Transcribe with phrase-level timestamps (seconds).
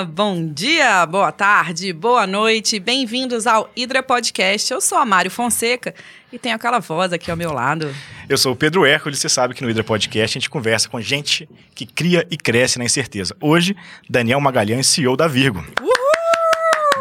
[0.00, 4.72] Olá, bom dia, boa tarde, boa noite, bem-vindos ao Hidra Podcast.
[4.72, 5.94] Eu sou a Mário Fonseca
[6.32, 7.94] e tenho aquela voz aqui ao meu lado.
[8.26, 10.98] Eu sou o Pedro Hércules, você sabe que no Hidra Podcast a gente conversa com
[11.02, 13.36] gente que cria e cresce na incerteza.
[13.42, 13.76] Hoje,
[14.08, 15.62] Daniel Magalhães, CEO da Virgo.
[15.78, 15.89] Uhul!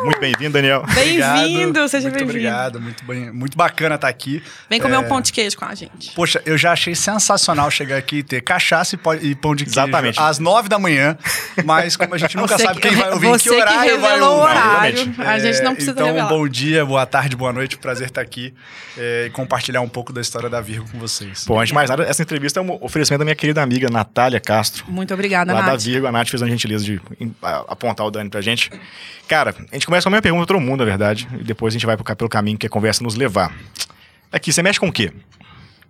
[0.03, 0.83] Muito bem-vindo, Daniel.
[0.95, 2.25] Bem-vindo, seja bem-vindo.
[2.25, 4.41] Muito obrigado, muito, bem, muito bacana estar aqui.
[4.69, 4.99] Vem comer é...
[4.99, 6.11] um pão de queijo com a gente.
[6.13, 10.19] Poxa, eu já achei sensacional chegar aqui e ter cachaça e pão de queijo Exatamente.
[10.19, 11.17] às nove da manhã,
[11.65, 13.97] mas como a gente nunca você sabe que, quem vai ouvir, você que horário que
[13.97, 14.23] vai ouvir.
[14.23, 16.29] o horário, a gente não precisa Então, revelar.
[16.29, 18.53] bom dia, boa tarde, boa noite, prazer estar aqui
[18.97, 21.45] é, e compartilhar um pouco da história da Virgo com vocês.
[21.45, 24.39] Bom, antes de mais nada, essa entrevista é um oferecimento da minha querida amiga Natália
[24.39, 24.85] Castro.
[24.87, 25.71] Muito obrigada, lá Nath.
[25.71, 27.01] da Virgo, a Nath fez a gentileza de
[27.67, 28.71] apontar o Dani pra gente.
[29.27, 31.73] Cara, a gente começa com a minha pergunta pra todo mundo, na verdade, e depois
[31.73, 33.51] a gente vai pelo caminho que a conversa nos levar.
[34.31, 35.11] Aqui, você mexe com o quê?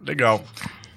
[0.02, 0.44] Legal.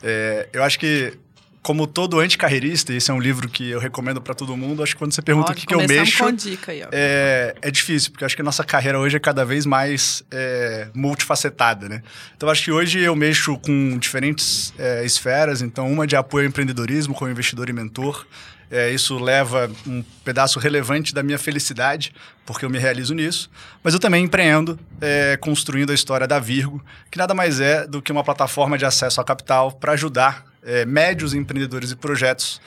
[0.01, 1.13] É, eu acho que,
[1.61, 4.95] como todo anticarreirista, e esse é um livro que eu recomendo para todo mundo, acho
[4.95, 6.23] que quando você pergunta Ó, o que, que eu mexo.
[6.23, 6.89] com dica aí, ó.
[6.93, 10.23] É, é difícil, porque eu acho que a nossa carreira hoje é cada vez mais
[10.31, 12.03] é, multifacetada, né?
[12.37, 15.61] Então, acho que hoje eu mexo com diferentes é, esferas.
[15.61, 18.25] Então, uma de apoio ao empreendedorismo como investidor e mentor.
[18.73, 22.11] É, isso leva um pedaço relevante da minha felicidade,
[22.47, 23.51] porque eu me realizo nisso.
[23.85, 28.01] Mas eu também empreendo, é, construindo a história da Virgo, que nada mais é do
[28.01, 32.63] que uma plataforma de acesso a capital para ajudar é, médios empreendedores e projetos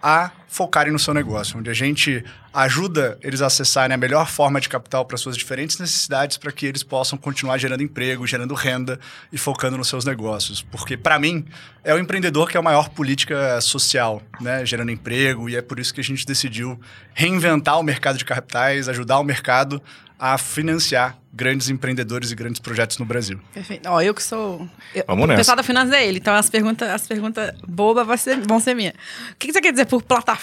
[0.00, 4.60] a focarem no seu negócio, onde a gente ajuda eles a acessarem a melhor forma
[4.60, 8.98] de capital para suas diferentes necessidades para que eles possam continuar gerando emprego, gerando renda
[9.30, 10.62] e focando nos seus negócios.
[10.62, 11.44] Porque, para mim,
[11.84, 14.64] é o empreendedor que é a maior política social, né?
[14.64, 16.80] gerando emprego, e é por isso que a gente decidiu
[17.14, 19.82] reinventar o mercado de capitais, ajudar o mercado
[20.18, 23.38] a financiar grandes empreendedores e grandes projetos no Brasil.
[23.54, 23.88] Perfeito.
[23.88, 24.68] Ó, eu que sou.
[24.92, 25.38] Eu, Vamos o nessa.
[25.38, 28.74] pessoal da finança é ele, então as perguntas, as perguntas bobas vão ser, vão ser
[28.74, 28.94] minhas.
[29.32, 30.37] O que, que você quer dizer por plataforma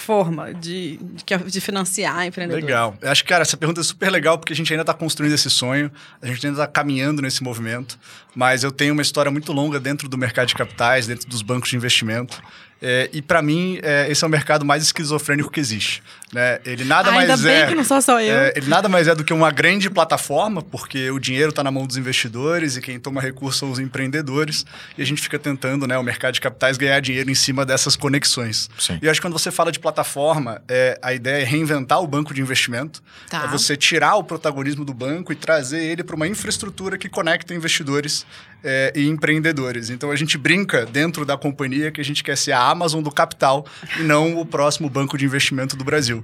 [0.60, 2.64] de, de, de financiar empreendedores?
[2.64, 2.96] Legal.
[3.00, 5.32] Eu acho que, cara, essa pergunta é super legal porque a gente ainda está construindo
[5.32, 5.90] esse sonho,
[6.20, 7.98] a gente ainda está caminhando nesse movimento,
[8.34, 11.70] mas eu tenho uma história muito longa dentro do mercado de capitais, dentro dos bancos
[11.70, 12.42] de investimento.
[12.80, 16.02] É, e para mim, é, esse é o mercado mais esquizofrênico que existe.
[16.32, 16.58] Né?
[16.64, 17.66] Ele nada Ainda mais bem é.
[17.66, 18.36] que não sou só eu.
[18.36, 21.70] é, ele nada mais é do que uma grande plataforma, porque o dinheiro está na
[21.70, 24.66] mão dos investidores e quem toma recurso são os empreendedores.
[24.98, 27.94] E a gente fica tentando, né, o mercado de capitais, ganhar dinheiro em cima dessas
[27.94, 28.68] conexões.
[28.76, 28.98] Sim.
[29.00, 32.06] E eu acho que quando você fala de plataforma, é, a ideia é reinventar o
[32.06, 33.02] banco de investimento.
[33.30, 33.44] Tá.
[33.44, 37.54] É você tirar o protagonismo do banco e trazer ele para uma infraestrutura que conecta
[37.54, 38.26] investidores
[38.64, 39.90] é, e empreendedores.
[39.90, 43.12] Então a gente brinca dentro da companhia que a gente quer ser a Amazon do
[43.12, 43.64] capital
[43.98, 46.15] e não o próximo banco de investimento do Brasil.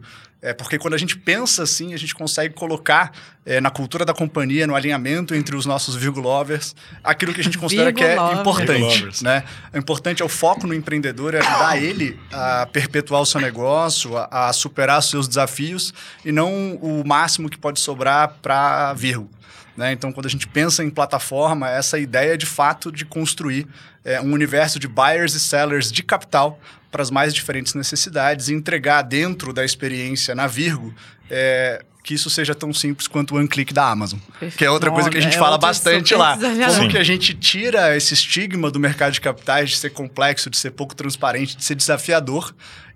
[0.44, 3.12] É porque quando a gente pensa assim, a gente consegue colocar
[3.46, 7.56] é, na cultura da companhia, no alinhamento entre os nossos virgulovers, aquilo que a gente
[7.56, 9.22] considera que é importante.
[9.22, 9.44] Né?
[9.72, 14.16] O importante é o foco no empreendedor, é ajudar ele a perpetuar o seu negócio,
[14.16, 15.94] a, a superar os seus desafios
[16.24, 19.30] e não o máximo que pode sobrar para Virgo.
[19.76, 19.92] Né?
[19.92, 23.66] Então, quando a gente pensa em plataforma, essa ideia de fato de construir
[24.04, 26.60] é, um universo de buyers e sellers de capital
[26.90, 30.94] para as mais diferentes necessidades e entregar dentro da experiência na Virgo
[31.30, 34.18] é, que isso seja tão simples quanto o one-click da Amazon.
[34.18, 34.58] Perfeito.
[34.58, 36.36] Que é outra coisa que a gente É fala bastante lá.
[36.36, 36.88] Como Sim.
[36.88, 40.72] que a gente tira esse estigma do mercado de capitais de ser complexo, de ser
[40.72, 42.52] pouco transparente, de ser desafiador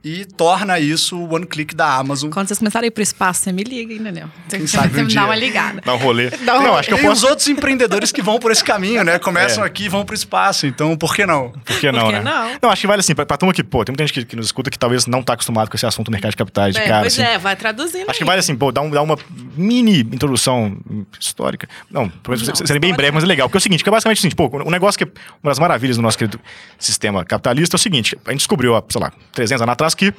[0.09, 2.31] e torna isso o one-click da Amazon.
[2.31, 4.29] Quando vocês começarem a ir pro espaço, você me liga, entendeu?
[4.47, 5.21] Você, Quem sabe você um me dia.
[5.21, 5.83] dá uma ligada.
[5.85, 6.31] Dá um rolê.
[6.47, 6.79] Dá um Não, rolê.
[6.79, 7.13] acho que eu e posso.
[7.13, 9.19] os outros empreendedores que vão por esse caminho, né?
[9.19, 9.67] Começam É.
[9.67, 10.65] aqui e vão para o espaço.
[10.65, 11.51] Então, por que não?
[11.51, 12.23] Por que não, Por que né?
[12.23, 12.59] não?
[12.63, 14.47] Não, acho que vale assim, pra turma que, pô, tem muita gente que, que nos
[14.47, 16.87] escuta que talvez não tá acostumado com esse assunto do mercado de capitais de É,
[16.87, 17.01] cara.
[17.01, 17.23] pois assim.
[17.29, 18.09] é, vai traduzindo.
[18.09, 19.19] Acho que vale assim, pô, dar, um- dar uma
[19.57, 20.77] mini introdução
[21.19, 21.69] histórica.
[21.91, 23.49] Não, pelo menos Não, seria bem breve, mas é legal.
[23.49, 25.09] Porque é o seguinte, que é basicamente o seguinte, pô, um negócio que é
[25.43, 26.39] uma das maravilhas do nosso querido
[26.79, 30.13] sistema capitalista é o seguinte, a gente descobriu, há, sei lá, 300 anos atrás que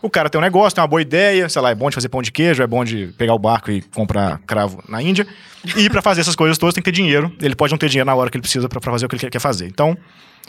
[0.00, 2.08] o cara tem um negócio, tem uma boa ideia, sei lá, é bom de fazer
[2.08, 5.26] pão de queijo, é bom de pegar o barco e comprar cravo na Índia.
[5.76, 7.32] E pra fazer essas coisas todas tem que ter dinheiro.
[7.42, 9.30] Ele pode não ter dinheiro na hora que ele precisa pra fazer o que ele
[9.30, 9.66] quer- fazer.
[9.66, 9.96] Então,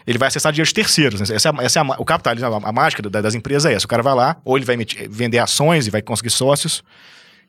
[0.06, 1.20] ele vai acessar dinheiro de terceiros.
[1.20, 1.36] né?
[1.36, 3.74] Essa é, essa é a ma- o capitalismo, a, a mágica da- das empresas é
[3.76, 3.86] essa.
[3.86, 6.84] O cara vai lá, ou ele vai emitir- vender ações e vai conseguir sócios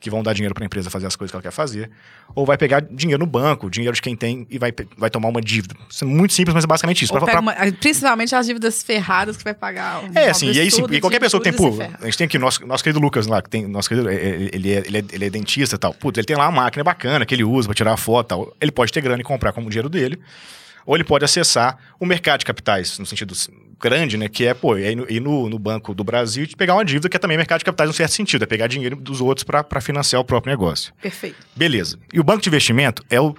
[0.00, 1.91] que vão dar dinheiro para a empresa fazer as coisas que ela quer fazer,
[2.35, 5.43] ou vai pegar dinheiro no banco, dinheiro de quem tem e vai, vai tomar uma
[5.43, 5.75] dívida.
[5.91, 7.12] Isso é muito simples, mas é basicamente isso.
[7.12, 10.02] Pra- pra- uma- principalmente as dívidas ferradas que vai pagar.
[10.14, 12.38] é, assim, e aí sim, e qualquer pessoa que tem, pô, a gente tem aqui
[12.38, 14.99] o nosso, nosso querido Lucas lá, que tem, nosso querido, é, é, ele, é, ele,
[14.99, 15.93] é, ele é dentista e tal.
[15.93, 18.56] Putz, ele tem lá uma máquina bacana que ele usa pra tirar foto e tal.
[18.58, 20.19] Ele pode ter grana e comprar como dinheiro dele,
[20.87, 23.35] ou ele pode acessar o mercado de capitais, no sentido
[23.81, 24.29] grande, né?
[24.29, 27.09] Que é, pô, ir no, ir no, no Banco do Brasil e pegar uma dívida
[27.09, 29.81] que é também mercado de capitais no certo sentido, é pegar dinheiro dos outros para
[29.81, 30.93] financiar o próprio negócio.
[31.00, 31.37] Perfeito.
[31.56, 31.99] Beleza.
[32.12, 33.35] E o banco de investimento é o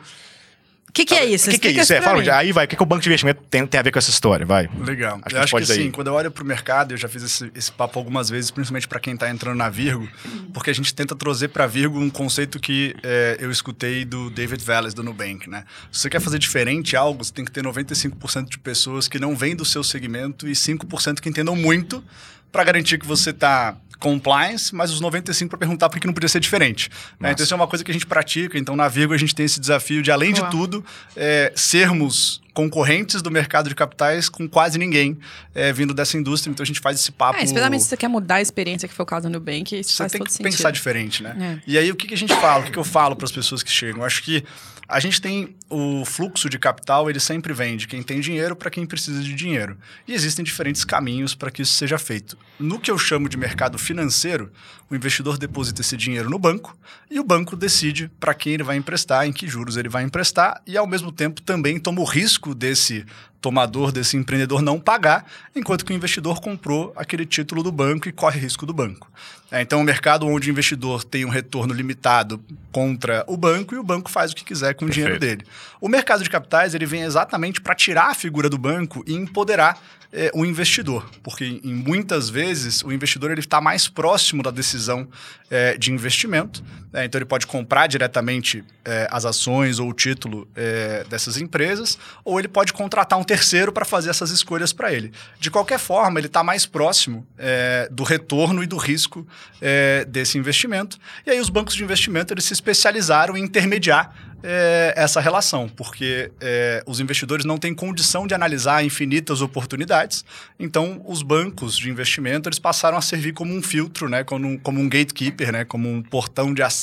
[0.92, 1.50] O que, que é isso?
[1.50, 1.94] O que, que é isso?
[1.94, 3.92] É, fala, aí vai, o que, que o banco de investimento tem, tem a ver
[3.92, 4.46] com essa história?
[4.46, 4.70] Vai.
[4.78, 5.22] Legal.
[5.22, 7.08] Acho que eu acho pode que sim, quando eu olho para o mercado, eu já
[7.08, 10.06] fiz esse, esse papo algumas vezes, principalmente para quem está entrando na Virgo,
[10.54, 14.62] porque a gente tenta trazer para Virgo um conceito que é, eu escutei do David
[14.66, 15.64] Valles, do Nubank, né?
[15.90, 19.34] Se você quer fazer diferente algo, você tem que ter 95% de pessoas que não
[19.34, 22.04] vêm do seu segmento e 5% que entendam muito
[22.52, 26.27] para garantir que você está compliance, mas os 95 para perguntar por que não podia
[26.27, 26.89] ser diferente.
[27.19, 27.31] né?
[27.31, 28.57] Então isso é uma coisa que a gente pratica.
[28.57, 30.45] Então na Virgo a gente tem esse desafio de, além Boa.
[30.45, 30.83] de tudo,
[31.15, 35.18] é, sermos concorrentes do mercado de capitais com quase ninguém
[35.56, 36.51] é, vindo dessa indústria.
[36.51, 37.39] Então a gente faz esse papo.
[37.39, 39.92] É, especialmente se você quer mudar a experiência que foi o caso do Nubank, isso
[39.92, 40.51] Você faz tem todo que sentido.
[40.51, 41.59] pensar diferente, né?
[41.65, 41.71] É.
[41.71, 42.62] E aí, o que, que a gente fala?
[42.62, 44.01] O que, que eu falo para as pessoas que chegam?
[44.01, 44.44] Eu acho que
[44.92, 48.70] a gente tem o fluxo de capital, ele sempre vem de quem tem dinheiro para
[48.70, 49.78] quem precisa de dinheiro.
[50.06, 52.38] E existem diferentes caminhos para que isso seja feito.
[52.60, 54.52] No que eu chamo de mercado financeiro,
[54.90, 56.78] o investidor deposita esse dinheiro no banco
[57.10, 60.62] e o banco decide para quem ele vai emprestar, em que juros ele vai emprestar
[60.68, 63.06] e, ao mesmo tempo, também toma o risco desse
[63.42, 68.12] tomador, desse empreendedor não pagar, enquanto que o investidor comprou aquele título do banco e
[68.12, 69.12] corre risco do banco.
[69.52, 72.42] É, então, um mercado onde o investidor tem um retorno limitado
[72.72, 75.40] contra o banco e o banco faz o que quiser com o dinheiro Perfeito.
[75.40, 75.52] dele.
[75.82, 79.78] O mercado de capitais ele vem exatamente para tirar a figura do banco e empoderar
[80.14, 85.08] é, o investidor, porque em muitas vezes o investidor ele está mais próximo da decisão
[85.50, 87.06] é, de investimento, né?
[87.06, 92.40] então ele pode comprar diretamente é, as ações ou o título é, dessas empresas, ou
[92.40, 95.12] ele pode contratar um terceiro para fazer essas escolhas para ele.
[95.40, 99.26] De qualquer forma, ele está mais próximo é, do retorno e do risco
[99.62, 100.98] é, desse investimento.
[101.26, 106.32] E aí os bancos de investimento eles se especializaram em intermediar é, essa relação, porque
[106.42, 110.26] é, os investidores não têm condição de analisar infinitas oportunidades,
[110.60, 114.58] então os bancos de investimento eles passaram a servir como um filtro, né, como, um,
[114.58, 116.81] como um gatekeeper, né, como um portão de acesso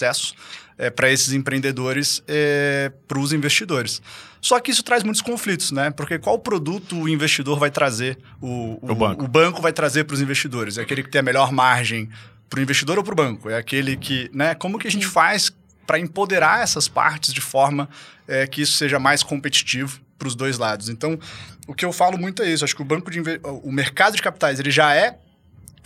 [0.77, 4.00] é, para esses empreendedores, é, para os investidores.
[4.41, 5.91] Só que isso traz muitos conflitos, né?
[5.91, 9.25] Porque qual produto o investidor vai trazer, o, O banco.
[9.25, 10.79] o banco vai trazer para os investidores?
[10.79, 12.09] É aquele que tem a melhor margem
[12.49, 13.50] para o investidor ou para o banco?
[13.50, 14.55] É aquele que, né?
[14.55, 15.50] Como que a gente faz
[15.87, 17.89] para empoderar essas partes de forma
[18.29, 20.89] é, que isso seja mais competitivo para os dois lados?
[20.89, 21.19] Então,
[21.67, 22.65] o que eu falo muito é isso.
[22.65, 25.19] Acho que o banco de inve- o mercado de capitais ele já é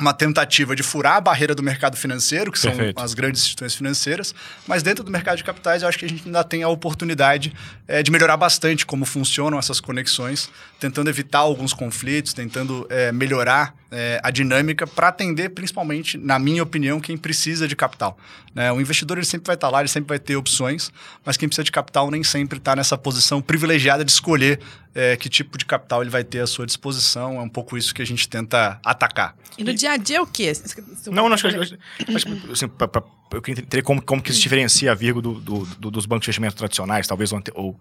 [0.02, 3.00] uma tentativa de furar a barreira do mercado financeiro, que são Perfeito.
[3.00, 4.34] as grandes instituições financeiras,
[4.66, 7.52] mas dentro do mercado de capitais eu acho que a gente ainda tem a oportunidade
[7.86, 10.50] eh, de melhorar bastante como funcionam essas conexões,
[10.80, 16.62] tentando evitar alguns conflitos, tentando eh, melhorar eh, a dinâmica para atender principalmente, na minha
[16.62, 18.18] opinião, quem precisa de capital.
[18.54, 18.72] né?
[18.72, 20.90] O investidor ele sempre vai estar lá, ele sempre vai ter opções,
[21.24, 24.58] mas quem precisa de capital nem sempre está nessa posição privilegiada de escolher
[24.94, 27.36] eh, que tipo de capital ele vai ter à sua disposição.
[27.38, 29.34] É um pouco isso que a gente tenta atacar.
[29.58, 30.52] E no dia a dia o quê?
[31.06, 31.76] Não, não, acho que, acho,
[32.14, 33.02] acho que, assim, pra, pra,
[33.32, 36.24] eu queria entender como, como que se diferencia a Virgo do, do- do- dos bancos
[36.24, 37.80] de investimento tradicionais, talvez, ou, ou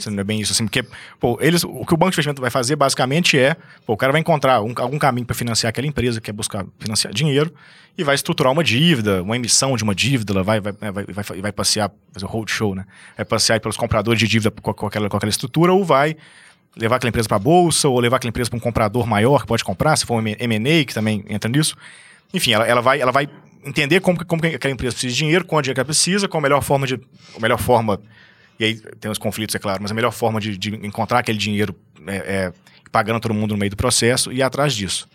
[0.00, 0.84] se não é bem isso, assim, porque,
[1.18, 3.56] pô, eles, o que o banco de investimento vai fazer, basicamente, é,
[3.86, 6.64] pô, o cara vai encontrar um- algum caminho para financiar aquela empresa que quer buscar
[6.78, 7.52] financiar dinheiro
[7.96, 11.40] e vai estruturar uma dívida, uma emissão de uma dívida, vai, vai, vai, vai, vai,
[11.42, 12.84] vai passear, fazer o roadshow, né?
[13.16, 16.16] Vai passear pelos compradores de dívida com, com aquela, com aquela estrutura ou vai
[16.78, 19.46] levar aquela empresa para a bolsa ou levar aquela empresa para um comprador maior que
[19.46, 21.76] pode comprar, se for um M&A que também entra nisso.
[22.32, 23.28] Enfim, ela, ela, vai, ela vai
[23.64, 26.38] entender como, como que aquela empresa precisa de dinheiro, quanto dinheiro que ela precisa, qual
[26.38, 26.94] a melhor forma de.
[27.36, 28.00] A melhor forma.
[28.58, 31.38] E aí tem os conflitos, é claro, mas a melhor forma de, de encontrar aquele
[31.38, 31.74] dinheiro
[32.06, 32.52] é, é
[32.90, 35.08] pagando todo mundo no meio do processo e ir atrás disso.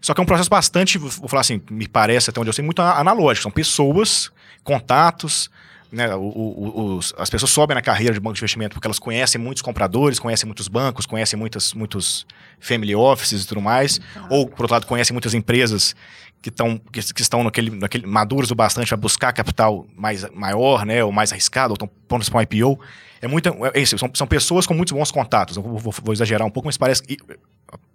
[0.00, 2.64] Só que é um processo bastante, vou falar assim, me parece até onde eu sei,
[2.64, 3.42] muito analógico.
[3.42, 4.30] São pessoas,
[4.62, 5.50] contatos,
[5.90, 6.14] né?
[6.14, 9.40] O- o- os- as pessoas sobem na carreira de banco de investimento porque elas conhecem
[9.40, 12.26] muitos compradores, conhecem muitos bancos, conhecem muitas, muitos
[12.60, 14.00] family offices e tudo mais.
[14.30, 15.94] Ou, por outro lado, conhecem muitas empresas
[16.42, 20.84] que, tão, que, que estão naquele, naquele maduros o bastante para buscar capital mais maior,
[20.84, 21.02] né?
[21.02, 22.78] Ou mais arriscado, ou estão prontos para um IPO.
[23.22, 25.56] É muita, é isso, são, são pessoas com muitos bons contatos.
[25.56, 27.16] Eu vou, vou- vou exagerar um pouco, mas parece que,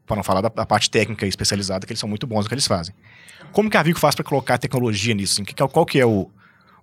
[0.05, 2.47] para não falar da, da parte técnica e especializada, que eles são muito bons no
[2.49, 2.93] que eles fazem.
[3.51, 5.41] Como que a Vico faz para colocar tecnologia nisso?
[5.41, 5.53] assim?
[5.71, 6.29] Qual que é o,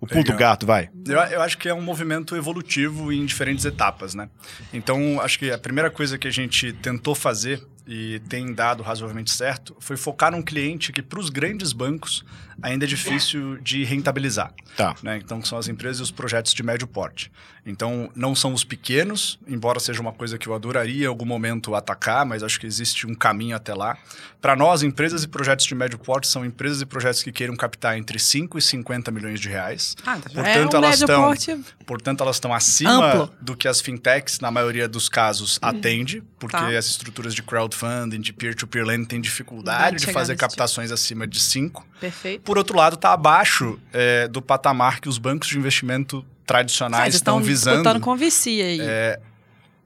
[0.00, 0.90] o pulo do gato, vai?
[1.06, 4.28] Eu, eu acho que é um movimento evolutivo em diferentes etapas, né?
[4.72, 9.30] Então, acho que a primeira coisa que a gente tentou fazer e tem dado razoavelmente
[9.32, 12.24] certo foi focar num cliente que, para os grandes bancos,
[12.62, 14.52] ainda é difícil de rentabilizar.
[14.76, 14.94] Tá.
[15.02, 15.16] né?
[15.22, 17.32] Então, são as empresas e os projetos de médio porte.
[17.66, 21.74] Então, não são os pequenos, embora seja uma coisa que eu adoraria em algum momento
[21.74, 23.98] atacar, mas acho que existe um caminho até lá.
[24.40, 27.98] Para nós, empresas e projetos de médio porte são empresas e projetos que queiram captar
[27.98, 29.96] entre 5 e 50 milhões de reais.
[30.06, 30.30] Ah, tá.
[30.30, 31.60] Portanto, é um elas médio estão- porte.
[31.84, 33.34] Portanto, elas estão acima Amplo.
[33.40, 36.68] do que as fintechs, na maioria dos casos, atende, porque Tá.
[36.78, 40.40] as estruturas de crowdfunding, de peer-to-peer lending têm dificuldade de fazer tipo.
[40.48, 41.84] captações acima de 5.
[42.00, 42.42] Perfeito.
[42.48, 47.14] Por outro lado, está abaixo é, do patamar que os bancos de investimento tradicionais Mas
[47.16, 47.76] estão visando.
[47.76, 48.80] disputando com vicia aí.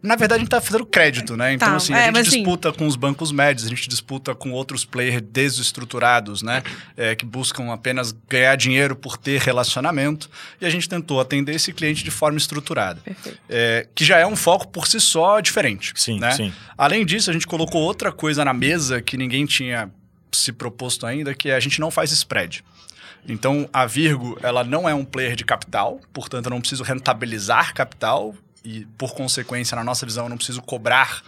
[0.00, 1.54] Na verdade, a gente está fazendo crédito, né?
[1.54, 3.88] Então, Tá, assim, é, a gente mas, assim- disputa com os bancos médios, a gente
[3.88, 6.62] disputa com outros players desestruturados, né?
[6.96, 10.30] É, que buscam apenas ganhar dinheiro por ter relacionamento.
[10.60, 13.00] E a gente tentou atender esse cliente de forma estruturada.
[13.04, 13.38] Perfeito.
[13.48, 15.92] É, que já é um foco por si só diferente.
[15.96, 16.30] Sim, né?
[16.32, 16.52] sim.
[16.78, 19.90] Além disso, a gente colocou outra coisa na mesa que ninguém tinha
[20.32, 22.64] se proposto ainda, que é a gente não faz spread.
[23.28, 27.72] Então, a Virgo, ela não é um player de capital, portanto, eu não preciso rentabilizar
[27.72, 28.34] capital
[28.64, 31.22] e, por consequência, na nossa visão, eu não preciso cobrar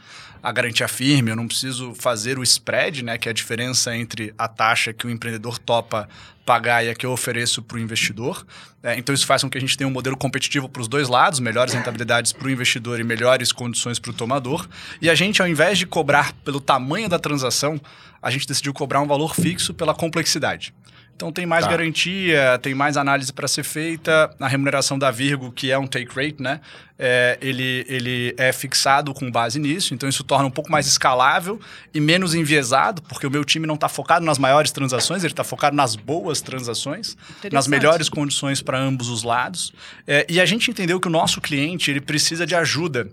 [0.45, 4.35] a garantia firme, eu não preciso fazer o spread, né, que é a diferença entre
[4.37, 6.07] a taxa que o empreendedor topa
[6.45, 8.47] pagar e a que eu ofereço para o investidor.
[8.83, 11.09] É, então, isso faz com que a gente tenha um modelo competitivo para os dois
[11.09, 14.69] lados, melhores rentabilidades para o investidor e melhores condições para o tomador.
[15.01, 17.81] E a gente, ao invés de cobrar pelo tamanho da transação,
[18.21, 20.75] a gente decidiu cobrar um valor fixo pela complexidade.
[21.17, 21.71] Então tem mais Tá.
[21.71, 24.35] garantia, tem mais análise para ser feita.
[24.41, 26.61] A remuneração da Virgo, que é um take rate, né?
[26.99, 31.61] É, ele, ele é fixado com base nisso, então isso torna um pouco mais escalável
[31.93, 35.43] e menos enviesado, porque o meu time não está focado nas maiores transações, ele está
[35.43, 37.17] focado nas boas transações,
[37.51, 39.73] nas melhores condições para ambos os lados.
[40.07, 43.09] É, e a gente entendeu que o nosso cliente ele precisa de ajuda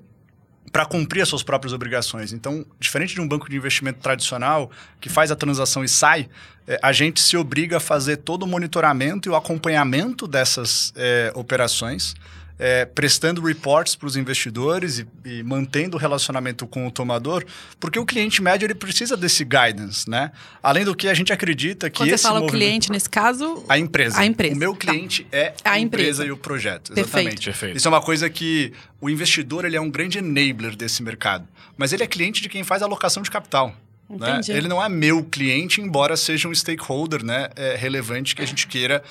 [0.71, 2.31] para cumprir as suas próprias obrigações.
[2.31, 6.29] Então, diferente de um banco de investimento tradicional que faz a transação e sai,
[6.67, 11.31] eh, a gente se obriga a fazer todo o monitoramento e o acompanhamento dessas eh,
[11.35, 12.15] operações,
[12.63, 17.43] eh, prestando reports para os investidores e, e mantendo o relacionamento com o tomador,
[17.79, 20.31] porque o cliente médio ele precisa desse guidance, né?
[20.61, 23.65] Além do que a gente acredita que Quando você esse fala o cliente, nesse caso,
[23.67, 24.19] a empresa.
[24.19, 24.91] A empresa, O meu tá.
[24.91, 26.09] cliente é A a, empresa.
[26.11, 26.25] empresa.
[26.25, 26.93] e o projeto.
[26.93, 27.07] Perfeito.
[27.07, 27.45] Exatamente.
[27.45, 27.77] Perfeito.
[27.77, 31.47] Isso é uma coisa que o investidor ele é um grande enabler desse mercado.
[31.75, 33.75] Mas ele é cliente de quem faz a alocação de capital.
[34.07, 34.33] Né?
[34.33, 34.51] Entendi.
[34.51, 38.67] Ele não é meu cliente, embora seja um stakeholder né, é, relevante que a gente
[38.67, 39.01] queira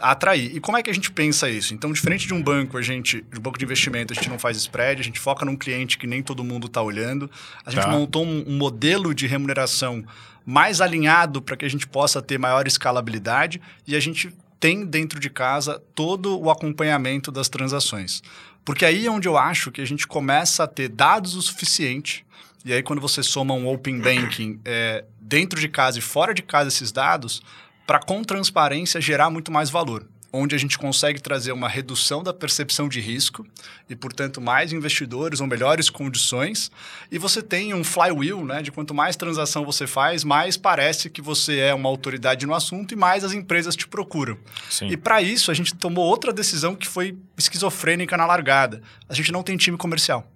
[0.00, 0.54] atrair.
[0.54, 1.74] E como é que a gente pensa isso?
[1.74, 4.38] Então, diferente de um banco, a gente, de um banco de investimento, a gente não
[4.38, 7.30] faz spread, a gente foca num cliente que nem todo mundo está olhando.
[7.64, 7.90] A gente Tá.
[7.90, 10.04] montou um, um modelo de remuneração
[10.44, 15.18] mais alinhado para que a gente possa ter maior escalabilidade e a gente tem dentro
[15.18, 18.22] de casa todo o acompanhamento das transações.
[18.64, 22.24] Porque aí é onde eu acho que a gente começa a ter dados o suficiente.
[22.64, 26.42] E aí, quando você soma um Open Banking é, dentro de casa e fora de
[26.42, 27.42] casa esses dados,
[27.86, 30.06] para com transparência gerar muito mais valor.
[30.34, 33.46] Onde a gente consegue trazer uma redução da percepção de risco
[33.86, 36.72] e, portanto, mais investidores ou melhores condições.
[37.10, 38.62] E você tem um flywheel, né?
[38.62, 42.92] De quanto mais transação você faz, mais parece que você é uma autoridade no assunto
[42.92, 44.38] e mais as empresas te procuram.
[44.70, 44.88] Sim.
[44.88, 48.80] E para isso, a gente tomou outra decisão que foi esquizofrênica na largada.
[49.10, 50.26] A gente não tem time comercial.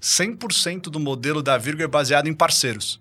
[0.00, 3.00] 100% do modelo da Virgo é baseado em parceiros.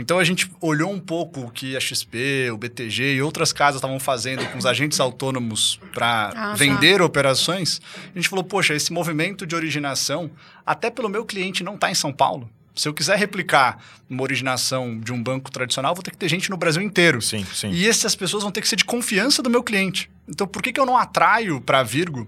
[0.00, 3.76] Então a gente olhou um pouco o que a XP, o BTG e outras casas
[3.76, 6.54] estavam fazendo com os agentes autônomos para Ah, tá.
[6.54, 7.80] vender operações.
[8.14, 10.30] A gente falou, poxa, esse movimento de originação,
[10.64, 12.48] até pelo meu cliente não está em São Paulo.
[12.74, 13.78] Se eu quiser replicar
[14.08, 17.20] uma originação de um banco tradicional, vou ter que ter gente no Brasil inteiro.
[17.20, 17.70] Sim, sim.
[17.72, 20.10] E essas pessoas vão ter que ser de confiança do meu cliente.
[20.26, 22.26] Então, por que, que eu não atraio para a Virgo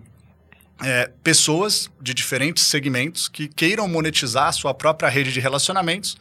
[0.83, 6.17] é, pessoas de diferentes segmentos que queiram monetizar a sua própria rede de relacionamentos,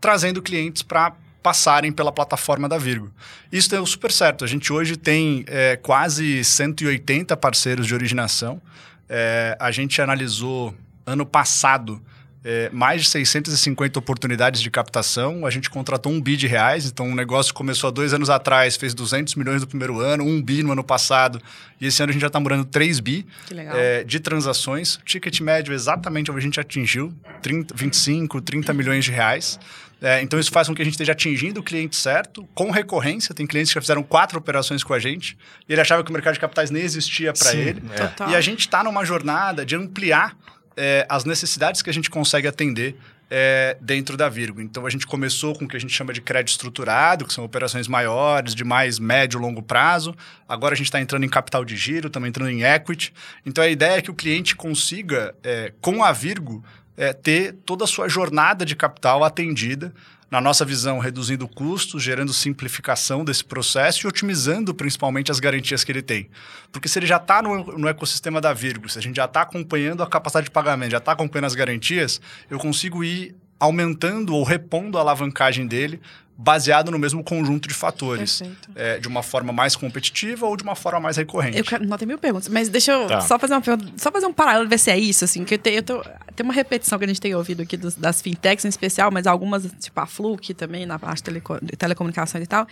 [0.00, 3.12] trazendo clientes para passarem pela plataforma da Virgo.
[3.52, 4.44] Isso deu super certo.
[4.44, 8.62] A gente hoje tem é, quase 180 parceiros de originação.
[9.08, 10.74] É, a gente analisou
[11.06, 12.00] ano passado
[12.44, 15.46] é, mais de 650 oportunidades de captação.
[15.46, 16.84] A gente contratou um bi de reais.
[16.84, 20.42] Então, o negócio começou há dois anos atrás, fez 200 milhões no primeiro ano, um
[20.42, 21.40] bi no ano passado.
[21.80, 25.00] E esse ano a gente já está morando 3 bi é, de transações.
[25.06, 29.58] Ticket médio exatamente onde a gente atingiu, 30, 25, 30 milhões de reais.
[30.04, 33.34] É, então, isso faz com que a gente esteja atingindo o cliente certo, com recorrência.
[33.34, 35.34] Tem clientes que já fizeram quatro operações com a gente
[35.66, 37.82] e ele achava que o mercado de capitais nem existia para ele.
[38.26, 38.30] é.
[38.30, 40.36] E a gente está numa jornada de ampliar
[40.76, 42.98] é, as necessidades que a gente consegue atender
[43.30, 44.60] é, dentro da Virgo.
[44.60, 47.42] Então, a gente começou com o que a gente chama de crédito estruturado, que são
[47.42, 50.14] operações maiores, de mais médio e longo prazo.
[50.46, 53.12] Agora, a gente está entrando em capital de giro, estamos entrando em equity.
[53.46, 56.62] Então, a ideia é que o cliente consiga, é, com a Virgo,
[56.96, 59.92] é, ter toda a sua jornada de capital atendida
[60.30, 65.92] na nossa visão, reduzindo custos, gerando simplificação desse processo e otimizando principalmente as garantias que
[65.92, 66.28] ele tem.
[66.72, 69.42] Porque se ele já está no, no ecossistema da Virgo, se a gente já está
[69.42, 72.20] acompanhando a capacidade de pagamento, já está acompanhando as garantias,
[72.50, 76.00] eu consigo ir aumentando ou repondo a alavancagem dele
[76.36, 78.42] baseado no mesmo conjunto de fatores.
[78.74, 81.58] É, de uma forma mais competitiva ou de uma forma mais recorrente.
[81.58, 83.20] Eu quero, não, tem mil perguntas, mas deixa eu Tá.
[83.20, 85.58] só fazer uma pergunta, só fazer um paralelo, ver se é isso, assim, que eu
[85.58, 86.02] tenho, eu tô-
[86.34, 89.26] tem uma repetição que a gente tem ouvido aqui dos- das fintechs em especial, mas
[89.26, 92.66] algumas, tipo a Fluke também, na parte de telecomunicações e tal,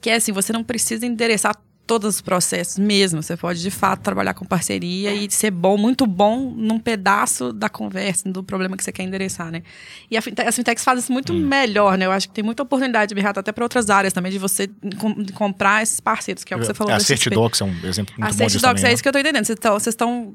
[0.00, 1.56] que é assim, você não precisa endereçar
[1.90, 3.20] todos os processos mesmo.
[3.20, 7.68] Você pode, de fato, trabalhar com parceria e ser bom, muito bom, num pedaço da
[7.68, 9.64] conversa, do problema que você quer endereçar, né?
[10.08, 11.40] E a fintech, as fintechs fazem isso muito hum.
[11.40, 12.06] melhor, né?
[12.06, 14.68] Eu acho que tem muita oportunidade de mercado até para outras áreas também, de você
[14.68, 16.92] de comprar esses parceiros, que é o que você falou.
[16.92, 19.12] É, a Certidocs é um exemplo muito a bom disso Certidocs, é isso que eu
[19.12, 19.44] tô entendendo.
[19.44, 20.32] Vocês estão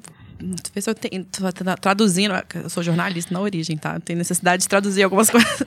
[0.74, 1.26] ver se eu tenho,
[1.80, 4.00] traduzindo, eu sou jornalista na origem, tá?
[4.00, 5.64] Tem necessidade de traduzir algumas coisas.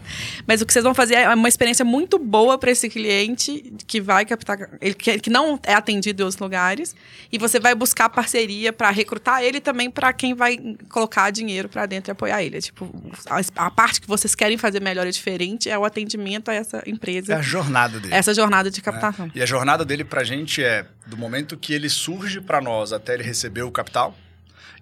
[0.46, 4.00] Mas o que vocês vão fazer é uma experiência muito boa para esse cliente que
[4.00, 6.94] vai captar, ele que, que não é atendido em outros lugares,
[7.32, 10.58] e você vai buscar parceria para recrutar ele também para quem vai
[10.88, 12.58] colocar dinheiro para dentro e apoiar ele.
[12.58, 12.88] É, tipo,
[13.28, 16.82] a, a, parte que vocês querem fazer melhor e diferente é o atendimento a essa
[16.86, 17.32] empresa.
[17.32, 18.14] É a jornada dele.
[18.14, 19.26] Essa jornada de captação.
[19.26, 19.38] É.
[19.38, 23.14] E a jornada dele pra gente é do momento que ele surge para nós até
[23.14, 24.14] ele receber o capital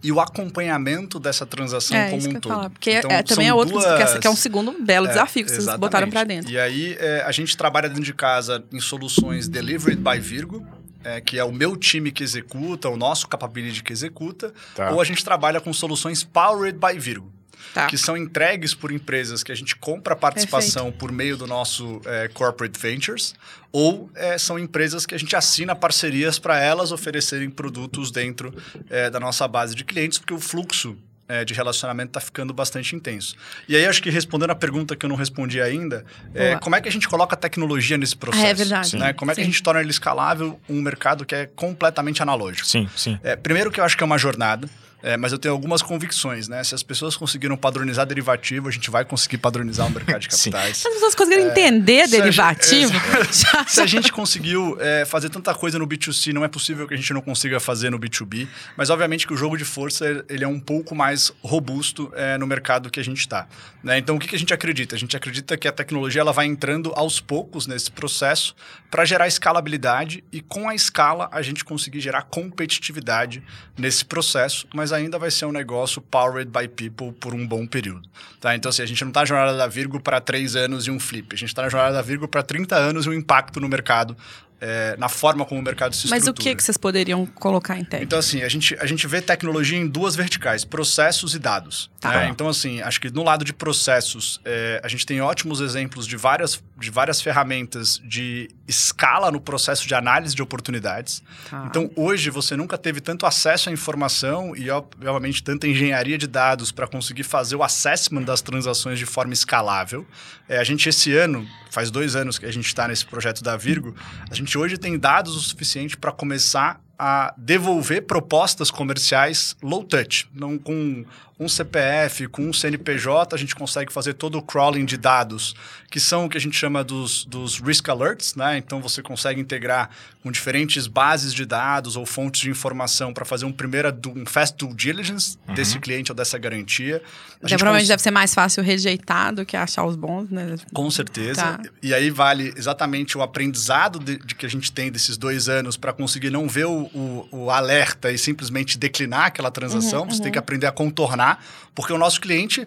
[0.02, 2.52] e o acompanhamento dessa transação é, como isso um que todo.
[2.52, 4.18] Falar, porque então, é, também é outro, duas...
[4.18, 6.50] que é um segundo belo é, desafio que vocês botaram para dentro.
[6.50, 10.66] E aí é, a gente trabalha dentro de casa em soluções delivered by Virgo,
[11.02, 14.90] é, que é o meu time que executa, o nosso capability que executa, tá.
[14.90, 17.35] ou a gente trabalha com soluções powered by Virgo.
[17.74, 17.86] Tá.
[17.88, 20.98] que são entregues por empresas que a gente compra participação Perfeito.
[20.98, 23.34] por meio do nosso é, corporate ventures,
[23.70, 28.54] ou é, são empresas que a gente assina parcerias para elas oferecerem produtos dentro
[28.88, 30.96] é, da nossa base de clientes, porque o fluxo
[31.28, 33.36] é, de relacionamento está ficando bastante intenso.
[33.68, 36.80] E aí, acho que respondendo a pergunta que eu não respondi ainda, é, como é
[36.80, 38.46] que a gente coloca tecnologia nesse processo?
[38.46, 38.96] Ah, é verdade.
[38.96, 39.12] Né?
[39.12, 42.66] Como é que a gente torna ele escalável um mercado que é completamente analógico?
[42.66, 43.18] Sim, sim.
[43.22, 44.68] É, primeiro que eu acho que é uma jornada.
[45.02, 46.64] É, mas eu tenho algumas convicções, né?
[46.64, 50.78] Se as pessoas conseguiram padronizar derivativo, a gente vai conseguir padronizar o mercado de capitais.
[50.78, 52.92] Se as pessoas conseguiram é, entender derivativo.
[53.30, 56.88] Se a, se a gente conseguiu é, fazer tanta coisa no B2C, não é possível
[56.88, 58.48] que a gente não consiga fazer no B2B.
[58.76, 62.46] Mas, obviamente, que o jogo de força ele é um pouco mais robusto é, no
[62.46, 63.46] mercado que a gente está.
[63.82, 63.98] Né?
[63.98, 64.96] Então, o que, que a gente acredita?
[64.96, 68.54] A gente acredita que a tecnologia ela vai entrando aos poucos nesse processo
[68.90, 73.42] para gerar escalabilidade e, com a escala, a gente conseguir gerar competitividade
[73.76, 74.66] nesse processo.
[74.74, 78.08] Mas ainda vai ser um negócio powered by people por um bom período.
[78.40, 78.54] Tá?
[78.54, 80.98] Então, assim, a gente não está na jornada da Virgo para três anos e um
[80.98, 81.34] flip.
[81.34, 84.16] A gente está na jornada da Virgo para 30 anos e um impacto no mercado
[84.60, 86.32] é, na forma como o mercado se Mas estrutura.
[86.32, 88.02] Mas o que, que vocês poderiam colocar em tech?
[88.02, 91.90] Então, assim, a gente, a gente vê tecnologia em duas verticais, processos e dados.
[92.00, 92.24] Tá.
[92.24, 96.06] É, então, assim, acho que no lado de processos, é, a gente tem ótimos exemplos
[96.06, 101.22] de várias, de várias ferramentas de escala no processo de análise de oportunidades.
[101.50, 101.66] Tá.
[101.68, 106.72] Então, hoje, você nunca teve tanto acesso à informação e, obviamente, tanta engenharia de dados
[106.72, 110.06] para conseguir fazer o assessment das transações de forma escalável.
[110.48, 113.54] É, a gente, esse ano, faz dois anos que a gente está nesse projeto da
[113.54, 113.94] Virgo,
[114.30, 120.28] a gente hoje tem dados o suficiente para começar a devolver propostas comerciais low touch,
[120.34, 121.04] não com
[121.38, 125.54] um CPF, com um CNPJ, a gente consegue fazer todo o crawling de dados,
[125.90, 128.56] que são o que a gente chama dos, dos risk alerts, né?
[128.56, 129.90] Então você consegue integrar
[130.22, 134.56] com diferentes bases de dados ou fontes de informação para fazer um primeiro um fast
[134.56, 135.54] due diligence uhum.
[135.54, 137.02] desse cliente ou dessa garantia.
[137.36, 137.88] Então, provavelmente cons...
[137.88, 140.56] deve ser mais fácil rejeitar do que achar os bons, né?
[140.72, 141.42] Com certeza.
[141.42, 141.60] Tá.
[141.82, 145.76] E aí vale exatamente o aprendizado de, de que a gente tem desses dois anos
[145.76, 150.02] para conseguir não ver o, o, o, alerta e simplesmente declinar aquela transação.
[150.02, 150.22] Uhum, você uhum.
[150.24, 151.44] tem que aprender a contornar,
[151.74, 152.66] porque o nosso cliente,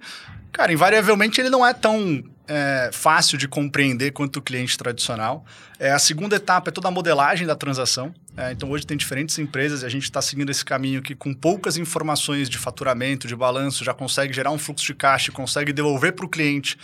[0.51, 5.45] cara, invariavelmente ele não é tão é, fácil de compreender quanto o cliente tradicional.
[5.79, 8.13] É, a segunda etapa é toda a modelagem da transação.
[8.35, 11.33] É, então, hoje tem diferentes empresas e a gente está seguindo esse caminho que, com
[11.33, 16.13] poucas informações de faturamento, de balanço, já consegue gerar um fluxo de caixa, consegue devolver
[16.13, 16.77] para o cliente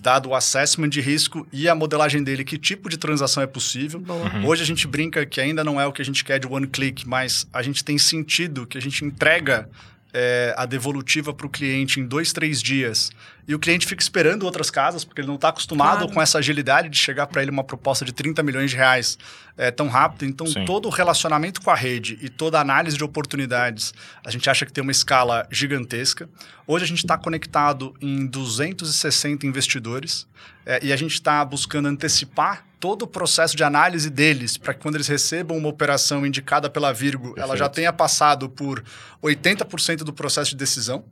[0.00, 4.02] dado o assessment de risco e a modelagem dele, que tipo de transação é possível.
[4.06, 4.46] Uhum.
[4.46, 6.66] Hoje a gente brinca que ainda não é o que a gente quer de one
[6.66, 9.68] click, mas a gente tem sentido que a gente entrega
[10.12, 13.10] é, a devolutiva para o cliente em dois, três dias
[13.48, 16.12] e o cliente fica esperando outras casas, porque ele não está acostumado claro.
[16.12, 19.16] com essa agilidade de chegar para ele uma proposta de 30 milhões de reais
[19.56, 20.24] é, tão rápido.
[20.24, 20.64] Então, Sim.
[20.64, 24.66] todo o relacionamento com a rede e toda a análise de oportunidades, a gente acha
[24.66, 26.28] que tem uma escala gigantesca.
[26.66, 30.26] Hoje a gente está conectado em 260 investidores
[30.64, 34.80] é, e a gente está buscando antecipar todo o processo de análise deles, para que
[34.80, 37.44] quando eles recebam uma operação indicada pela Virgo, Perfeito.
[37.44, 38.82] ela já tenha passado por
[39.22, 41.04] 80% do processo de decisão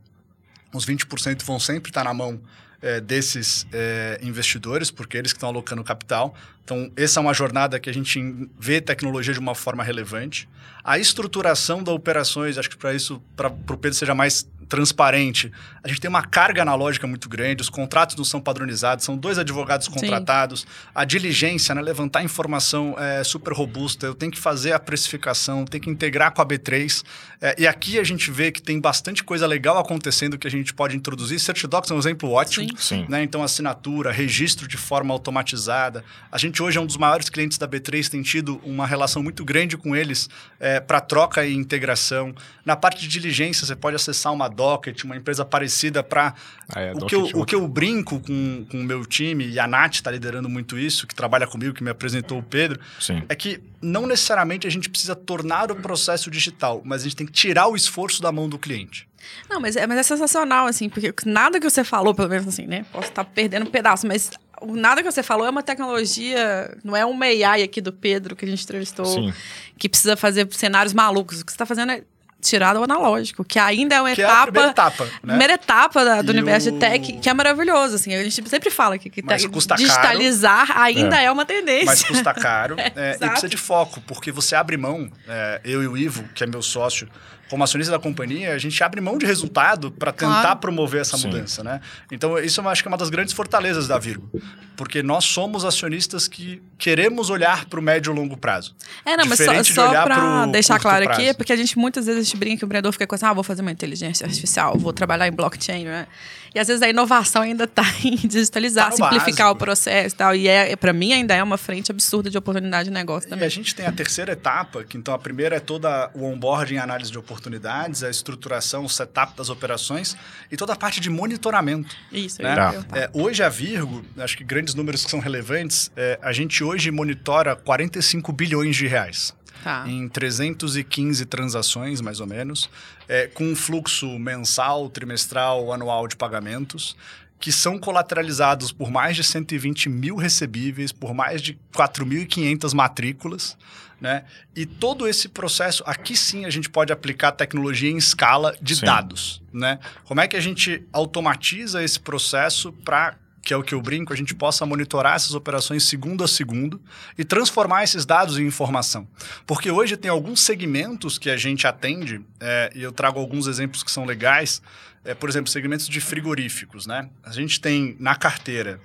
[0.75, 2.41] uns 20% vão sempre estar na mão
[2.85, 6.35] é, desses é, investidores, porque eles que estão alocando capital.
[6.63, 10.49] Então, essa é uma jornada que a gente vê tecnologia de uma forma relevante.
[10.83, 15.53] A estruturação das operações, acho que para isso, para o Pedro seja mais transparente.
[15.83, 19.39] A gente tem uma carga analógica muito grande, os contratos não são padronizados, são dois
[19.39, 20.67] advogados contratados, Sim.
[20.95, 25.83] a diligência, né, levantar informação é super robusta, eu tenho que fazer a precificação, tenho
[25.83, 27.05] que integrar com a B3.
[27.41, 30.73] É, e aqui a gente vê que tem bastante coisa legal acontecendo que a gente
[30.73, 31.39] pode introduzir.
[31.39, 32.67] CertiDocs é um exemplo ótimo.
[32.69, 32.74] Sim.
[33.09, 33.23] Né?
[33.23, 36.05] Então, assinatura, registro de forma automatizada.
[36.31, 39.45] A gente hoje é um dos maiores clientes da B3, tem tido uma relação muito
[39.45, 42.35] grande com eles é, para troca e integração.
[42.65, 46.35] Na parte de diligência, você pode acessar uma Docket, uma empresa parecida para...
[46.69, 49.05] Ah, é, o, Docket que eu, é o que eu brinco com, com o meu
[49.05, 52.43] time, e a Nath está liderando muito isso, que trabalha comigo, que me apresentou o
[52.43, 53.23] Pedro, Sim.
[53.29, 57.27] é que não necessariamente a gente precisa tornar o processo digital, mas a gente tem
[57.27, 59.07] que tirar o esforço da mão do cliente.
[59.49, 62.67] Não, mas é, mas é sensacional, assim, porque nada que você falou, pelo menos assim,
[62.67, 62.85] né?
[62.93, 66.97] Posso estar perdendo um pedaço, mas o nada que você falou é uma tecnologia, não
[66.97, 69.33] é um AI aqui do Pedro que a gente entrevistou, Sim.
[69.79, 71.41] que precisa fazer cenários malucos.
[71.41, 72.03] O que você está fazendo é
[72.41, 74.45] tirar do analógico, que ainda é uma Que é a etapa.
[74.53, 75.11] primeira etapa, né?
[75.23, 78.15] primeira etapa da- do E universo o- de tech, que é maravilhoso, assim.
[78.15, 79.87] A gente sempre fala que, que te- custa caro.
[79.89, 81.31] digitalizar ainda é.
[81.31, 81.87] uma tendência.
[81.87, 85.87] Mas custa caro é, e precisa de foco, porque você abre mão, é, eu e
[85.89, 87.09] o Ivo, que é meu sócio,
[87.51, 90.59] como acionista da companhia, a gente abre mão de resultado para tentar Claro.
[90.61, 91.29] promover essa Sim.
[91.29, 91.81] mudança, né?
[92.11, 94.29] Então, isso eu acho que é uma das grandes fortalezas da Virgo,
[94.77, 98.75] porque nós somos acionistas que queremos olhar para o médio e longo prazo.
[99.05, 101.31] É, não, mas só, Diferente de só pra pro deixar claro aqui, prazo.
[101.31, 103.27] é porque a gente muitas vezes a gente brinca que o empreendedor fica com assim,
[103.27, 106.07] ah, vou fazer uma inteligência artificial, vou trabalhar em blockchain, né?
[106.55, 109.51] E às vezes a inovação ainda está em digitalizar, Tá simplificar básico.
[109.51, 110.35] o processo e tal.
[110.37, 113.47] E é, para mim ainda é uma frente absurda de oportunidade de negócio E também.
[113.47, 116.79] a gente tem a terceira etapa, que então a primeira é toda o onboarding e
[116.79, 120.17] análise de oportunidades, a estruturação, o setup das operações
[120.51, 121.97] e toda a parte de monitoramento.
[122.13, 122.55] Isso, né?
[122.95, 126.91] É, hoje a Virgo, acho que grandes números que são relevantes, é, a gente hoje
[126.91, 129.35] monitora 45 bilhões de reais.
[129.65, 129.89] Tá.
[129.89, 132.69] Em 315 transações, mais ou menos,
[133.09, 136.95] é, com um fluxo mensal, trimestral, anual de pagamentos,
[137.41, 143.57] que são colateralizados por mais de 120 mil recebíveis, por mais de 4.500 matrículas.
[143.99, 144.25] Né?
[144.55, 148.85] E todo esse processo, aqui sim a gente pode aplicar tecnologia em escala de Sim.
[148.85, 149.43] dados.
[149.51, 149.79] Né?
[150.05, 154.13] Como é que a gente automatiza esse processo para que é o que eu brinco,
[154.13, 156.81] a gente possa monitorar essas operações segundo a segundo
[157.19, 159.07] e transformar esses dados em informação.
[159.47, 163.83] Porque hoje tem alguns segmentos que a gente atende, é, e eu trago alguns exemplos
[163.83, 164.63] que são legais,
[165.05, 166.87] é, por exemplo, segmentos de frigoríficos.
[166.87, 167.11] Né?
[167.23, 168.81] A gente tem na carteira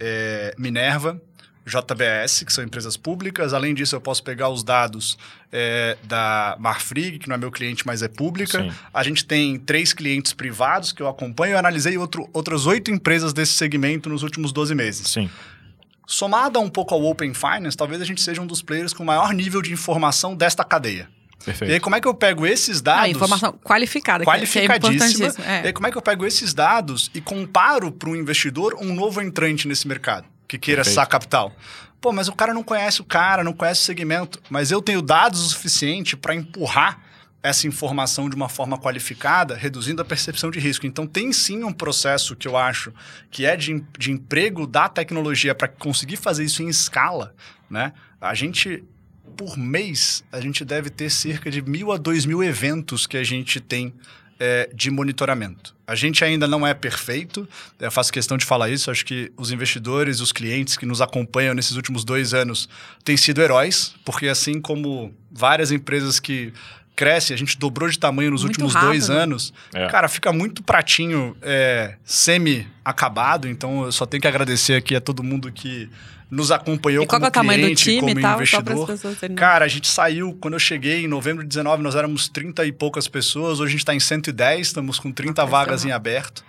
[0.00, 1.20] é, Minerva,
[1.70, 3.54] JBS, que são empresas públicas.
[3.54, 5.16] Além disso, eu posso pegar os dados
[5.52, 8.62] é, da Marfrig, que não é meu cliente, mas é pública.
[8.62, 8.72] Sim.
[8.92, 11.52] A gente tem três clientes privados que eu acompanho.
[11.52, 15.08] Eu analisei outro, outras oito empresas desse segmento nos últimos 12 meses.
[15.08, 15.30] Sim.
[16.06, 19.32] Somada um pouco ao Open Finance, talvez a gente seja um dos players com maior
[19.32, 21.08] nível de informação desta cadeia.
[21.46, 21.82] E aí, Perfeito.
[21.82, 23.04] como é que eu pego esses dados...
[23.04, 25.26] Ah, informação qualificada, que é- que é Qualificadíssima.
[25.28, 25.44] importantíssimo.
[25.44, 25.66] E É.
[25.68, 29.22] aí, como é que eu pego esses dados e comparo para o investidor um novo
[29.22, 30.98] entrante nesse mercado que queira Perfeito.
[30.98, 31.54] acessar capital?
[32.00, 35.00] Pô, mas o cara não conhece o cara, não conhece o segmento, mas eu tenho
[35.00, 37.00] dados o suficiente para empurrar
[37.42, 40.86] essa informação de uma forma qualificada, reduzindo a percepção de risco.
[40.86, 42.92] Então, tem sim um processo que eu acho
[43.30, 47.34] que é de, de emprego da tecnologia para conseguir fazer isso em escala,
[47.70, 47.92] né?
[48.20, 48.84] A gente,
[49.36, 53.24] por mês, a gente deve ter cerca de mil a dois mil eventos que a
[53.24, 53.94] gente tem
[54.40, 55.76] é, de monitoramento.
[55.86, 57.46] A gente ainda não é perfeito,
[57.78, 58.90] eu faço questão de falar isso.
[58.90, 62.68] Acho que os investidores, os clientes que nos acompanham nesses últimos dois anos
[63.04, 66.52] têm sido heróis, porque assim como várias empresas que
[66.96, 68.88] crescem, a gente dobrou de tamanho nos Muito últimos rápido.
[68.90, 69.86] dois anos, É.
[69.88, 73.48] cara, fica muito pratinho é, semi-acabado.
[73.48, 75.88] Então eu só tenho que agradecer aqui a todo mundo que
[76.30, 78.36] nos acompanhou E qual como é o tamanho do cliente, time como e tal?
[78.36, 78.88] Investidor.
[79.36, 82.72] Cara, a gente saiu, quando eu cheguei em novembro de 19, nós éramos 30 e
[82.72, 83.58] poucas pessoas.
[83.58, 86.44] Hoje a gente está em 110, estamos com 30 vagas em aberto.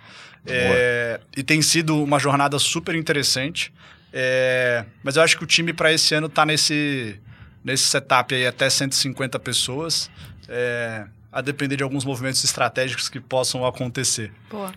[0.46, 3.72] É, e tem sido uma jornada super interessante.
[4.12, 7.18] É, mas eu acho que o time para esse ano está nesse,
[7.64, 10.10] nesse setup aí até 150 pessoas.
[10.48, 14.30] É, a depender de alguns movimentos estratégicos que possam acontecer.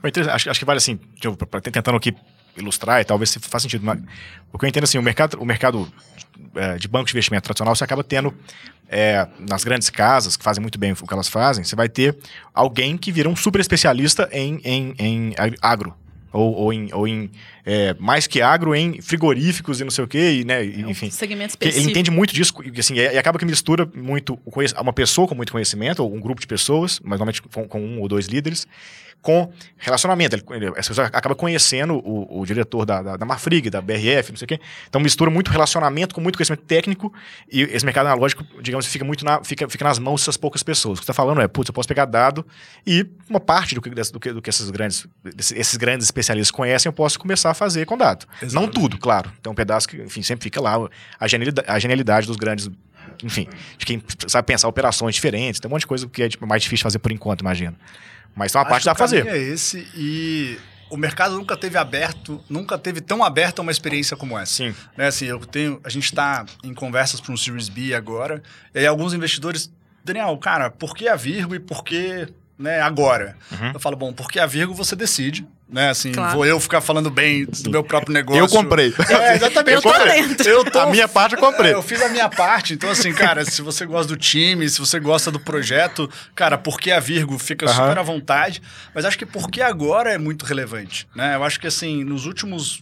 [0.05, 0.97] Interessante, Acho, acho que vale assim,
[1.61, 2.15] tentando aqui
[2.57, 3.85] ilustrar e talvez se faz sentido.
[4.51, 5.91] O que eu entendo assim, o mercado, o mercado
[6.55, 8.33] é, de banco de investimento tradicional, você acaba tendo
[8.89, 12.17] é, nas grandes casas que fazem muito bem o que elas fazem, você vai ter
[12.53, 15.95] alguém que vira um super especialista em, em, em agro.
[16.31, 17.31] Ou, ou em, ou em
[17.65, 21.09] é, mais que agro, em frigoríficos e não sei o quê, e, né, e, enfim.
[21.09, 21.91] Segmento Que ele específico.
[21.91, 24.37] entende muito disso, e, assim, e, e acaba que mistura muito
[24.77, 28.01] uma pessoa com muito conhecimento, ou um grupo de pessoas, mas normalmente com, com um
[28.01, 28.67] ou dois líderes,
[29.25, 30.35] com relacionamento.
[30.35, 34.29] Ele, ele- essa pessoa acaba conhecendo o, o diretor da, da, da Marfrig, da BRF,
[34.31, 34.59] não sei o quê.
[34.87, 37.11] Então mistura muito relacionamento com muito conhecimento técnico,
[37.51, 40.99] e esse mercado analógico, digamos, fica muito na, fica, fica nas mãos dessas poucas pessoas.
[40.99, 42.45] O que você está falando é, putz, eu posso pegar dado
[42.85, 45.07] e uma parte do que, do que, do que esses, grandes,
[45.55, 48.27] esses grandes especialistas conhecem, eu posso começar a fazer com dado.
[48.41, 48.73] Não Exatamente.
[48.73, 49.31] tudo, claro.
[49.41, 50.87] Tem um pedaço que, enfim, sempre fica lá
[51.19, 52.69] a genialidade, a genialidade dos grandes,
[53.23, 55.59] enfim, de quem sabe pensar operações diferentes.
[55.59, 57.75] Tem um monte de coisa que é tipo, mais difícil fazer por enquanto, imagino.
[58.35, 59.27] Mas tem uma Acho parte que dá o pra fazer.
[59.27, 60.57] é esse e
[60.89, 64.53] o mercado nunca teve aberto, nunca teve tão aberto a uma experiência como essa.
[64.53, 64.75] Sim.
[64.97, 68.43] Né, assim, eu tenho, a gente está em conversas para um Series B agora,
[68.73, 69.71] e aí alguns investidores,
[70.03, 73.35] Daniel, cara, por que a Virgo e por que né, agora?
[73.51, 73.71] Uhum.
[73.73, 75.89] Eu falo, bom, porque a Virgo você decide, né?
[75.89, 76.33] Assim, Claro.
[76.35, 78.39] vou eu ficar falando bem do meu próprio negócio.
[78.41, 78.93] Eu comprei.
[79.09, 79.75] É, exatamente.
[79.75, 80.21] Eu tô comprei.
[80.27, 80.47] dentro.
[80.49, 81.71] Eu tô- A minha parte eu comprei.
[81.71, 82.73] É, eu fiz a minha parte.
[82.73, 86.91] Então, assim, cara, se você gosta do time, se você gosta do projeto, cara, porque
[86.91, 87.73] a Virgo fica Aham.
[87.73, 88.61] super à vontade.
[88.93, 91.35] Mas acho que porque agora é muito relevante, né?
[91.35, 92.81] Eu acho que, assim, nos últimos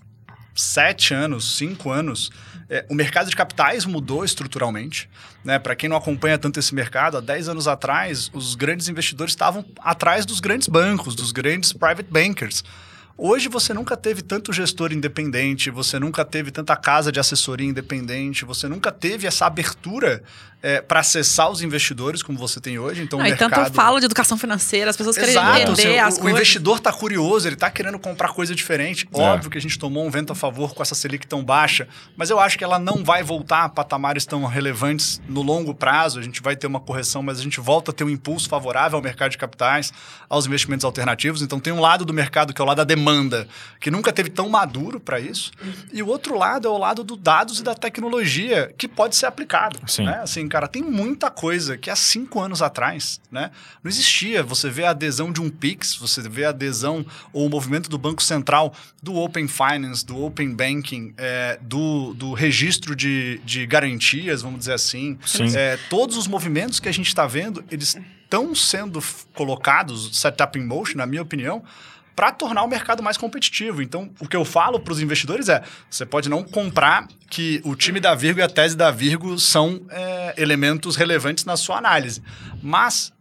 [0.56, 2.32] sete anos, cinco anos,
[2.70, 5.10] é, o mercado de capitais mudou estruturalmente.
[5.44, 5.60] Né?
[5.60, 9.66] Para quem não acompanha tanto esse mercado, há 10 anos atrás, os grandes investidores estavam
[9.80, 12.64] atrás dos grandes bancos, dos grandes private bankers.
[13.18, 18.44] Hoje você nunca teve tanto gestor independente, você nunca teve tanta casa de assessoria independente,
[18.44, 20.24] você nunca teve essa abertura
[20.88, 23.02] para acessar os investidores como você tem hoje.
[23.02, 23.52] Então, Não, o e mercado...
[23.52, 26.40] tanto falo de educação financeira, as pessoas querem Exato, entender assim, as o, o coisas.
[26.40, 29.06] investidor está curioso, ele está querendo comprar coisa diferente.
[29.14, 29.22] É.
[29.22, 32.30] Óbvio que a gente tomou um vento a favor com essa Selic tão baixa, mas
[32.30, 36.18] eu acho que ela não vai voltar a patamares tão relevantes no longo prazo.
[36.18, 38.96] A gente vai ter uma correção, mas a gente volta a ter um impulso favorável
[38.96, 39.92] ao mercado de capitais,
[40.30, 41.42] aos investimentos alternativos.
[41.42, 43.03] Então tem um lado do mercado que é o lado da demanda,
[43.80, 45.52] que nunca teve tão maduro para isso,
[45.92, 49.26] e o outro lado é o lado do dados e da tecnologia que pode ser
[49.26, 49.80] aplicado.
[49.88, 50.06] Sim.
[50.06, 50.20] né?
[50.24, 53.52] Assim, cara, tem muita coisa que há cinco anos atrás, né,
[53.84, 54.44] não existia.
[54.44, 57.98] Você vê a adesão de um Pix, você vê a adesão ou o movimento do
[57.98, 64.42] Banco Central, do Open Finance, do Open Banking, é, do, do registro de, de garantias,
[64.42, 65.18] vamos dizer assim.
[65.26, 65.56] Sim.
[65.56, 69.00] É, todos os movimentos que a gente está vendo, eles estão sendo
[69.34, 71.64] colocados, setup in motion, na minha opinião,
[72.16, 73.82] para tornar o mercado mais competitivo.
[73.82, 77.76] Então, o que eu falo para os investidores é: você pode não comprar que o
[77.76, 82.22] time da Virgo e a tese da Virgo são é, elementos relevantes na sua análise,
[82.62, 83.12] mas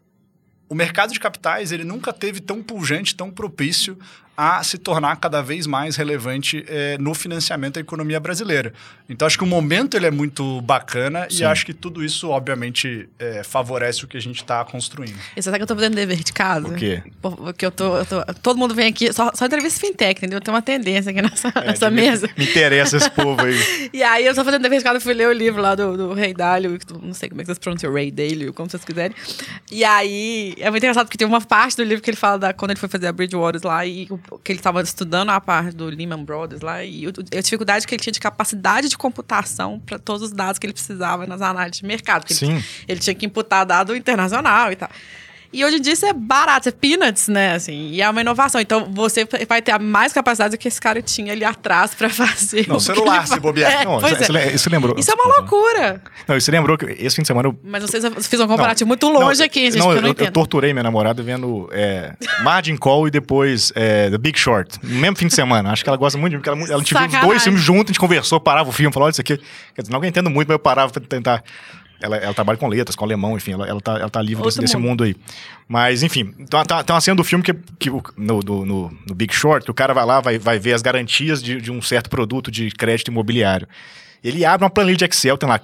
[0.68, 3.98] o mercado de capitais ele nunca teve tão pujante, tão propício
[4.42, 8.72] a se tornar cada vez mais relevante eh, no financiamento da economia brasileira.
[9.08, 11.42] Então acho que o momento ele é muito bacana Sim.
[11.42, 15.14] e acho que tudo isso obviamente eh, favorece o que a gente está construindo.
[15.36, 16.66] E você sabe que eu tô fazendo dever de casa?
[16.66, 17.02] O quê?
[17.20, 20.40] Porque eu tô, eu tô- Todo mundo vem aqui, só, só entrevista fintech, entendeu?
[20.40, 22.28] Tem uma tendência aqui nessa, É, nessa me- mesa.
[22.36, 23.52] Me interessa esse povo aí.
[23.92, 26.12] E aí eu tô fazendo dever de casa, fui ler o livro lá do, do
[26.14, 29.14] Rei Dalio, não sei como é que vocês pronunciam, Ray Dalio, como vocês quiserem.
[29.70, 32.52] E aí é muito engraçado porque tem uma parte do livro que ele fala da
[32.52, 35.74] quando ele foi fazer a Bridgewater lá e o- que ele tava estudando a parte
[35.74, 39.98] do Lehman Brothers lá e a dificuldade que ele tinha de capacidade de computação para
[39.98, 42.32] todos os dados que ele precisava nas análises de mercado.
[42.32, 42.52] Sim.
[42.52, 44.90] Ele, ele tinha que imputar dado internacional e tal.
[45.52, 47.54] E hoje em dia isso é barato, é peanuts, né?
[47.54, 48.60] Assim, e é uma inovação.
[48.60, 52.66] Então você vai ter mais capacidade do que esse cara tinha ali atrás para fazer.
[52.66, 53.70] Não, o celular, se bobear.
[53.70, 54.20] É, Não, isso, é.
[54.22, 54.94] isso le- isso lembrou.
[54.98, 56.00] Isso é uma loucura.
[56.26, 57.58] Não, isso lembrou que esse fim de semana eu.
[57.62, 60.00] Mas não sei se eu fiz um comparativo muito Não, longe aqui, gente, não, eu
[60.00, 64.78] não eu torturei minha namorada vendo é, Margin Call e depois é, The Big Short.
[64.82, 65.70] No mesmo fim de semana.
[65.70, 67.90] Acho que ela gosta muito de porque ela, ela gente viu os dois filmes juntos,
[67.90, 69.38] a gente conversou, parava o filme, falou: olha isso aqui.
[69.74, 71.42] Quer dizer, não entendo muito, mas eu parava pra tentar.
[72.02, 74.58] Ela, ela trabalha com letras, com alemão, enfim, ela, ela, tá, ela tá livre desse,
[74.60, 75.04] desse mundo.
[75.04, 75.14] aí.
[75.68, 79.14] Mas, enfim, tá, tá, tá uma cena do filme que, que no, do- no, no
[79.14, 81.80] Big Short, que o cara vai lá, vai, vai ver as garantias de, de um
[81.80, 83.66] certo produto de crédito imobiliário.
[84.22, 85.60] Ele abre uma planilha de Excel, tem lá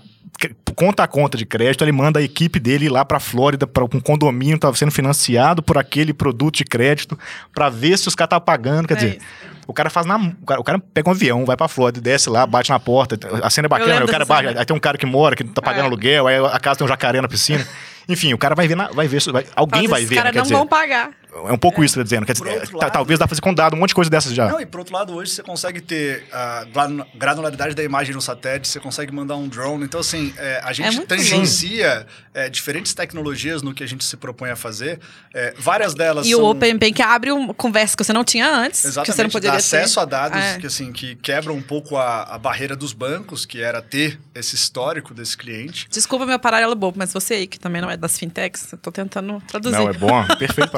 [0.77, 3.89] conta a conta de crédito, ele manda a equipe dele lá para Flórida para um
[4.01, 7.19] condomínio que estava sendo financiado por aquele produto de crédito
[7.53, 9.27] para ver se os caras estavam pagando, quer É dizer, isso.
[9.67, 12.31] o cara faz na, o cara, o cara pega um avião, vai para Flórida, desce
[12.31, 14.97] lá, bate na porta, a cena é bacana, o cara bate, aí tem um cara
[14.97, 15.87] que mora, que tá pagando É.
[15.87, 17.67] aluguel, aí a casa tem um jacaré na piscina.
[18.09, 20.23] Enfim, o cara vai ver, na- vai ver, vai- alguém Mas vai esses ver, né,
[20.23, 20.55] caras não dizer.
[20.55, 21.11] vão pagar.
[21.47, 23.25] É um pouco isso que eu tô dizendo, quer dizer, outro tá- lado- talvez dá
[23.27, 24.49] pra fazer com dado um monte de coisa dessas já.
[24.49, 28.21] Não, e por outro lado, hoje você consegue ter a glan- granularidade da imagem no
[28.21, 29.85] satélite, você consegue mandar um drone.
[29.85, 34.17] Então, assim, é, a gente muito tangencia é, diferentes tecnologias no que a gente se
[34.17, 35.01] propõe a fazer.
[35.35, 36.41] É, várias delas E são...
[36.43, 38.85] o Open Bank abre uma conversa que você não tinha antes.
[38.85, 40.01] Exatamente, que você não poderia dá acesso ter.
[40.01, 40.59] a dados É.
[40.59, 44.55] que, assim, que quebram um pouco a, a barreira dos bancos, que era ter esse
[44.55, 45.87] histórico desse cliente.
[45.91, 48.91] Desculpa meu paralelo bobo, mas você aí, que também não é das fintechs, eu tô
[48.91, 49.77] tentando traduzir.
[49.77, 50.71] Não, é bom, perfeito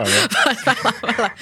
[0.43, 1.35] para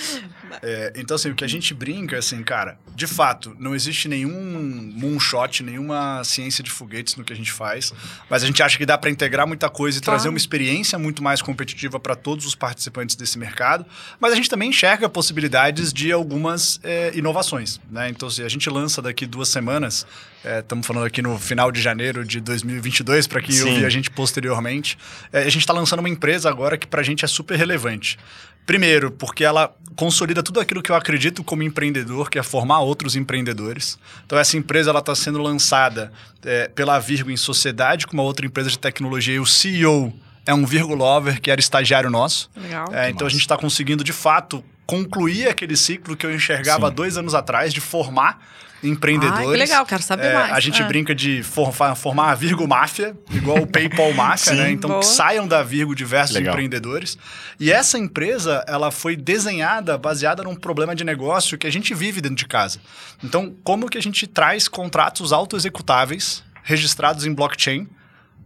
[0.62, 4.90] É, então, assim, o que a gente brinca, assim, cara, de fato, não existe nenhum
[4.94, 7.92] moonshot, nenhuma ciência de foguetes no que a gente faz,
[8.30, 10.16] mas a gente acha que dá para integrar muita coisa e Claro.
[10.18, 13.84] trazer uma experiência muito mais competitiva para todos os participantes desse mercado,
[14.18, 18.08] mas a gente também enxerga possibilidades de algumas é, inovações, né?
[18.08, 20.06] Então, se a gente lança daqui duas semanas,
[20.42, 24.96] estamos falando aqui no final de janeiro de 2022, para quem ouvir a gente posteriormente,
[25.32, 28.18] é, a gente está lançando uma empresa agora que para a gente é super relevante.
[28.68, 33.16] Primeiro, porque ela consolida tudo aquilo que eu acredito como empreendedor, que é formar outros
[33.16, 33.98] empreendedores.
[34.26, 36.12] Então, essa empresa ela está sendo lançada
[36.44, 39.36] é, pela Virgo em sociedade com uma outra empresa de tecnologia.
[39.36, 40.12] E o CEO
[40.44, 42.50] é um Virgo Lover, que era estagiário nosso.
[42.54, 42.92] Legal.
[42.92, 46.94] É, então, a gente está conseguindo, de fato, concluir aquele ciclo que eu enxergava Sim.
[46.94, 48.38] dois anos atrás de formar
[48.82, 49.50] empreendedores.
[49.50, 50.52] Que legal, quero saber É, mais.
[50.52, 50.86] A gente Ah.
[50.86, 54.70] brinca de for- formar a Virgo Máfia, igual o PayPal Máfia, né?
[54.70, 55.00] Então Boa.
[55.00, 56.52] que saiam da Virgo diversos Legal.
[56.54, 57.18] empreendedores.
[57.58, 62.20] E essa empresa, ela foi desenhada baseada num problema de negócio que a gente vive
[62.20, 62.78] dentro de casa.
[63.22, 67.88] Então, como que a gente traz contratos autoexecutáveis registrados em blockchain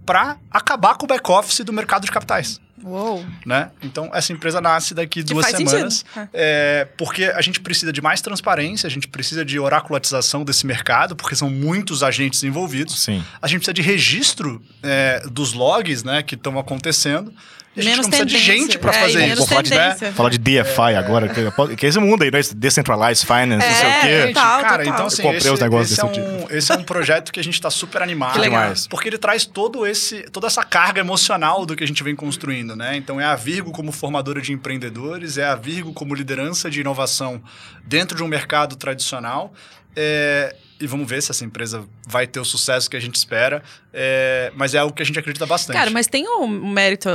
[0.07, 2.61] para acabar com o back-office do mercado de capitais?
[2.83, 3.25] Uou.
[3.47, 3.71] né?
[3.83, 6.05] Então, essa empresa nasce daqui Que duas faz semanas.
[6.13, 6.31] sentido.
[6.33, 11.15] é, porque a gente precisa de mais transparência, a gente precisa de oraculatização desse mercado,
[11.17, 13.01] porque são muitos agentes envolvidos.
[13.01, 13.25] Sim.
[13.41, 17.33] A gente precisa de registro é, dos logs né, que estão acontecendo.
[17.75, 19.37] A gente Menos precisa de gente para É, fazer e isso.
[19.39, 22.41] Vou falar de, falar de DeFi agora, que, que é esse mundo aí, né?
[22.55, 24.33] Decentralized Finance, não sei o É, quê.
[24.35, 24.95] total, Cara, total.
[24.95, 27.41] então assim, Eu comprei esse, os negócios esse é um, esse é um projeto que
[27.41, 28.35] a gente está super animado.
[28.35, 28.61] Que legal.
[28.61, 28.87] Demais.
[28.87, 32.77] Porque ele traz todo esse, toda essa carga emocional do que a gente vem construindo,
[32.77, 32.95] né?
[32.95, 37.43] Então é a Virgo como formadora de empreendedores, é a Virgo como liderança de inovação
[37.87, 39.51] dentro de um mercado tradicional.
[39.97, 43.63] É, e vamos ver se essa empresa vai ter o sucesso que a gente espera.
[43.93, 45.77] É, mas é algo que a gente acredita bastante.
[45.77, 47.09] Cara, mas tem um mérito,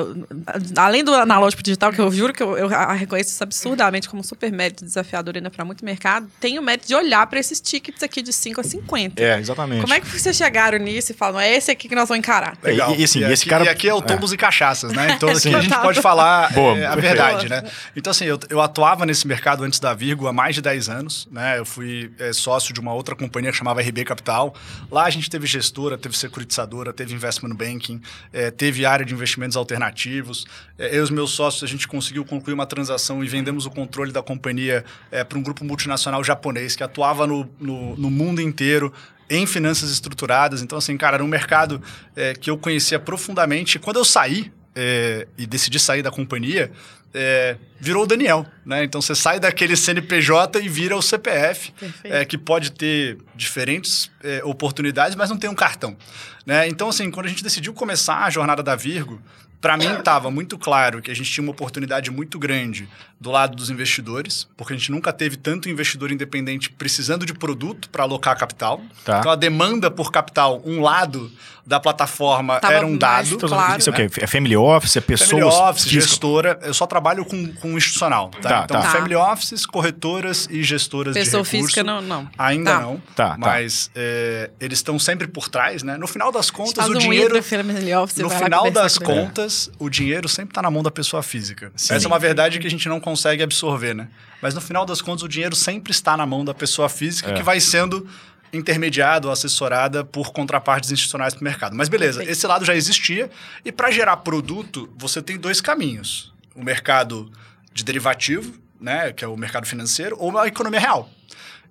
[0.76, 4.24] além do analógico digital, que eu juro que eu, eu reconheço isso absurdamente como um
[4.24, 8.04] super mérito desafiador ainda para muito mercado, tem o mérito de olhar para esses tickets
[8.04, 9.22] aqui de 5 a 50.
[9.24, 9.82] É, exatamente.
[9.82, 12.58] Como é que vocês chegaram nisso e falam, é esse aqui que nós vamos encarar?
[12.64, 12.94] Legal.
[12.96, 14.02] E- e assim, esse aqui, cara- e aqui é o é.
[14.02, 15.14] tombos e cachaças, né?
[15.16, 15.56] Então aqui Sim.
[15.56, 17.64] a gente pode falar Boa, é, a verdade, né?
[17.96, 21.28] Então assim, eu, eu atuava nesse mercado antes da Virgo há mais de 10 anos,
[21.32, 21.58] né?
[21.58, 24.54] Eu fui é, sócio de uma outra companhia que chamava RB Capital.
[24.92, 28.02] Lá a gente teve gestora, teve securitizadora, teve investment banking,
[28.32, 30.46] é, teve área de investimentos alternativos.
[30.78, 33.70] É, eu e os meus sócios, a gente conseguiu concluir uma transação e vendemos o
[33.70, 38.42] controle da companhia é, para um grupo multinacional japonês que atuava no, no, no mundo
[38.42, 38.94] inteiro
[39.30, 40.62] em finanças estruturadas.
[40.62, 41.82] Então, assim, cara, era um mercado
[42.16, 43.78] é, que eu conhecia profundamente.
[43.80, 46.72] Quando eu saí é, e decidi sair da companhia,
[47.12, 48.84] é, virou o Daniel, né?
[48.84, 54.44] Então, você sai daquele CNPJ e vira o CPF, é, que pode ter diferentes é,
[54.44, 55.98] oportunidades, mas não tem um cartão,
[56.46, 56.68] né?
[56.68, 59.20] Então, assim, quando a gente decidiu começar a jornada da Virgo,
[59.60, 62.88] para mim estava muito claro que a gente tinha uma oportunidade muito grande
[63.20, 67.90] do lado dos investidores, porque a gente nunca teve tanto investidor independente precisando de produto
[67.90, 68.82] para alocar capital.
[69.04, 69.20] Tá.
[69.20, 71.32] Então a demanda por capital, um lado
[71.68, 73.28] da plataforma Tava era um dado.
[73.36, 73.78] Então, Claro.
[73.80, 74.10] Isso é o quê?
[74.22, 74.96] É family office?
[74.96, 75.30] É pessoas?
[75.30, 76.04] Family office, físicas?
[76.10, 76.60] gestora.
[76.64, 78.30] Eu só trabalho com, com institucional.
[78.42, 78.50] Tá?
[78.50, 78.90] Tá, então, tá.
[78.90, 81.74] family offices, corretoras e gestoras Pessoa de recurso.
[81.76, 82.02] física, não.
[82.02, 82.30] não.
[82.38, 82.80] Ainda Tá.
[82.80, 82.98] não.
[83.14, 83.38] Tá, tá.
[83.38, 85.98] Mas é, eles estão sempre por trás, né?
[85.98, 87.44] No final das contas, o um dinheiro.
[87.44, 91.70] family office, No final das contas, o dinheiro sempre está na mão da pessoa física.
[91.76, 91.96] Sim.
[91.96, 94.08] Essa é uma verdade que a gente não consegue absorver, né?
[94.42, 97.34] Mas no final das contas, o dinheiro sempre está na mão da pessoa física É.
[97.34, 98.08] que vai sendo
[98.52, 101.76] intermediado, assessorada por contrapartes institucionais para o mercado.
[101.76, 102.32] Mas beleza, Perfeito.
[102.32, 103.30] esse lado já existia.
[103.64, 107.32] E para gerar produto, você tem dois caminhos: o mercado
[107.74, 111.10] de derivativo, né, que é o mercado financeiro, ou a economia real.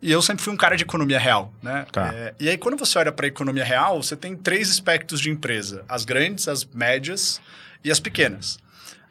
[0.03, 1.87] E eu sempre fui um cara de economia real, né?
[1.91, 2.13] Tá.
[2.13, 5.31] É, e aí, quando você olha para a economia real, você tem três aspectos de
[5.31, 7.41] empresa: as grandes, as médias
[7.83, 8.59] e as pequenas.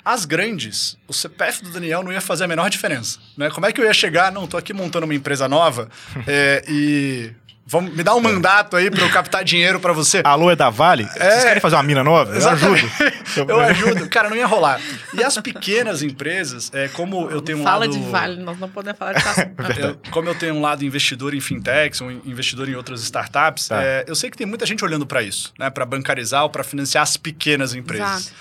[0.03, 3.17] As grandes, o CPF do Daniel não ia fazer a menor diferença.
[3.35, 3.49] Né?
[3.49, 4.31] Como é que eu ia chegar?
[4.31, 5.89] Não, tô aqui montando uma empresa nova
[6.27, 7.31] é, e.
[7.67, 10.21] Vamos, me dá um mandato aí para eu captar dinheiro para você.
[10.23, 11.03] Alô, é da Vale?
[11.05, 12.31] Vocês querem fazer uma mina nova?
[12.31, 12.85] Eu Exatamente.
[12.85, 13.15] ajudo.
[13.51, 14.07] Eu ajudo.
[14.07, 14.79] Cara, não ia rolar.
[15.13, 17.91] E as pequenas empresas, é, como eu tenho um Fala lado...
[17.91, 19.51] de vale, nós não podemos falar de taça.
[19.77, 23.83] Eu- como eu tenho um lado investidor em fintechs, um investidor em outras startups, Tá.
[23.83, 25.69] é, eu sei que tem muita gente olhando para isso, né?
[25.69, 28.27] Para bancarizar ou para financiar as pequenas empresas.
[28.27, 28.35] Exato.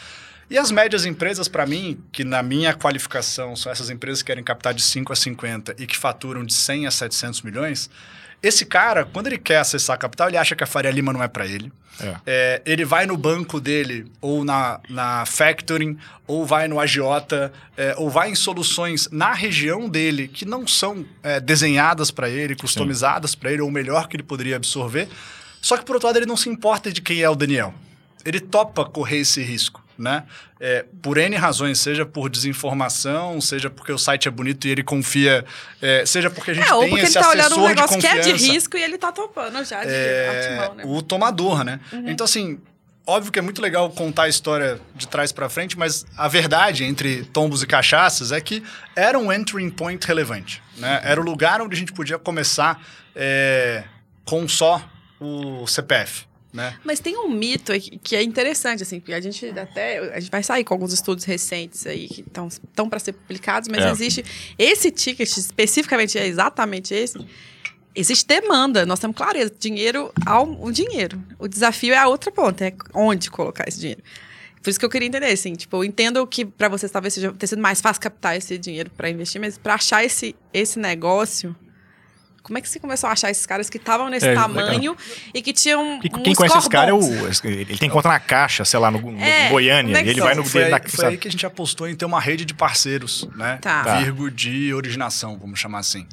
[0.51, 4.45] E as médias empresas, para mim, que na minha qualificação são essas empresas que querem
[4.45, 7.91] captar de 5 a 50 e que faturam de 100 a 700 milhões,
[8.47, 11.29] esse cara, quando ele quer acessar capital, ele acha que a Faria Lima não é
[11.29, 11.73] para ele.
[11.99, 12.17] É.
[12.27, 17.95] É, ele vai no banco dele, ou na, na factoring, ou vai no agiota, é,
[17.97, 23.35] ou vai em soluções na região dele que não são é, desenhadas para ele, customizadas
[23.35, 25.09] para ele, ou o melhor que ele poderia absorver.
[25.63, 27.73] Só que, por outro lado, ele não se importa de quem é o Daniel.
[28.25, 30.25] Ele topa correr esse risco, né?
[30.61, 34.83] É, por N razões, seja por desinformação, seja porque o site é bonito e ele
[34.83, 35.45] confia,
[35.81, 37.99] é, seja porque a gente É, ou tem porque ele esse tá olhando um negócio
[37.99, 40.85] que é de risco e ele tá topando já de é, artimão, né?
[40.87, 41.81] o tomador, né?
[42.07, 42.59] Então, assim,
[43.07, 46.85] óbvio que é muito legal contar a história de trás pra frente, mas a verdade
[46.85, 48.63] entre tombos e cachaças é que
[48.97, 51.01] era um entering point relevante, né?
[51.05, 52.83] Era o lugar onde a gente podia começar
[53.15, 53.85] é,
[54.25, 54.83] com só
[55.21, 56.79] o CPF, né?
[56.85, 59.99] Mas tem um mito que é interessante, assim, porque a gente até.
[60.15, 63.85] A gente vai sair com alguns estudos recentes aí que estão para ser publicados, mas
[63.85, 63.91] É.
[63.91, 64.25] existe.
[64.57, 67.19] Esse ticket, especificamente, é exatamente esse.
[67.97, 69.53] Existe demanda, nós temos clareza.
[69.59, 71.21] Dinheiro ao o dinheiro.
[71.39, 74.03] O desafio é a outra ponta, é onde colocar esse dinheiro.
[74.63, 77.31] Por isso que eu queria entender, assim, tipo, eu entendo que para vocês talvez seja
[77.33, 81.55] ter sido mais fácil captar esse dinheiro para investir, mas para achar esse, esse negócio,
[82.45, 84.95] como é que você começou a achar esses caras que estavam nesse É, tamanho
[85.33, 87.01] e que tinham E quem conhece esse cara é o.
[87.43, 89.99] Ele tem conta na caixa, sei lá, no, no É, Goiânia.
[89.99, 91.09] é e ele vai no Foi, dele aí, da, foi sabe?
[91.13, 93.59] aí que a gente apostou em ter uma rede de parceiros, né?
[93.61, 93.83] Tá.
[93.83, 93.97] Tá.
[93.99, 96.07] Virgo de originação, vamos chamar assim.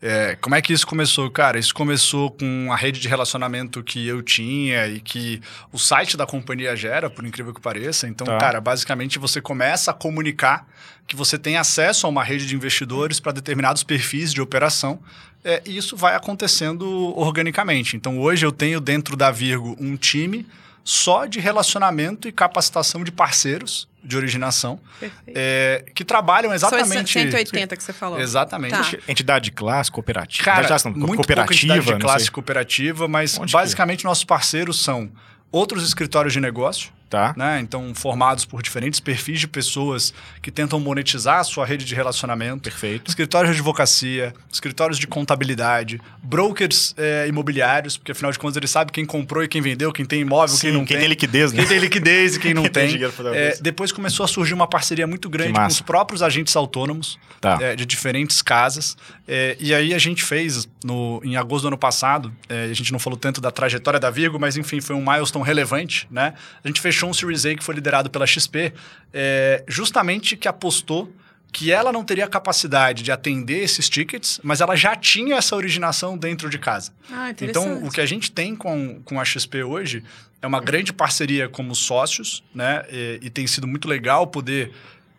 [0.00, 1.28] É, como é que isso começou?
[1.30, 5.40] Cara, isso começou com a rede de relacionamento que eu tinha e que
[5.72, 8.06] o site da companhia gera, por incrível que pareça.
[8.06, 8.36] Então, Tá.
[8.38, 10.66] cara, basicamente você começa a comunicar
[11.08, 15.00] que você tem acesso a uma rede de investidores para determinados perfis de operação.
[15.44, 17.96] é, e isso vai acontecendo organicamente.
[17.96, 20.46] Então, hoje eu tenho dentro da Virgo um time
[20.84, 24.80] só de relacionamento e capacitação de parceiros de originação
[25.26, 27.12] é, que trabalham exatamente.
[27.12, 28.18] 180 que você falou.
[28.20, 28.96] Exatamente.
[28.96, 29.02] Tá.
[29.08, 30.44] Entidade de classe, cooperativa.
[30.44, 31.74] Cara, Entidade de classe, não, muito cooperativa.
[31.74, 35.10] entidade de classe cooperativa, mas Onde que- basicamente nossos parceiros são
[35.52, 37.32] outros escritórios de negócio, Tá.
[37.36, 37.58] né?
[37.60, 42.64] Então, formados por diferentes perfis de pessoas que tentam monetizar a sua rede de relacionamento.
[42.64, 43.08] Perfeito.
[43.08, 48.92] Escritórios de advocacia, escritórios de contabilidade, brokers eh, imobiliários, porque afinal de contas ele sabe
[48.92, 50.98] quem comprou e quem vendeu, quem tem imóvel, Sim, quem não quem tem.
[51.00, 51.60] tem liquidez, né?
[51.60, 53.08] Quem tem liquidez e quem não Quem tem tem.
[53.34, 57.56] É, depois começou a surgir uma parceria muito grande com os próprios agentes autônomos Tá.
[57.60, 58.96] é, de diferentes casas.
[59.26, 62.90] É, e aí a gente fez, no, em agosto do ano passado, é, a gente
[62.90, 66.34] não falou tanto da trajetória da Virgo, mas enfim, foi um milestone relevante, né?
[66.64, 68.72] A gente fechou um Series A que foi liderado pela XP,
[69.12, 71.12] é, justamente que apostou
[71.50, 76.16] que ela não teria capacidade de atender esses tickets, mas ela já tinha essa originação
[76.16, 76.92] dentro de casa.
[77.10, 80.04] Ah, Então, o que a gente tem com, com a XP hoje
[80.42, 82.84] é uma grande parceria como sócios, né?
[82.90, 84.72] E, e tem sido muito legal poder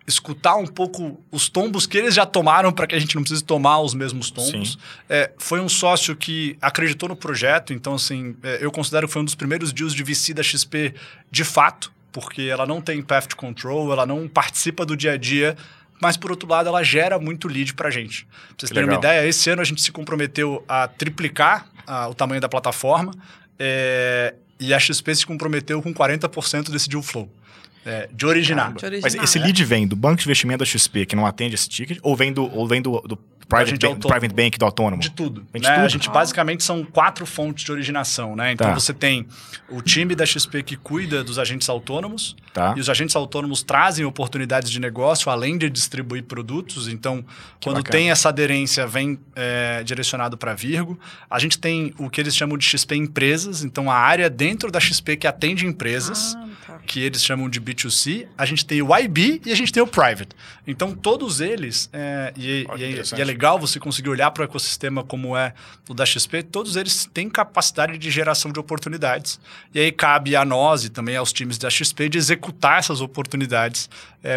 [0.10, 3.43] escutar um pouco os tombos que eles já tomaram para que a gente não precise
[3.43, 4.78] tomar os mesmos tombos.
[5.07, 9.22] É, foi um sócio que acreditou no projeto, então, assim, é, eu considero que foi
[9.22, 10.93] um dos primeiros deals de VC da XP
[11.32, 15.18] de fato, porque ela não tem path to control, ela não participa do dia a
[15.18, 15.55] dia,
[16.01, 18.26] mas, por outro lado, ela gera muito lead para a gente.
[18.26, 22.14] Pra vocês terem uma ideia, esse ano a gente se comprometeu a triplicar ah, o
[22.14, 23.14] tamanho da plataforma
[23.57, 27.30] é, e a XP se comprometeu com 40% desse deal flow,
[27.86, 28.70] é, de originar.
[28.74, 29.24] De Mas original.
[29.24, 32.16] esse lead vem do banco de investimento da XP, que não atende esse ticket, ou
[32.16, 33.18] vem do, ou vem do, do
[33.48, 34.10] private, bank, autônomo.
[34.20, 35.02] private bank do autônomo?
[35.02, 35.44] De tudo.
[35.52, 35.74] Vem de né?
[35.76, 35.86] tudo?
[35.86, 38.52] A gente basicamente são quatro fontes de originação, né?
[38.52, 38.74] Então Tá.
[38.76, 39.26] você tem
[39.70, 42.76] o time da XP que cuida dos agentes autônomos, Tá.
[42.78, 46.88] e os agentes autônomos trazem oportunidades de negócio além de distribuir produtos.
[46.88, 47.26] Então,
[47.64, 47.92] quando bacana.
[47.92, 51.00] tem essa aderência, vem é, direcionado para Virgo.
[51.28, 54.80] A gente tem o que eles chamam de XP Empresas, então a área dentro da
[54.80, 56.80] XP que atende empresas Ah, tá.
[56.86, 59.88] que eles chamam de B2C, a gente tem o IB e a gente tem o
[59.88, 60.30] Private.
[60.67, 64.41] Então, todos eles, é, e, Olha e é, e é legal você conseguir olhar para
[64.41, 65.53] o ecossistema como é
[65.88, 69.39] o da XP, todos eles têm capacidade de geração de oportunidades.
[69.74, 73.89] E aí cabe a nós e também aos times da XP de executar essas oportunidades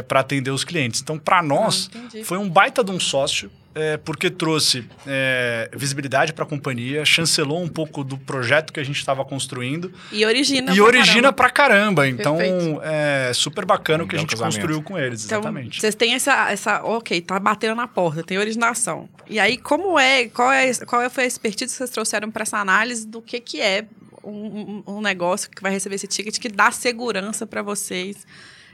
[0.02, 1.00] para atender os clientes.
[1.00, 6.32] Então, para nós, Ah, foi um baita de um sócio, é, porque trouxe é, visibilidade
[6.34, 10.72] para a companhia, chancelou um pouco do projeto que a gente estava construindo E origina.
[10.72, 11.32] e pra origina caramba.
[11.32, 12.06] pra caramba.
[12.08, 12.80] Então, Perfeito.
[12.84, 14.54] é super bacana o que a É gente casamento.
[14.56, 15.80] construiu com eles, Então, exatamente.
[15.80, 16.84] vocês têm essa, essa.
[16.84, 19.08] Ok, tá batendo na porta, tem originação.
[19.28, 20.28] E aí, como é.
[20.28, 23.60] Qual, é, qual foi a expertise que vocês trouxeram para essa análise do que, que
[23.60, 23.86] é
[24.22, 28.24] um, um- um negócio que vai receber esse ticket que dá segurança para vocês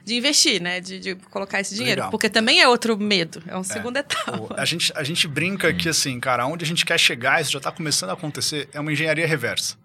[0.09, 0.81] de investir, né?
[0.81, 2.01] De, de colocar esse dinheiro.
[2.01, 2.11] Legal.
[2.11, 4.55] Porque também é outro medo, é uma segunda O- etapa.
[4.61, 7.59] A gente, a gente brinca que, assim, cara, onde a gente quer chegar, isso já
[7.59, 9.77] está começando a acontecer, é uma engenharia reversa.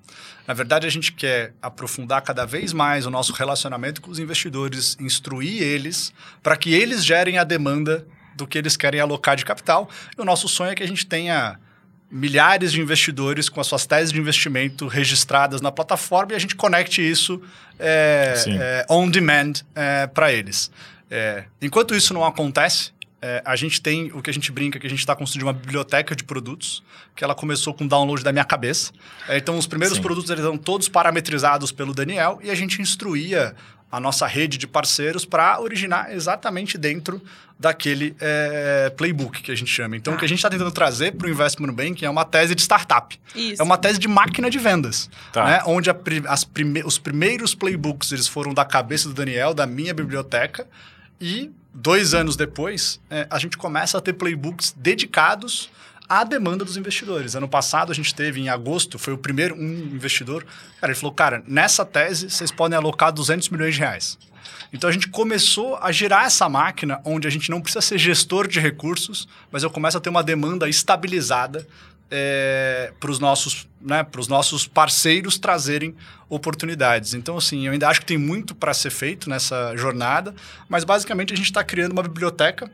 [0.48, 4.98] Na verdade, a gente quer aprofundar cada vez mais o nosso relacionamento com os investidores,
[5.00, 8.06] instruir eles para que eles gerem a demanda
[8.36, 9.90] do que eles querem alocar de capital.
[10.18, 11.58] E o nosso sonho é que a gente tenha
[12.14, 16.56] milhares de investidores com as suas teses de investimento registradas na plataforma e a gente
[16.56, 17.42] conecte isso
[17.80, 19.54] é, é, on demand
[20.14, 20.70] para eles.
[21.10, 22.92] É, enquanto isso não acontece,
[23.22, 25.54] é, a gente tem o que a gente brinca, que a gente está construindo uma
[25.54, 26.84] biblioteca de produtos,
[27.16, 28.92] que ela começou com download da minha cabeça.
[29.30, 30.04] É, então, os primeiros Sim.
[30.04, 33.56] produtos eles eram todos parametrizados pelo Daniel e a gente instruía
[33.96, 37.22] a nossa rede de parceiros para originar exatamente dentro
[37.60, 39.96] daquele é, playbook que a gente chama.
[39.96, 42.56] Então, o que a gente está tentando trazer para o Investment Banking é uma tese
[42.56, 43.18] de startup.
[43.36, 43.62] Isso.
[43.62, 45.46] É uma tese de máquina de vendas, Tá.
[45.46, 45.62] né?
[45.68, 45.96] onde a
[46.28, 50.68] as prime- os primeiros playbooks eles foram da cabeça do Daniel, da minha biblioteca,
[51.22, 55.70] e dois anos depois é, a gente começa a ter playbooks dedicados
[56.08, 57.36] à demanda dos investidores.
[57.36, 60.46] Ano passado a gente teve, em agosto, foi o primeiro um investidor,
[60.80, 64.18] cara, ele falou, cara, nessa tese vocês podem alocar 200 milhões de reais.
[64.72, 68.48] Então a gente começou a girar essa máquina onde a gente não precisa ser gestor
[68.48, 71.66] de recursos, mas eu começo a ter uma demanda estabilizada
[72.10, 75.96] é, para os nossos, né, nossos parceiros trazerem
[76.30, 77.14] oportunidades.
[77.14, 80.34] Então, assim, eu ainda acho que tem muito para ser feito nessa jornada,
[80.68, 82.70] mas basicamente a gente está criando uma biblioteca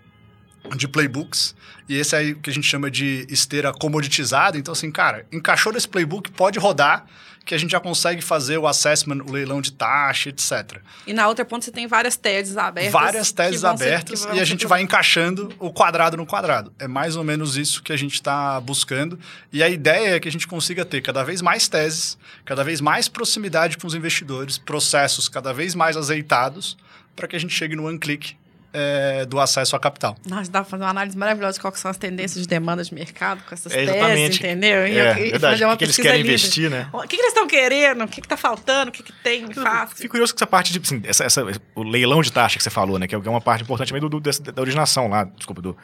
[0.76, 1.56] de playbooks,
[1.88, 4.58] e esse aí que a gente chama de esteira comoditizada.
[4.58, 7.06] Então, assim, cara, encaixou nesse playbook, pode rodar,
[7.46, 10.78] que a gente já consegue fazer o assessment, o leilão de taxa, etc.
[11.08, 12.94] E na outra ponta você tem várias teses abertas.
[12.94, 16.72] Várias teses abertas ser, e a gente vai encaixando o quadrado no quadrado.
[16.78, 19.18] É mais ou menos isso que a gente está buscando.
[19.52, 22.80] E a ideia é que a gente consiga ter cada vez mais teses, cada vez
[22.82, 26.78] mais proximidade com os investidores, processos cada vez mais azeitados,
[27.16, 28.36] para que a gente chegue no one click
[28.74, 30.16] é, do acesso à capital.
[30.28, 32.94] Nossa, dá para fazer uma análise maravilhosa de quais são as tendências de demanda de
[32.94, 34.88] mercado com essas é, teses, entendeu?
[34.88, 35.40] E, é, e verdade.
[35.40, 36.88] fazer uma o que, eles querem ali, investir, né?
[36.94, 38.04] O que, que eles estão querendo?
[38.04, 38.90] O que está faltando?
[38.90, 39.52] O que, que tem?
[39.54, 39.98] Fácil.
[39.98, 42.70] Fico curioso com essa parte de, assim, essa, essa, o leilão de taxa que você
[42.70, 43.08] falou, né?
[43.08, 45.76] Que é uma parte importante também do, do, da originação lá, desculpa, do,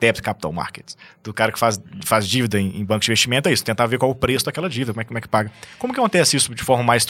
[0.00, 3.52] Debt Capital Markets, do cara que faz, faz dívida em, em banco de investimento, é
[3.52, 5.50] isso, tentar ver qual é o preço daquela dívida, como é, como é que paga.
[5.78, 7.06] Como que acontece isso de forma mais.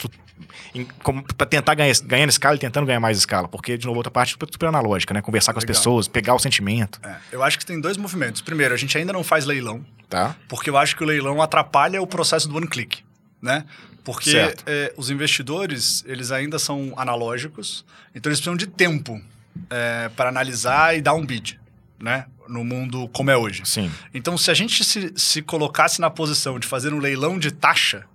[1.37, 3.47] para tentar ganhar, ganhar escala e tentando ganhar mais escala?
[3.47, 5.18] Porque, de novo, outra parte super, super analógica, né?
[5.21, 5.71] Conversar com Legal.
[5.71, 6.99] as pessoas, pegar o sentimento.
[7.03, 8.41] É, eu acho que tem dois movimentos.
[8.41, 9.85] Primeiro, a gente ainda não faz leilão.
[10.09, 10.35] Tá.
[10.47, 13.03] Porque eu acho que o leilão atrapalha o processo do one click,
[13.41, 13.65] né?
[14.03, 19.21] Porque é, os investidores, eles ainda são analógicos, então eles precisam de tempo
[19.69, 21.59] é, para analisar e dar um bid,
[21.99, 22.25] né?
[22.49, 23.61] no mundo como é hoje.
[23.63, 23.91] Sim.
[24.13, 28.05] Então, se a gente se, se colocasse na posição de fazer um leilão de taxa,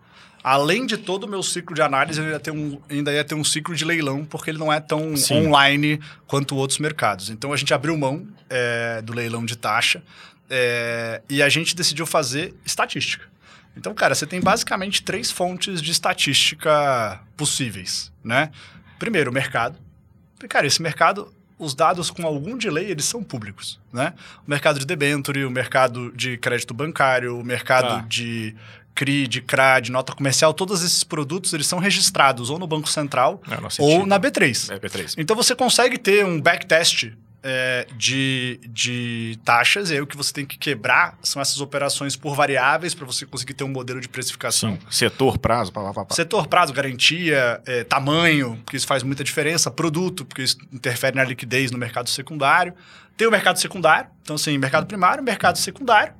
[0.45, 3.35] além de todo o meu ciclo de análise, eu ia ter um, ainda ia ter
[3.35, 5.47] um ciclo de leilão, porque ele não é tão Sim.
[5.47, 7.31] online quanto outros mercados.
[7.31, 10.03] Então, a gente abriu mão é, do leilão de taxa
[10.51, 13.25] é, e a gente decidiu fazer estatística.
[13.75, 18.51] Então, cara, você tem basicamente três fontes de estatística possíveis, né?
[18.99, 19.79] Primeiro, o mercado.
[20.49, 24.13] Cara, esse mercado os dados com algum delay, eles são públicos, né?
[24.47, 28.05] O mercado de debenture, o mercado de crédito bancário, o mercado ah.
[28.09, 28.55] de
[28.95, 32.89] CRI, de CRA, de nota comercial, todos esses produtos, eles são registrados ou no Banco
[32.89, 34.73] Central é, ou na B3.
[34.73, 35.15] É, B3.
[35.19, 37.13] Então, você consegue ter um backtest
[37.47, 42.17] é, de, de taxas, e aí o que você tem que quebrar são essas operações
[42.17, 44.73] por variáveis para você conseguir ter um modelo de precificação.
[44.73, 44.79] Sim.
[44.91, 46.15] Setor, prazo, pá, pá, pá.
[46.15, 51.23] Setor, prazo, garantia, é, tamanho, porque isso faz muita diferença, produto, porque isso interfere na
[51.23, 52.73] liquidez no mercado secundário.
[53.15, 56.15] Tem o mercado secundário, então assim, mercado primário, mercado secundário,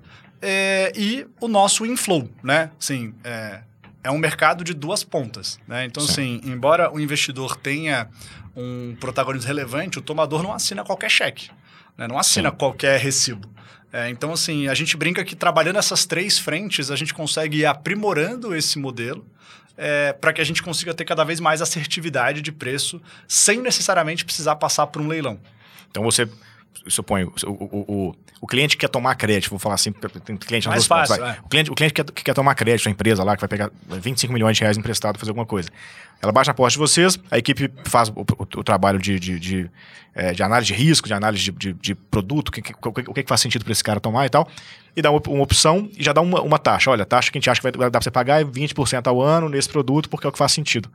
[0.47, 2.71] é, e o nosso inflow, né?
[2.79, 3.61] Assim, é,
[4.03, 5.87] é um mercado de duas pontas, né?
[5.87, 6.13] Então, Sim.
[6.13, 8.09] assim, embora o investidor tenha
[8.55, 11.51] um protagonismo relevante, o tomador não assina qualquer cheque,
[11.97, 12.07] né?
[12.07, 12.57] não assina Sim.
[12.57, 13.49] qualquer recibo.
[13.91, 17.67] É, então, assim, a gente brinca que trabalhando essas três frentes, a gente consegue ir
[17.67, 19.27] aprimorando esse modelo
[19.79, 24.27] é, para que a gente consiga ter cada vez mais assertividade de preço, sem necessariamente
[24.27, 25.41] precisar passar por um leilão.
[25.91, 26.29] Então, você
[26.89, 30.87] suponho, o, o, o, o, cliente quer tomar crédito, vou falar assim, tem cliente Mais
[30.87, 31.39] fácil, é.
[31.45, 34.33] o, cliente, o cliente quer, quer tomar crédito, a empresa lá, que vai pegar 25
[34.33, 35.69] milhões de reais emprestado para fazer alguma coisa.
[36.23, 39.71] Ela baixa a porta de vocês, a equipe faz o, trabalho de, de, de,
[40.15, 43.29] é, de, análise de risco, de análise de, de produto, o que, que, que, que
[43.29, 44.49] faz sentido para esse cara tomar e tal,
[44.97, 46.91] e dá uma, uma opção e já dá uma, uma, taxa.
[46.91, 49.07] Olha, a taxa que a gente acha que vai dar para você pagar é 20%
[49.07, 50.91] ao ano nesse produto, porque é o que faz sentido.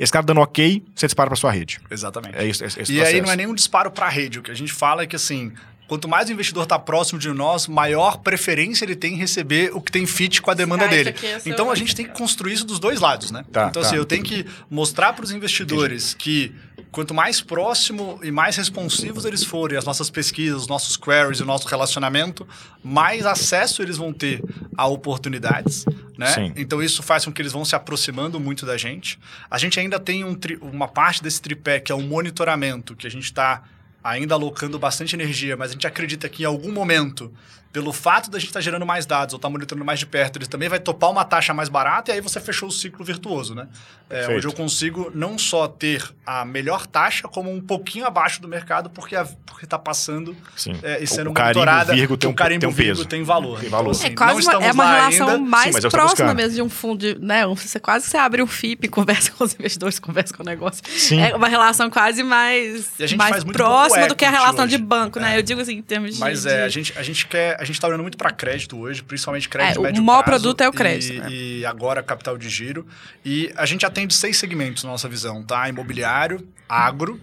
[0.00, 1.78] Esse cara dando ok, você dispara para sua rede.
[1.90, 2.36] Exatamente.
[2.36, 3.14] É isso, é, é esse e processo.
[3.14, 4.38] aí não é nenhum disparo para a rede.
[4.38, 5.52] O que a gente fala é que assim,
[5.90, 9.80] Quanto mais o investidor está próximo de nós, maior preferência ele tem em receber o
[9.80, 11.12] que tem fit com a demanda dele.
[11.20, 13.44] É então a gente tem que construir isso dos dois lados, né?
[13.50, 13.80] Tá, então, assim, tá.
[13.88, 16.22] assim, eu tenho que mostrar para os investidores Entendi.
[16.22, 16.54] que
[16.90, 21.44] quanto mais próximo e mais responsivos eles forem às nossas pesquisas, os nossos queries, o
[21.44, 22.46] nosso relacionamento,
[22.82, 24.42] mais acesso eles vão ter
[24.76, 25.84] a oportunidades.
[26.18, 26.52] Né?
[26.56, 29.18] Então isso faz com que eles vão se aproximando muito da gente.
[29.50, 33.10] A gente ainda tem um uma parte desse tripé que é o monitoramento, que a
[33.10, 33.62] gente está
[34.02, 37.32] ainda alocando bastante energia, mas a gente acredita que em algum momento
[37.72, 40.06] pelo fato da gente estar tá gerando mais dados ou estar tá monitorando mais de
[40.06, 43.04] perto, ele também vai topar uma taxa mais barata e aí você fechou o ciclo
[43.04, 43.68] virtuoso, né?
[44.08, 48.48] É, onde eu consigo não só ter a melhor taxa, como um pouquinho abaixo do
[48.48, 49.14] mercado, porque
[49.62, 50.36] está passando
[50.82, 51.94] é, e sendo o monitorada.
[51.94, 53.04] Virgo tem um, o carimbo tem um peso.
[53.04, 53.60] tem valor.
[53.60, 53.90] Tem valor.
[53.90, 55.38] Então, assim, é quase uma, é uma relação ainda.
[55.38, 57.46] mais Sim, próxima mesmo de um fundo, de, né?
[57.46, 60.82] Você quase você abre um FIP, conversa com os investidores, conversa com o negócio.
[60.88, 61.20] Sim.
[61.20, 64.76] É uma relação quase mais, mais próxima do que a relação hoje.
[64.76, 65.34] de banco, né?
[65.34, 65.38] É.
[65.38, 66.20] Eu digo assim, em termos de...
[66.20, 67.59] Mas é, a gente, a gente quer...
[67.60, 70.62] A gente está olhando muito para crédito hoje, principalmente crédito é, médio O maior produto
[70.62, 71.12] é o crédito.
[71.12, 71.30] E, né?
[71.30, 72.86] e agora capital de giro.
[73.22, 75.68] E a gente atende seis segmentos na nossa visão, tá?
[75.68, 77.20] Imobiliário, agro,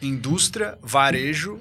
[0.00, 1.58] indústria, varejo,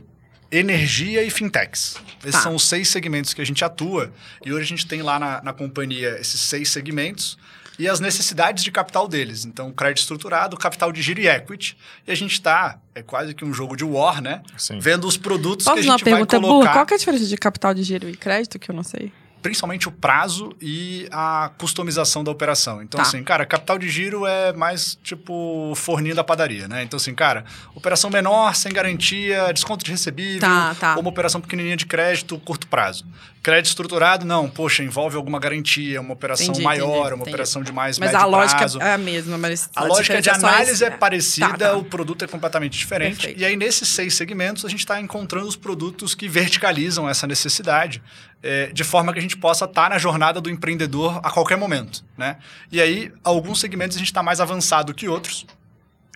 [0.51, 1.97] energia e fintechs.
[2.19, 2.41] Esses tá.
[2.41, 4.13] são os seis segmentos que a gente atua.
[4.45, 7.39] E hoje a gente tem lá na, na companhia esses seis segmentos
[7.82, 9.43] e as necessidades de capital deles.
[9.43, 11.75] Então, crédito estruturado, capital de giro e equity.
[12.05, 14.43] E a gente está, é quase que um jogo de war, né?
[14.55, 14.77] Sim.
[14.79, 16.39] Vendo os produtos Posso que a gente vai colocar...
[16.39, 19.11] Burra, qual é a diferença de capital de giro e crédito, que eu não sei?
[19.41, 22.81] Principalmente o prazo e a customização da operação.
[22.81, 23.07] Então, Tá.
[23.07, 26.83] assim, cara, capital de giro é mais tipo forninho da padaria, né?
[26.83, 30.93] Então, assim, cara, operação menor, sem garantia, desconto de recebível, Tá, tá.
[30.95, 33.05] ou uma operação pequenininha de crédito, curto prazo.
[33.43, 37.29] Crédito estruturado, não, poxa, envolve alguma garantia, uma operação Entendi, maior, entendi, uma entendi.
[37.31, 38.79] operação de mais Mas médio a lógica prazo.
[38.79, 41.75] é a mesma, mas A lógica de diferença só análise esse- é parecida, Tá, tá.
[41.75, 43.15] o produto é completamente diferente.
[43.15, 43.39] Perfeito.
[43.39, 47.99] E aí, nesses seis segmentos, a gente está encontrando os produtos que verticalizam essa necessidade,
[48.43, 52.03] é, de forma que a gente possa estar na jornada do empreendedor a qualquer momento.
[52.17, 52.37] Né?
[52.71, 55.45] E aí, alguns segmentos a gente está mais avançado que outros.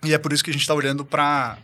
[0.03, 1.57] E é por isso que a gente está olhando para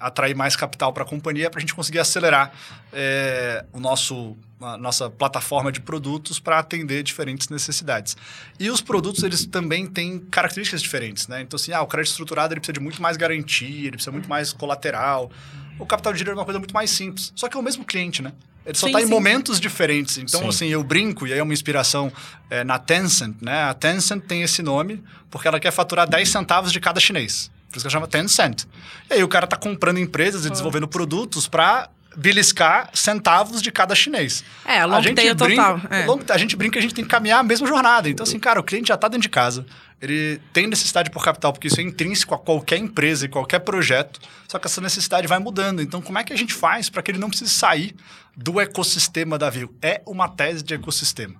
[0.00, 2.52] atrair mais capital para a companhia, para a gente conseguir acelerar
[2.92, 8.16] é, o nosso, a nossa plataforma de produtos para atender diferentes necessidades.
[8.58, 11.28] E os produtos, eles também têm características diferentes.
[11.28, 11.42] Né?
[11.42, 14.28] Então, assim, ah, o crédito estruturado ele precisa de muito mais garantia, ele precisa muito
[14.28, 15.30] mais colateral.
[15.78, 17.32] O capital de giro é uma coisa muito mais simples.
[17.36, 18.32] Só que é o mesmo cliente, né?
[18.66, 19.10] Ele só está em sim.
[19.10, 20.16] momentos diferentes.
[20.16, 20.48] Então, Sim.
[20.48, 22.10] assim, eu brinco, e aí é uma inspiração
[22.48, 23.64] é, na Tencent, né?
[23.64, 27.50] A Tencent tem esse nome porque ela quer faturar 10 centavos de cada chinês.
[27.68, 28.64] Por isso que ela chama Tencent.
[29.10, 33.94] E aí o cara está comprando empresas e desenvolvendo produtos para beliscar centavos de cada
[33.94, 34.44] chinês.
[34.64, 36.04] É, long tail brinca, total, é.
[36.06, 38.08] long- a gente brinca que a gente tem que caminhar a mesma jornada.
[38.08, 39.66] Então, assim, cara, o cliente já está dentro de casa.
[40.02, 44.20] Ele tem necessidade por capital, porque isso é intrínseco a qualquer empresa e qualquer projeto.
[44.46, 45.80] Só que essa necessidade vai mudando.
[45.80, 47.94] Então, como é que a gente faz para que ele não precise sair
[48.36, 49.72] do ecossistema da Vivo?
[49.80, 51.36] É uma tese de ecossistema.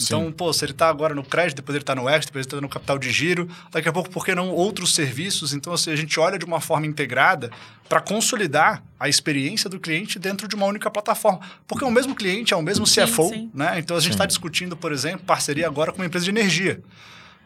[0.00, 2.54] Então, pô, se ele está agora no crédito, depois ele está no equity, depois ele
[2.54, 5.54] está no capital de giro, daqui a pouco, por que não outros serviços?
[5.54, 7.50] Então, assim, a gente olha de uma forma integrada
[7.88, 11.40] para consolidar a experiência do cliente dentro de uma única plataforma.
[11.66, 13.50] Porque é o mesmo cliente, é o mesmo Sim, CFO, sim.
[13.54, 13.78] né?
[13.78, 14.16] Então, a gente Sim.
[14.16, 16.82] está discutindo, por exemplo, parceria agora com uma empresa de energia.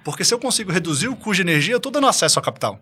[0.02, 2.80] Porque se eu consigo reduzir o custo de energia, eu estou dando acesso ao capital.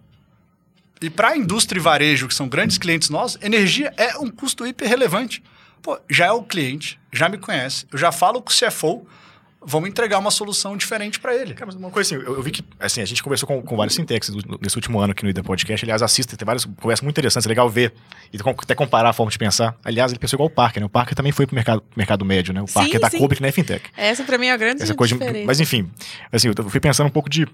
[1.01, 4.67] E para a indústria e varejo, que são grandes clientes nossos, energia é um custo
[4.67, 5.43] hiper relevante.
[5.81, 9.07] Pô, já é o cliente, já me conhece, eu já falo com o CFO,
[9.65, 11.55] vamos entregar uma solução diferente para ele.
[11.55, 13.77] Cara, mas uma coisa assim, eu, eu vi que, assim, a gente conversou com, com
[13.77, 14.31] vários fintechs
[14.61, 15.85] nesse último ano aqui no Ida Podcast.
[15.85, 17.93] Aliás, assista, tem várias conversas muito interessantes, é legal ver
[18.33, 19.77] e até comparar a forma de pensar.
[19.85, 20.87] Aliás, ele pensou igual o Parker, né?
[20.87, 22.63] O Parker também foi pro mercado, mercado médio, né?
[22.63, 23.19] O Sim, Parker é da sim.
[23.19, 23.85] Kobe, que não é fintech.
[23.97, 25.45] Essa pra mim é a grande Essa coisa de-.
[25.45, 25.91] Mas enfim,
[26.33, 27.47] assim, eu fui pensando um pouco de.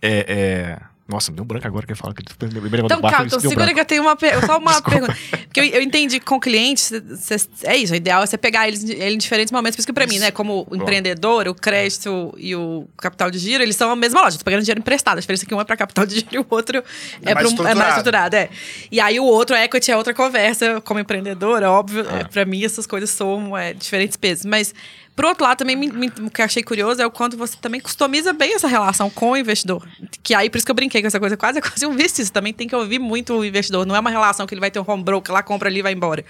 [0.00, 3.26] é, é, Nossa, me deu branco agora que eu falo que eu lembrei Então, calma,
[3.26, 3.74] então isso segura branco.
[3.74, 5.14] que eu tenho uma, só uma pergunta.
[5.44, 8.38] Porque eu, eu entendi que com clientes, cê- cê- é isso, o ideal é você
[8.38, 9.76] pegar eles ele em diferentes momentos.
[9.76, 13.38] Por isso que pra mim, né, como o empreendedor, o crédito e o capital de
[13.38, 14.38] giro, eles são a mesma loja.
[14.38, 15.18] Tô pegando dinheiro emprestado.
[15.18, 16.82] A diferença é que um é pra capital de giro e o outro
[17.22, 18.34] é, mais pra um- é mais estruturado.
[18.36, 18.36] estruturado.
[18.36, 18.48] É.
[18.90, 20.80] E aí o outro, equity, é outra conversa.
[20.80, 24.46] Como empreendedor, é óbvio, é, pra mim essas coisas são é, diferentes pesos.
[24.46, 24.74] Mas,
[25.16, 27.56] por outro lado, também me- me- o que eu achei curioso é o quanto você
[27.60, 29.86] também customiza bem essa relação com o investidor.
[30.22, 32.24] Que aí, por isso que eu brinquei com essa coisa, quase é quase um vício.
[32.24, 33.86] Você também tem que ouvir muito o investidor.
[33.86, 35.82] Não é uma relação que ele vai ter um home broker lá, compra ali e
[35.82, 36.24] vai embora.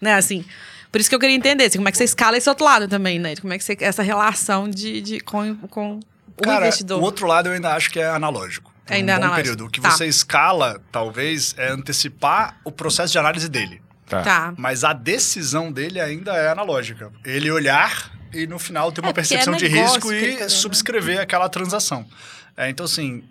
[0.00, 0.44] Né, assim.
[0.90, 2.88] Por isso que eu queria entender, assim, como é que você escala esse outro lado
[2.88, 3.36] também, né?
[3.36, 6.00] Como é que você, essa relação de, de, com, com
[6.36, 6.98] o Cara, investidor.
[7.00, 8.72] o outro lado eu ainda acho que é analógico.
[8.86, 9.42] por Ainda é um bom analógico.
[9.54, 9.66] período.
[9.68, 9.90] O que Tá.
[9.92, 13.80] você escala, talvez, é antecipar o processo de análise dele.
[14.08, 14.22] Tá.
[14.22, 14.54] Tá.
[14.56, 17.12] Mas a decisão dele ainda é analógica.
[17.24, 20.48] Ele olhar e no final ter uma É, porque percepção é de risco e né?
[20.48, 22.06] subscrever aquela transação.
[22.56, 23.22] É, então, assim,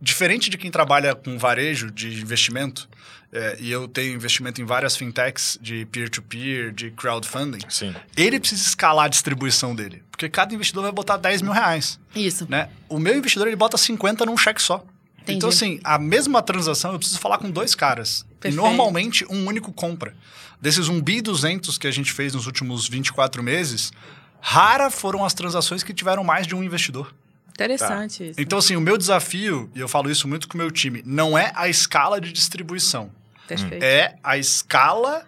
[0.00, 2.88] diferente de quem trabalha com varejo de investimento,
[3.32, 7.94] é, e eu tenho investimento em várias fintechs de peer-to-peer, de crowdfunding, Sim.
[8.16, 10.02] ele precisa escalar a distribuição dele.
[10.10, 11.98] Porque cada investidor vai botar 10 mil reais.
[12.14, 12.46] Isso.
[12.48, 12.68] Né?
[12.88, 14.84] O meu investidor ele bota 50 num cheque só.
[15.22, 15.38] Entendi.
[15.38, 18.24] Então, assim, a mesma transação eu preciso falar com dois caras.
[18.36, 18.62] E Perfeito.
[18.62, 20.14] normalmente um único compra.
[20.60, 23.92] Desses 1 bi 200 que a gente fez nos últimos 24 meses,
[24.40, 27.14] rara foram as transações que tiveram mais de um investidor.
[27.50, 28.40] Interessante isso.
[28.40, 31.36] Então, assim, o meu desafio, e eu falo isso muito com o meu time, não
[31.36, 33.10] é a escala de distribuição,
[33.48, 33.82] Perfeito.
[33.82, 35.26] é a escala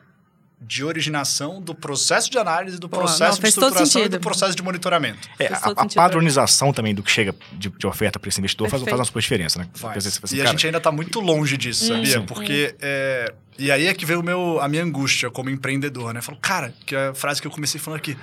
[0.60, 4.54] de originação do processo de análise, do Pô, processo não, de estruturação e do processo
[4.56, 5.28] de monitoramento.
[5.38, 8.82] É, a, a padronização também do que chega de, de oferta para esse investidor faz,
[8.82, 8.90] Perfeito.
[8.90, 9.68] faz uma super diferença, né?
[9.74, 10.06] Faz.
[10.06, 12.20] Assim, e a cara, gente ainda está muito longe disso, Hum, sabia?
[12.20, 12.26] Sim.
[12.26, 12.74] Porque.
[12.80, 16.20] é, E aí é que veio o meu, a minha angústia como empreendedor, né?
[16.20, 18.16] Falou, cara, que é a frase que eu comecei falando aqui.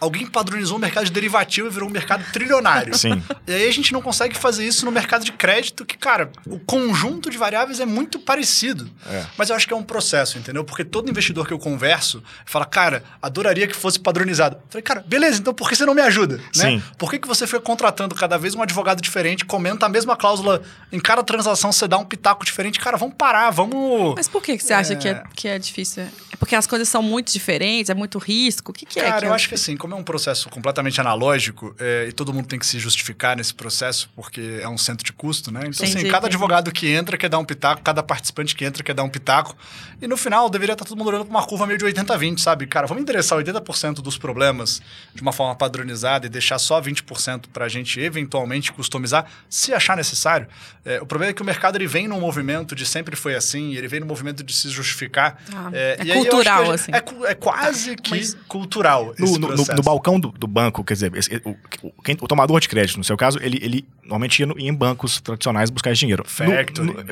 [0.00, 2.96] Alguém padronizou o mercado de derivativo e virou um mercado trilionário.
[2.96, 3.22] Sim.
[3.46, 6.58] E aí a gente não consegue fazer isso no mercado de crédito, que, cara, o
[6.58, 8.90] conjunto de variáveis é muito parecido.
[9.06, 9.24] É.
[9.36, 10.64] Mas eu acho que é um processo, entendeu?
[10.64, 14.56] Porque todo investidor que eu converso fala, cara, adoraria que fosse padronizado.
[14.56, 16.36] Eu falei, cara, beleza, então por que você não me ajuda?
[16.36, 16.42] Né?
[16.52, 16.82] Sim.
[16.96, 20.62] Por que, que você foi contratando cada vez um advogado diferente, comenta a mesma cláusula
[20.92, 22.78] em cada transação, você dá um pitaco diferente?
[22.78, 24.14] Cara, vamos parar, vamos.
[24.16, 26.04] Mas por que que você acha que, é, que é difícil?
[26.32, 28.70] É porque as coisas são muito diferentes, é muito risco?
[28.70, 29.04] O que, que é?
[29.04, 32.46] Cara, eu acho que assim, como é um processo completamente analógico é, e todo mundo
[32.46, 35.60] tem que se justificar nesse processo porque é um centro de custo, né?
[35.60, 36.36] Então, assim, Entendi, cada entendi.
[36.36, 39.56] advogado que entra quer dar um pitaco, cada participante que entra quer dar um pitaco.
[40.00, 42.66] E no final deveria estar todo mundo olhando para uma curva meio de 80-20, sabe?
[42.66, 44.80] Cara, vamos endereçar 80% dos problemas
[45.14, 49.96] de uma forma padronizada e deixar só 20% para a gente eventualmente customizar, se achar
[49.96, 50.46] necessário.
[50.84, 53.74] É, o problema é que o mercado ele vem num movimento de sempre foi assim,
[53.74, 55.38] ele vem num movimento de se justificar.
[55.54, 56.92] Ah, É, é e que cultural, gente- assim.
[56.92, 60.82] É, é quase que Mas- cultural No, esse no- no- no balcão do, do banco,
[60.84, 61.50] quer dizer, esse- o,
[61.82, 64.72] o- quem- o tomador de crédito, no seu caso, ele, ele normalmente ia no- em
[64.72, 66.24] bancos tradicionais buscar esse dinheiro.
[66.26, 66.86] Factory.
[66.86, 67.02] No-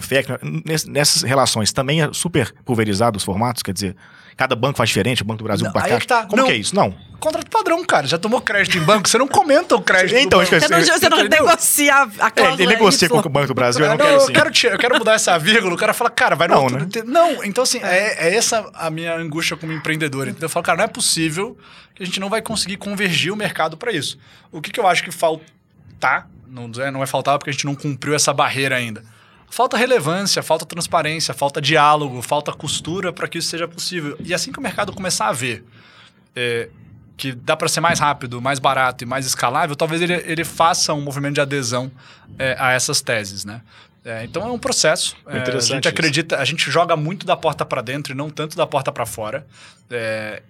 [0.42, 3.96] no- nessas relações também é super pulverizado os formatos, quer dizer,
[4.38, 6.06] cada banco faz diferente, o Banco do Brasil, Não, o Banco aí é Caixa.
[6.06, 6.22] tá.
[6.26, 6.46] Como Não.
[6.46, 6.74] que é isso?
[6.74, 6.94] Não.
[7.18, 8.06] Contrato padrão, cara.
[8.06, 10.16] Já tomou crédito em banco, você não comenta o crédito.
[10.16, 10.54] Então, banco.
[10.54, 11.44] acho que Você não, você não Entendeu?
[11.44, 14.16] negocia a É, cláusula ele negocia com o Banco do Brasil, eu não não, quero
[14.18, 14.26] assim.
[14.28, 15.74] eu, quero tirar- eu quero mudar essa vírgula.
[15.74, 16.86] O cara fala, cara, vai no Não, outro- né?
[16.88, 20.28] te- Não, então assim, é, é essa a minha angústia como empreendedor.
[20.28, 21.58] Então eu falo, cara, não é possível
[21.96, 24.16] que a gente não vai conseguir convergir o mercado para isso.
[24.52, 25.42] O que, que eu acho que falta,
[26.46, 29.02] não, é- não é faltar porque a gente não cumpriu essa barreira ainda.
[29.50, 34.16] Falta relevância, falta transparência, falta diálogo, falta costura para que isso seja possível.
[34.20, 35.64] E assim que o mercado começar a ver
[36.36, 36.68] é,
[37.16, 40.94] que dá para ser mais rápido, mais barato e mais escalável, talvez ele, ele faça
[40.94, 41.90] um movimento de adesão
[42.38, 43.60] é, a essas teses, né?
[44.04, 45.16] É, então é um processo.
[45.26, 45.88] É, a Interessante gente isso.
[45.88, 49.04] acredita, a gente joga muito da porta para dentro e não tanto da porta para
[49.04, 49.46] fora.
[49.90, 50.42] É,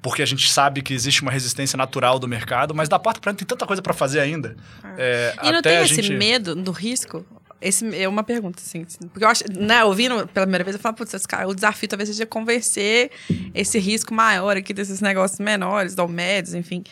[0.00, 3.32] porque a gente sabe que existe uma resistência natural do mercado, mas da porta para
[3.32, 4.56] dentro tem tanta coisa para fazer ainda.
[4.96, 6.14] É, E não até tem a esse gente...
[6.14, 7.24] medo do risco?
[7.62, 8.84] Esse é uma pergunta, assim.
[9.12, 12.08] Porque eu acho, né, ouvindo pela primeira vez, eu falo, putz, cara, o desafio talvez
[12.08, 13.10] seja convencer
[13.54, 16.82] esse risco maior aqui desses negócios menores, ou médios, enfim.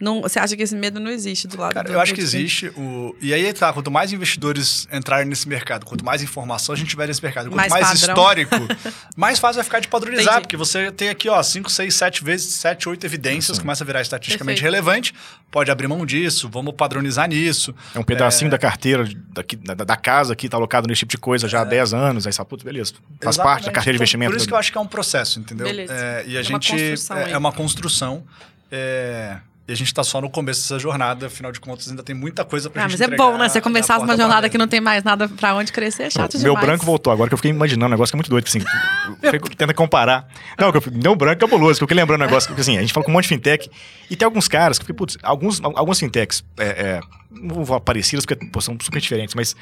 [0.00, 2.20] Não, você acha que esse medo não existe do lado Cara, do eu acho que
[2.20, 2.68] existe.
[2.76, 3.16] O...
[3.20, 7.08] E aí tá, quanto mais investidores entrarem nesse mercado, quanto mais informação a gente tiver
[7.08, 8.54] nesse mercado, quanto Mais mais, histórico,
[9.16, 10.40] mais fácil vai ficar de padronizar, Entendi.
[10.42, 14.00] porque você tem aqui, ó, 5, 6, 7 vezes, 7, 8 evidências, começa a virar
[14.00, 14.72] estatisticamente Perfeito.
[14.72, 15.14] relevante,
[15.50, 17.74] pode abrir mão disso, vamos padronizar nisso.
[17.94, 21.18] É um pedacinho da carteira daqui, da, da casa que está alocado nesse tipo de
[21.18, 22.26] coisa já há 10 anos.
[22.26, 22.92] Aí putz, beleza.
[23.20, 23.42] Faz Exatamente.
[23.54, 24.30] parte da carteira de Então, investimento.
[24.30, 25.66] Por isso que eu acho que é um processo, entendeu?
[25.66, 25.92] Beleza.
[25.92, 26.70] É, e a É uma gente.
[26.70, 28.24] construção é, é uma construção.
[28.70, 29.38] é,
[29.68, 32.42] e a gente tá só no começo dessa jornada, afinal de contas, ainda tem muita
[32.42, 33.48] coisa pra Ah, gente mas é bom, né?
[33.50, 36.38] Você começar uma jornada que não tem mais nada pra onde crescer, é chato O
[36.38, 36.44] demais.
[36.44, 38.60] meu branco voltou agora, que eu fiquei imaginando um negócio que é muito doido, assim.
[39.58, 40.26] Tenta comparar.
[40.58, 42.78] Não, que eu, meu branco é cabuloso, que eu fiquei lembrando um negócio, porque assim,
[42.78, 43.70] a gente fala com um monte de fintech,
[44.10, 47.00] e tem alguns caras que, eu fiquei, putz, alguns, algumas fintechs, é, é,
[47.30, 49.54] não vou falar parecidas, porque são super diferentes, mas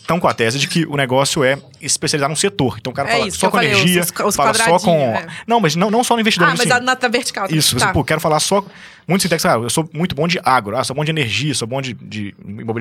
[0.00, 2.76] estão com a tese de que o negócio é especializar num setor.
[2.78, 4.96] Então o cara É fala só com falei, energia, os- os fala só com...
[4.96, 5.26] é.
[5.46, 6.48] Não, mas não, não só no investidor.
[6.48, 7.46] Ah, mas assim, a nota vertical.
[7.50, 7.86] isso, tá.
[7.86, 8.64] você, pô, quero falar só.
[9.06, 11.66] Muitos fintechs, ah, eu sou muito bom de agro, ah, sou bom de energia, sou
[11.66, 12.34] bom de, de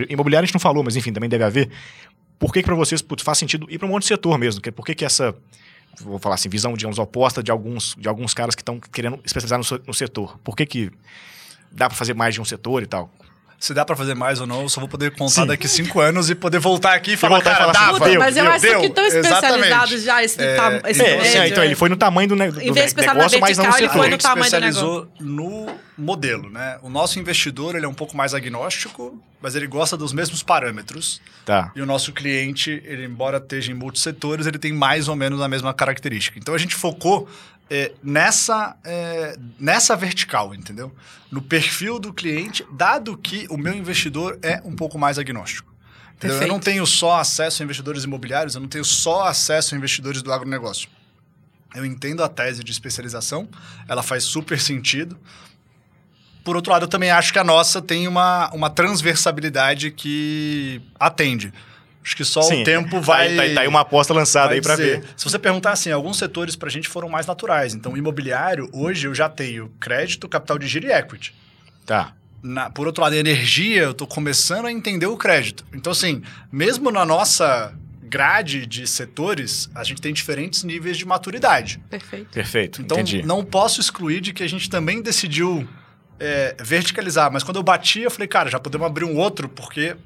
[0.10, 0.44] imobiliário.
[0.44, 1.70] A gente não falou, mas enfim, também deve haver.
[2.38, 4.62] Por que, que para vocês putz, faz sentido ir para um monte de setor mesmo?
[4.74, 5.34] Por que, que essa,
[6.02, 9.58] vou falar assim, visão, digamos, oposta de alguns, de alguns caras que estão querendo especializar
[9.60, 10.38] no, no setor?
[10.44, 10.92] Por que, que
[11.72, 13.10] dá para fazer mais de um setor e tal?
[13.60, 15.48] Se dá pra fazer mais ou não, eu só vou poder contar Sim.
[15.48, 18.06] daqui cinco anos e poder voltar aqui e falar, voltar e cara, falar assim, dava,
[18.06, 18.80] Puta, mas eu deu, acho deu.
[18.82, 19.34] que estão Exatamente.
[19.36, 22.36] especializados já, esse, É, tam- esse É, médio, é, então ele foi no tamanho do,
[22.36, 24.06] ne do Em vez de ne- pensar na negócio, mas não no vertical, ele foi
[24.06, 26.78] a no gente tamanho do especializou no modelo, né?
[26.84, 31.20] O nosso investidor, ele é um pouco mais agnóstico, mas ele gosta dos mesmos parâmetros.
[31.44, 31.72] Tá.
[31.76, 35.48] E o nosso cliente, ele embora esteja em multissetores, ele tem mais ou menos a
[35.48, 36.38] mesma característica.
[36.38, 37.28] Então a gente focou
[37.70, 40.94] é, nessa, é, nessa vertical, entendeu?
[41.32, 45.76] No perfil do cliente, dado que o meu investidor é um pouco mais agnóstico.
[46.22, 50.24] Eu não tenho só acesso a investidores imobiliários, eu não tenho só acesso a investidores
[50.24, 50.90] do agronegócio.
[51.76, 53.48] Eu entendo a tese de especialização,
[53.88, 55.18] ela faz super sentido.
[56.44, 61.54] Por outro lado, eu também acho que a nossa tem uma, uma transversalidade que atende.
[62.08, 63.36] Acho que só Sim, o tempo tá- vai.
[63.36, 65.04] Tá, tá aí uma aposta lançada vai aí para ver.
[65.18, 67.74] Se você perguntar assim, alguns setores para a gente foram mais naturais.
[67.76, 71.36] Então, imobiliário, hoje eu já tenho crédito, capital de giro e equity.
[71.86, 72.14] Tá.
[72.42, 75.66] Na- por outro lado, energia, eu estou começando a entender o crédito.
[75.74, 81.78] Então, assim, mesmo na nossa grade de setores, a gente tem diferentes níveis de maturidade.
[81.90, 82.30] Perfeito.
[82.32, 82.82] Perfeito.
[82.82, 83.22] Então, entendi.
[83.22, 85.68] não posso excluir de que a gente também decidiu
[86.18, 87.30] é, verticalizar.
[87.34, 89.98] Mas quando eu bati, eu falei, cara, já podemos abrir um outro, porque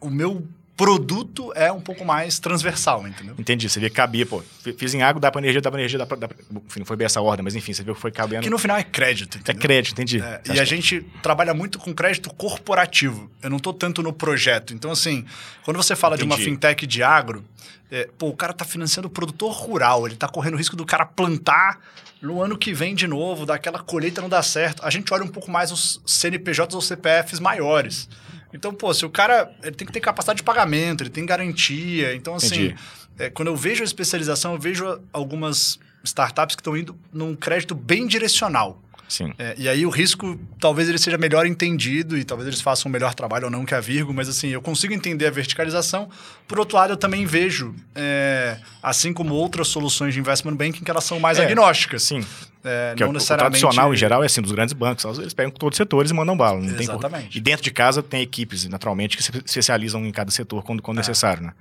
[0.00, 0.44] o meu
[0.78, 3.34] produto é um pouco mais transversal, entendeu?
[3.36, 4.42] Entendi, você vê que cabia, pô.
[4.78, 6.16] Fiz em água, dá pra energia, dá pra energia, dá pra.
[6.16, 6.36] Dá pra...
[6.66, 8.42] Enfim, não foi bem essa ordem, mas enfim, você viu que foi cabendo.
[8.44, 9.60] Que no final é crédito, É entendeu?
[9.60, 10.20] crédito, entendi.
[10.22, 13.28] É, Você e a que- gente trabalha muito com crédito corporativo.
[13.42, 14.72] Eu não tô tanto no projeto.
[14.72, 15.24] Então, assim,
[15.64, 16.50] quando você fala de uma Entendi.
[16.50, 17.44] fintech de agro,
[17.90, 20.86] é, pô, o cara tá financiando o produtor rural, ele tá correndo o risco do
[20.86, 21.80] cara plantar
[22.22, 24.84] no ano que vem de novo, daquela colheita não dá certo.
[24.84, 28.08] A gente olha um pouco mais os CNPJs ou CPFs maiores.
[28.52, 32.14] Então, pô, se o cara ele tem que ter capacidade de pagamento, ele tem garantia.
[32.14, 32.74] Então, assim,
[33.18, 37.74] é, quando eu vejo a especialização, eu vejo algumas startups que estão indo num crédito
[37.74, 38.82] bem direcional.
[39.08, 39.32] Sim.
[39.38, 42.92] É, e aí o risco, talvez ele seja melhor entendido e talvez eles façam um
[42.92, 46.08] melhor trabalho ou não que a Virgo, mas assim, eu consigo entender a verticalização.
[46.46, 50.90] Por outro lado, eu também vejo, é, assim como outras soluções de investment banking, que
[50.90, 52.02] elas são mais É, agnósticas.
[52.02, 52.24] Sim.
[52.62, 53.60] É, é não o, o necessariamente...
[53.60, 55.04] tradicional, em geral, é assim, dos grandes bancos.
[55.18, 56.60] Eles pegam todos os setores e mandam bala.
[56.60, 57.38] Não Tem Exatamente.
[57.38, 60.82] e dentro de casa tem equipes, naturalmente, que se especializam em cada setor quando, É.
[60.82, 61.52] quando necessário, né?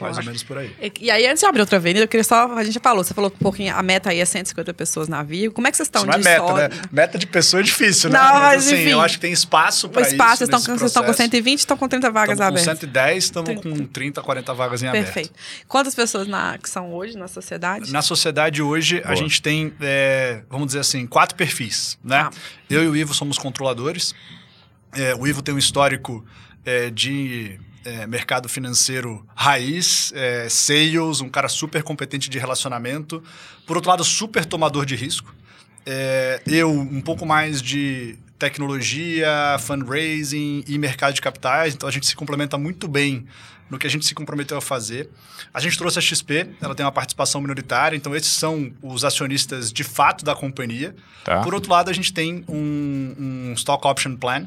[0.00, 0.74] Mais ou menos por aí.
[0.80, 2.52] E, e aí, antes de abrir outra avenida, eu queria só.
[2.52, 5.22] A gente já falou, você falou um pouquinho, a meta aí é 150 pessoas na
[5.22, 5.54] Vigo.
[5.54, 6.82] Como é que vocês estão Isso não é de meta, né?
[6.90, 8.18] Meta de pessoa é difícil, né?
[8.18, 8.90] Não, mas assim, enfim.
[8.90, 10.12] eu acho que tem espaço para isso.
[10.12, 11.30] espaço, vocês estão, nesse com- vocês estão com processo.
[11.30, 12.80] 120, estão com 30 vagas Estamos com abertas.
[12.80, 15.04] 110, estamos com 30, 40 vagas em aberto.
[15.04, 15.32] Perfeito.
[15.68, 17.92] Quantas pessoas na, que são hoje na sociedade?
[17.92, 19.16] Na sociedade hoje, a Boa.
[19.16, 22.16] gente tem, é, vamos dizer assim, quatro perfis, né?
[22.16, 22.30] Ah.
[22.68, 24.14] Eu e o Ivo somos controladores.
[24.94, 26.24] É, o Ivo tem um histórico
[26.64, 33.22] é, de é, mercado financeiro raiz, é, sales, um cara super competente de relacionamento.
[33.66, 35.34] Por outro lado, super tomador de risco.
[35.84, 41.74] É, eu, um pouco mais de tecnologia, fundraising e mercado de capitais.
[41.74, 43.26] Então, a gente se complementa muito bem
[43.70, 45.08] no que a gente se comprometeu a fazer.
[45.52, 49.72] A gente trouxe a XP, ela tem uma participação minoritária, então esses são os acionistas
[49.72, 50.94] de fato da companhia.
[51.24, 51.40] Tá.
[51.40, 53.14] Por outro lado, a gente tem um,
[53.48, 54.46] um stock option plan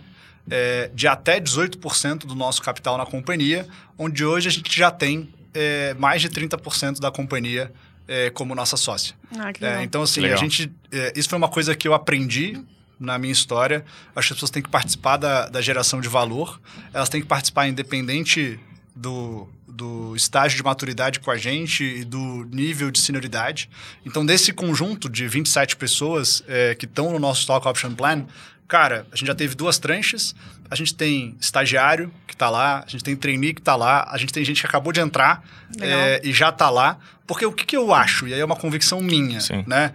[0.50, 3.68] é, de até 18% do nosso capital na companhia,
[3.98, 7.72] onde hoje a gente já tem é, mais de 30% da companhia
[8.08, 9.16] é, como nossa sócia.
[9.38, 9.84] Ah, que É, legal.
[9.84, 10.38] então, assim, Legal.
[10.38, 10.72] a gente.
[10.92, 12.62] é, isso foi uma coisa que eu aprendi
[13.00, 13.84] na minha história.
[14.16, 16.60] Acho que as pessoas têm que participar da, da geração de valor.
[16.94, 18.60] Elas têm que participar independente
[18.96, 23.70] do, do estágio de maturidade com a gente e do nível de senioridade.
[24.06, 28.26] Então, desse conjunto de 27 pessoas é, que estão no nosso Stock Option Plan,
[28.68, 30.36] cara, a gente já teve duas tranches.
[30.70, 34.18] A gente tem estagiário que está lá, a gente tem trainee que está lá, a
[34.18, 35.44] gente tem gente que acabou de entrar
[35.80, 36.98] é, e já está lá.
[37.28, 39.64] Porque o que, que eu acho, e aí é uma convicção minha, Sim.
[39.68, 39.94] né?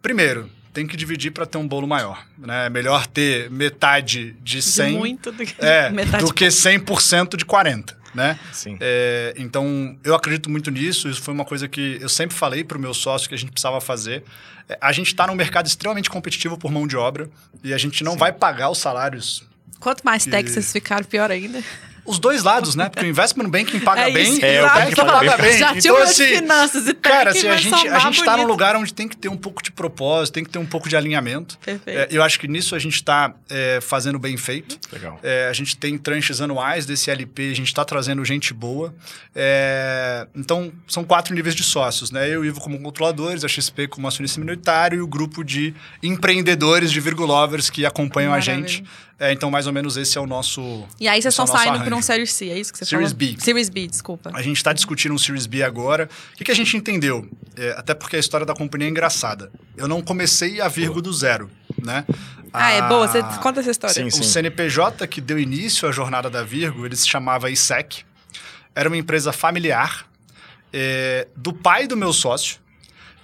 [0.00, 2.22] Primeiro, tem que dividir para ter um bolo maior.
[2.38, 2.66] Né?
[2.66, 6.22] É melhor ter metade de De 100 muito do que é, metade.
[6.24, 8.38] do que 100% de 40, né?
[8.52, 8.76] Sim.
[8.80, 11.08] É, então, eu acredito muito nisso.
[11.08, 13.52] Isso foi uma coisa que eu sempre falei para o meu sócio que a gente
[13.52, 14.24] precisava fazer.
[14.68, 17.28] É, A gente está num mercado extremamente competitivo por mão de obra
[17.62, 19.44] e a gente não vai pagar os salários.
[19.78, 21.62] Quanto mais que- tech vocês ficaram, pior ainda.
[22.06, 22.88] Os dois lados, né?
[22.88, 25.58] Porque o investment banking paga É bem isso, e é, o banking paga paga bem.
[25.58, 28.46] Já tinha Então, assim, finanças e tech Cara, assim, a gente, a gente tá num
[28.46, 30.96] lugar onde tem que ter um pouco de propósito, tem que ter um pouco de
[30.96, 31.58] alinhamento.
[31.58, 31.98] Perfeito.
[31.98, 33.34] É, eu acho que nisso a gente está
[33.82, 34.78] fazendo bem feito.
[34.92, 35.18] Legal.
[35.22, 38.94] É, a gente tem tranches anuais desse LP, a gente está trazendo gente boa.
[39.34, 42.26] É, então, são quatro níveis de sócios, né?
[42.26, 45.74] Eu e o Ivo como controladores, a XP como acionista minoritário e o grupo de
[46.02, 48.68] empreendedores de Virgulovers que acompanham a Maravilha.
[48.68, 48.84] gente.
[49.18, 50.84] É, então, mais ou menos esse é o nosso.
[51.00, 52.02] E aí vocês é estão saindo por um.
[52.02, 53.34] Series C, é isso que você Series falou?
[53.34, 53.36] B.
[53.38, 54.30] Series B, desculpa.
[54.34, 56.08] A gente está discutindo um Series B agora.
[56.34, 57.28] O que, que a gente entendeu?
[57.56, 59.50] É, até porque a história da companhia é engraçada.
[59.76, 61.50] Eu não comecei a Virgo do zero,
[61.82, 62.04] né?
[62.52, 63.06] Ah, é boa.
[63.06, 63.94] Você conta essa história.
[63.94, 68.04] Sim, O CNPJ que deu início à jornada da Virgo, ele se chamava ISEC.
[68.74, 70.06] Era uma empresa familiar
[70.72, 72.58] é, do pai do meu sócio,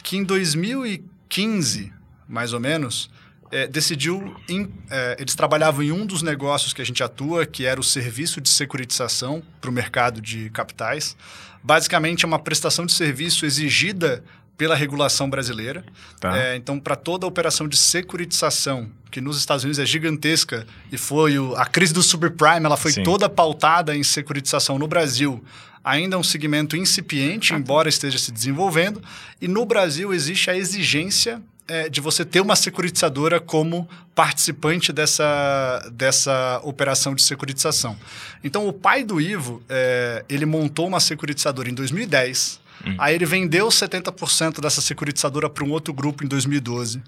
[0.02, 1.92] que em 2015,
[2.28, 3.10] mais ou menos,
[3.52, 4.34] é, decidiu.
[4.48, 7.84] em- é, eles trabalhavam em um dos negócios que a gente atua, que era o
[7.84, 11.16] serviço de securitização para o mercado de capitais.
[11.62, 14.24] Basicamente, é uma prestação de serviço exigida
[14.56, 15.84] pela regulação brasileira.
[16.20, 16.36] Tá.
[16.36, 20.96] É, então, para toda a operação de securitização, que nos Estados Unidos é gigantesca, e
[20.98, 23.02] foi o- a crise do subprime, ela foi Sim.
[23.02, 25.42] toda pautada em securitização no Brasil.
[25.84, 29.02] Ainda é um segmento incipiente, embora esteja se desenvolvendo.
[29.40, 35.90] E no Brasil existe a exigência é, de você ter uma securitizadora como participante dessa,
[35.92, 37.96] dessa operação de securitização.
[38.42, 42.60] Então, o pai do Ivo, é, ele montou uma securitizadora em 2010.
[42.98, 47.00] Aí ele vendeu 70% dessa securitizadora para um outro grupo em 2012.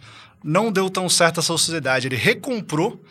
[0.42, 2.06] Não deu tão certo essa sociedade.
[2.06, 3.02] Ele recomprou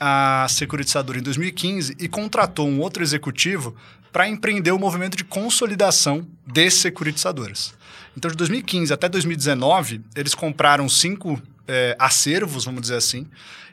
[0.00, 3.74] a securitizadora em 2015 e contratou um outro executivo
[4.12, 7.74] para empreender o movimento de consolidação de securitizadoras.
[8.16, 13.26] Então, de 2015 até 2019, eles compraram cinco eh, acervos, vamos dizer assim,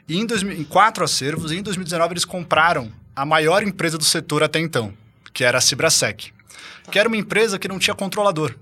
[0.08, 4.04] e em, 2000 em quatro acervos, e em 2019 eles compraram a maior empresa do
[4.04, 4.92] setor até então,
[5.32, 6.32] que era a Cibrasec,
[6.90, 8.54] que era uma empresa que não tinha controlador.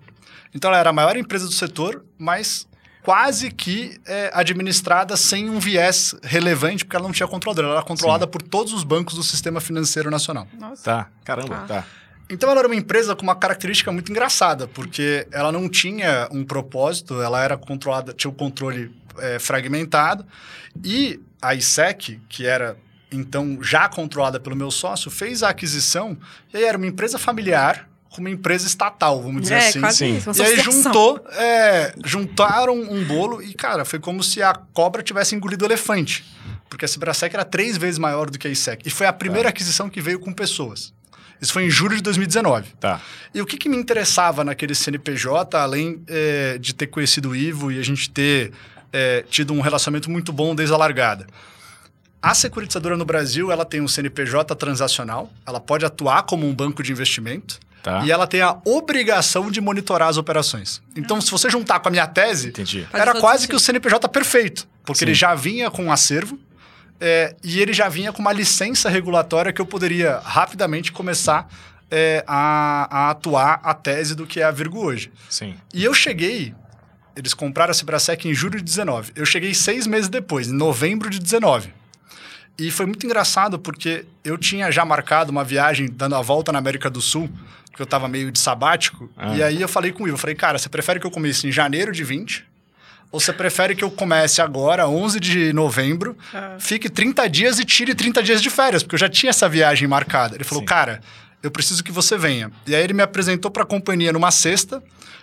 [0.54, 2.66] Então, ela era a maior empresa do setor, mas
[3.02, 7.64] quase que é, administrada sem um viés relevante, porque ela não tinha controlador.
[7.64, 10.46] Ela era controlada por todos os bancos do sistema financeiro nacional.
[10.58, 10.82] Nossa.
[10.82, 11.08] Tá.
[11.24, 11.66] Caramba, Tá.
[11.66, 11.84] tá.
[12.28, 16.44] Então ela era uma empresa com uma característica muito engraçada, porque ela não tinha um
[16.44, 20.24] propósito, ela era controlada, tinha o controle é, fragmentado,
[20.82, 22.76] e a ISEC, que era
[23.12, 26.16] então já controlada pelo meu sócio, fez a aquisição,
[26.52, 29.80] e aí era uma empresa familiar, com uma empresa estatal, vamos dizer é, assim.
[29.80, 30.16] quase Sim.
[30.16, 30.30] isso.
[30.30, 35.02] Uma E aí juntou, é, juntaram um bolo e, cara, foi como se a cobra
[35.02, 36.24] tivesse engolido o elefante.
[36.68, 38.86] Porque a Cibrasec era três vezes maior do que a ISEC.
[38.86, 40.93] E foi a primeira aquisição que veio com pessoas.
[41.44, 42.70] Isso foi em julho de 2019.
[42.80, 43.00] Tá.
[43.34, 47.70] E o que, que me interessava naquele CNPJ, além é, de ter conhecido o Ivo
[47.70, 48.52] e a gente ter
[48.92, 51.26] é, tido um relacionamento muito bom desde a largada?
[52.22, 56.82] A securitizadora no Brasil, ela tem um CNPJ transacional, ela pode atuar como um banco
[56.82, 58.02] de investimento Tá.
[58.02, 60.80] e ela tem a obrigação de monitorar as operações.
[60.96, 62.88] Então, se você juntar com a minha tese, Entendi.
[62.90, 63.50] Era quase sentido.
[63.50, 65.04] que o CNPJ perfeito, porque Sim.
[65.04, 66.38] ele já vinha com um acervo
[67.00, 71.48] é, e ele já vinha com uma licença regulatória que eu poderia rapidamente começar
[71.90, 75.12] é, a, a atuar a tese do que é a Virgo hoje.
[75.28, 75.54] Sim.
[75.72, 76.54] E eu cheguei,
[77.16, 79.12] eles compraram a Cibrasec em julho de 19.
[79.14, 81.72] Eu cheguei seis meses depois, em novembro de 19.
[82.56, 86.58] E foi muito engraçado porque eu tinha já marcado uma viagem dando a volta na
[86.58, 87.28] América do Sul,
[87.66, 89.10] porque eu tava meio de sabático.
[89.16, 89.34] Ah.
[89.36, 91.48] E aí eu falei com o Ivo, eu falei, cara, você prefere que eu comece
[91.48, 92.46] em janeiro de 20?
[93.14, 96.56] Ou você prefere que eu comece agora, 11 de novembro, Ah.
[96.58, 98.82] fique 30 dias e tire 30 dias de férias?
[98.82, 100.34] Porque eu já tinha essa viagem marcada.
[100.34, 100.66] Ele falou, Sim.
[100.66, 101.00] cara,
[101.40, 102.50] eu preciso que você venha.
[102.66, 104.82] E aí ele me apresentou para a companhia numa sexta,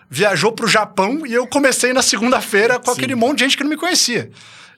[0.09, 2.97] viajou para o Japão e eu comecei na segunda-feira com Sim.
[2.97, 4.31] aquele monte de gente que não me conhecia.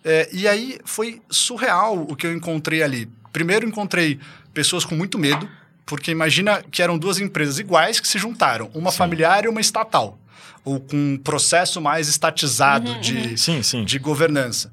[0.04, 3.08] É, e aí foi surreal o que eu encontrei ali.
[3.32, 4.20] Primeiro encontrei
[4.56, 5.48] pessoas com muito medo,
[5.86, 10.18] porque imagina que eram duas empresas iguais que se juntaram, uma familiar e uma estatal,
[10.66, 13.84] ou com um processo mais estatizado de, Sim, sim.
[13.86, 14.72] de governança.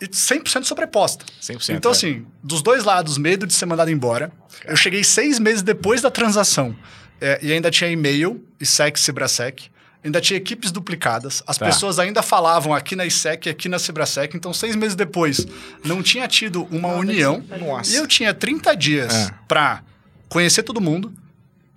[0.00, 1.24] E 100% sobreposta.
[1.42, 1.74] 100%.
[1.76, 1.94] Então, é.
[1.94, 4.32] assim, dos dois lados, medo de ser mandado embora.
[4.64, 6.74] Eu cheguei seis meses depois da transação
[7.20, 9.68] é, e ainda tinha e-mail, ISEC, Cibrasec.
[10.02, 11.42] Ainda tinha equipes duplicadas.
[11.46, 11.66] As Tá.
[11.66, 14.34] pessoas ainda falavam aqui na ISEC e aqui na Cibrasec.
[14.34, 15.46] Então, seis meses depois,
[15.84, 17.44] não tinha tido uma união.
[17.60, 17.92] Nossa.
[17.92, 19.30] E eu tinha 30 dias É.
[19.46, 19.82] para
[20.30, 21.12] conhecer todo mundo,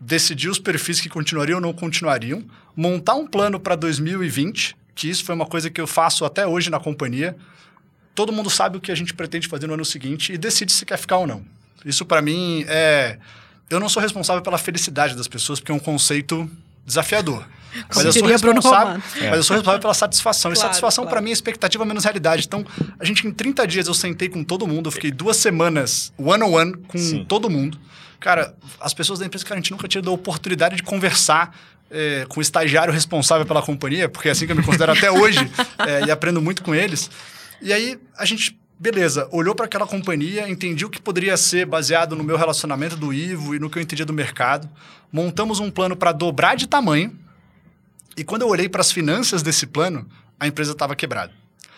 [0.06, 2.44] decidir os perfis que continuariam ou não continuariam,
[2.76, 6.70] montar um plano para 2020, que isso foi uma coisa que eu faço até hoje
[6.70, 7.36] na companhia.
[8.14, 10.86] Todo mundo sabe o que a gente pretende fazer no ano seguinte e decide se
[10.86, 11.44] quer ficar ou não.
[11.86, 13.18] Isso para mim é
[13.70, 16.50] eu não sou responsável pela felicidade das pessoas, porque é um conceito
[16.86, 17.44] desafiador.
[17.96, 19.04] Mas eu, sou responsável, Romano.
[19.16, 20.52] mas eu sou responsável pela satisfação.
[20.52, 21.16] e Claro, satisfação claro.
[21.16, 22.46] para mim é expectativa menos realidade.
[22.46, 22.64] Então,
[23.00, 26.74] a gente em 30 dias eu sentei com todo mundo, eu fiquei duas semanas one-on-one
[26.88, 27.26] com Sim.
[27.26, 27.80] todo mundo.
[28.24, 31.54] Cara, as pessoas da empresa, cara, a gente nunca tinha dado a oportunidade de conversar
[31.92, 35.12] é, com o estagiário responsável pela companhia, porque é assim que eu me considero até
[35.12, 35.40] hoje,
[35.86, 37.12] é, e aprendo muito com eles.
[37.62, 42.16] E aí, a gente, beleza, olhou para aquela companhia, entendi o que poderia ser baseado
[42.16, 44.70] no meu relacionamento do Ivo e no que eu entendia do mercado.
[45.12, 47.20] Montamos um plano para dobrar de tamanho.
[48.16, 50.08] E quando eu olhei para as finanças desse plano,
[50.40, 51.34] a empresa estava quebrada.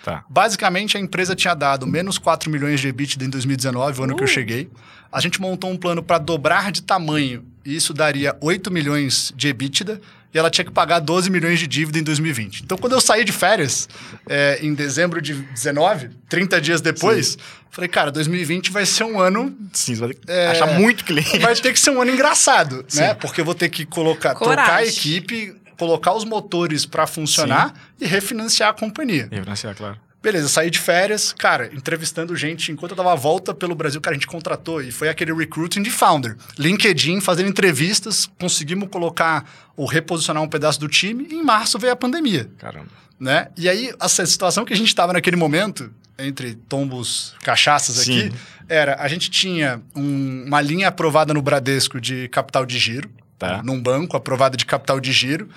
[0.06, 0.24] Tá.
[0.30, 4.22] Basicamente, a empresa tinha dado menos 4 milhões de EBITDA em 2019, o ano que
[4.22, 4.70] eu cheguei.
[5.12, 9.48] A gente montou um plano para dobrar de tamanho, e isso daria 8 milhões de
[9.48, 10.00] EBITDA,
[10.32, 12.62] e ela tinha que pagar 12 milhões de dívida em 2020.
[12.66, 13.90] Então, quando eu saí de férias,
[14.30, 17.36] é, em dezembro de 19, 30 dias depois,
[17.72, 21.40] falei, cara, 2020 vai ser um ano Sim, vai É, achar muito cliente.
[21.40, 23.16] vai ter que ser um ano engraçado, né?
[23.16, 28.06] Porque eu vou ter que colocar, trocar a equipe, colocar os motores para funcionar e
[28.06, 29.28] refinanciar a companhia.
[29.32, 29.98] E financiar, claro.
[30.22, 34.16] Beleza, saí de férias, cara, entrevistando gente enquanto eu dava a volta pelo Brasil, cara,
[34.16, 36.36] a gente contratou e foi aquele recruiting de founder.
[36.58, 39.46] LinkedIn, fazendo entrevistas, conseguimos colocar
[39.78, 42.88] ou reposicionar um pedaço do time e em março veio a pandemia, Caramba.
[43.20, 43.50] né?
[43.56, 48.32] E aí, essa situação que a gente estava naquele momento, entre tombos, cachaças aqui, Sim.
[48.68, 53.62] era, a gente tinha um- uma linha aprovada no Bradesco de capital de giro, Tá.
[53.62, 55.50] num banco aprovada de capital de giro,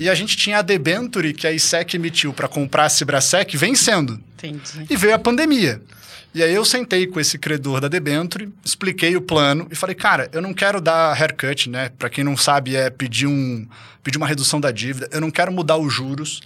[0.00, 4.18] e a gente tinha a debenture que a ISEC emitiu para comprar a Cibrasec vencendo.
[4.38, 4.86] Entendi.
[4.88, 5.82] E veio a pandemia.
[6.34, 10.30] E aí eu sentei com esse credor da debenture, expliquei o plano e falei, cara,
[10.32, 11.90] eu não quero dar haircut, né?
[11.98, 13.66] Para quem não sabe, é pedir, um,
[14.02, 15.08] pedir uma redução da dívida.
[15.12, 16.40] Eu não quero mudar os juros.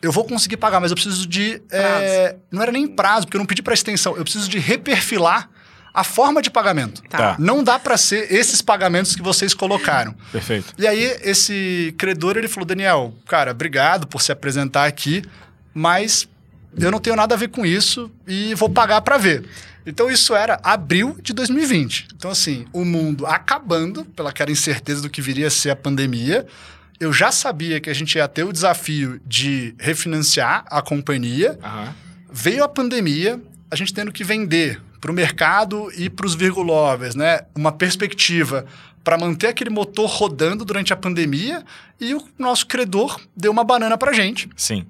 [0.00, 1.60] Eu vou conseguir pagar, mas eu preciso de...
[1.70, 4.16] é, não era nem prazo, porque eu não pedi para extensão.
[4.16, 5.50] Eu preciso de reperfilar
[5.92, 7.02] a forma de pagamento.
[7.08, 7.36] Tá.
[7.38, 10.14] Não dá para ser esses pagamentos que vocês colocaram.
[10.30, 10.74] Perfeito.
[10.78, 15.22] E aí, esse credor, ele falou, Daniel, cara, obrigado por se apresentar aqui,
[15.74, 16.28] mas
[16.78, 19.44] eu não tenho nada a ver com isso e vou pagar para ver.
[19.86, 22.08] Então, isso era abril de 2020.
[22.14, 26.46] Então, assim, o mundo acabando, pelaquela incerteza do que viria a ser a pandemia.
[27.00, 31.58] Eu já sabia que a gente ia ter o desafio de refinanciar a companhia.
[31.62, 31.94] Aham.
[32.30, 37.14] Veio a pandemia, a gente tendo que vender para o mercado e para os virgulovers,
[37.14, 37.40] né?
[37.54, 38.66] Uma perspectiva
[39.04, 41.64] para manter aquele motor rodando durante a pandemia
[42.00, 44.48] e o nosso credor deu uma banana para gente.
[44.56, 44.86] Sim.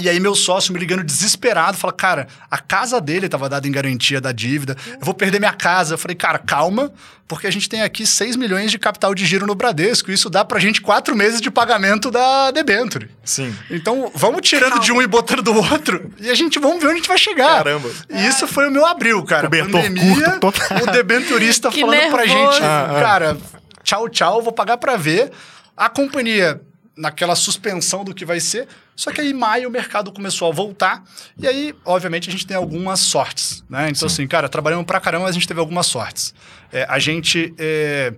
[0.00, 3.72] E aí meu sócio me ligando desesperado, fala, cara, a casa dele estava dada em
[3.72, 5.94] garantia da dívida, eu vou perder minha casa.
[5.94, 6.92] Eu falei, cara, calma,
[7.28, 10.44] porque a gente tem aqui 6 milhões de capital de giro no Bradesco, isso dá
[10.44, 13.10] pra gente quatro meses de pagamento da debenture.
[13.24, 13.54] Sim.
[13.70, 14.84] Então, vamos tirando Calma.
[14.84, 17.18] de um e botando do outro, e a gente vamos ver onde a gente vai
[17.18, 17.58] chegar.
[17.58, 17.88] Caramba.
[18.08, 19.42] E isso foi o meu abril, cara.
[19.42, 20.82] Cobertor Pandemia, curto, total.
[20.82, 22.52] o debenturista falando pra nervoso.
[22.52, 23.00] gente, Ah, ah.
[23.02, 23.36] cara,
[23.84, 25.30] tchau, tchau, vou pagar pra ver.
[25.76, 26.60] A companhia
[26.96, 28.68] naquela suspensão do que vai ser.
[28.94, 31.02] Só que aí, em maio, o mercado começou a voltar.
[31.38, 33.88] E aí, obviamente, a gente tem algumas sortes, né?
[33.90, 36.34] Então, assim, cara, trabalhamos pra caramba, mas a gente teve algumas sortes.
[36.72, 38.12] É, a gente é,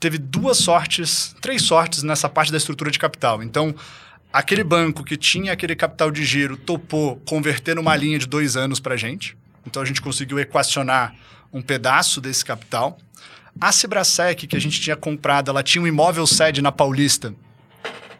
[0.00, 3.42] teve duas sortes, três sortes nessa parte da estrutura de capital.
[3.42, 3.74] Então,
[4.32, 8.80] aquele banco que tinha aquele capital de giro topou converter numa linha de dois anos
[8.80, 9.36] pra gente.
[9.66, 11.14] Então, a gente conseguiu equacionar
[11.52, 12.98] um pedaço desse capital.
[13.60, 17.34] A Cibrasec, que a gente tinha comprado, ela tinha um imóvel sede na Paulista,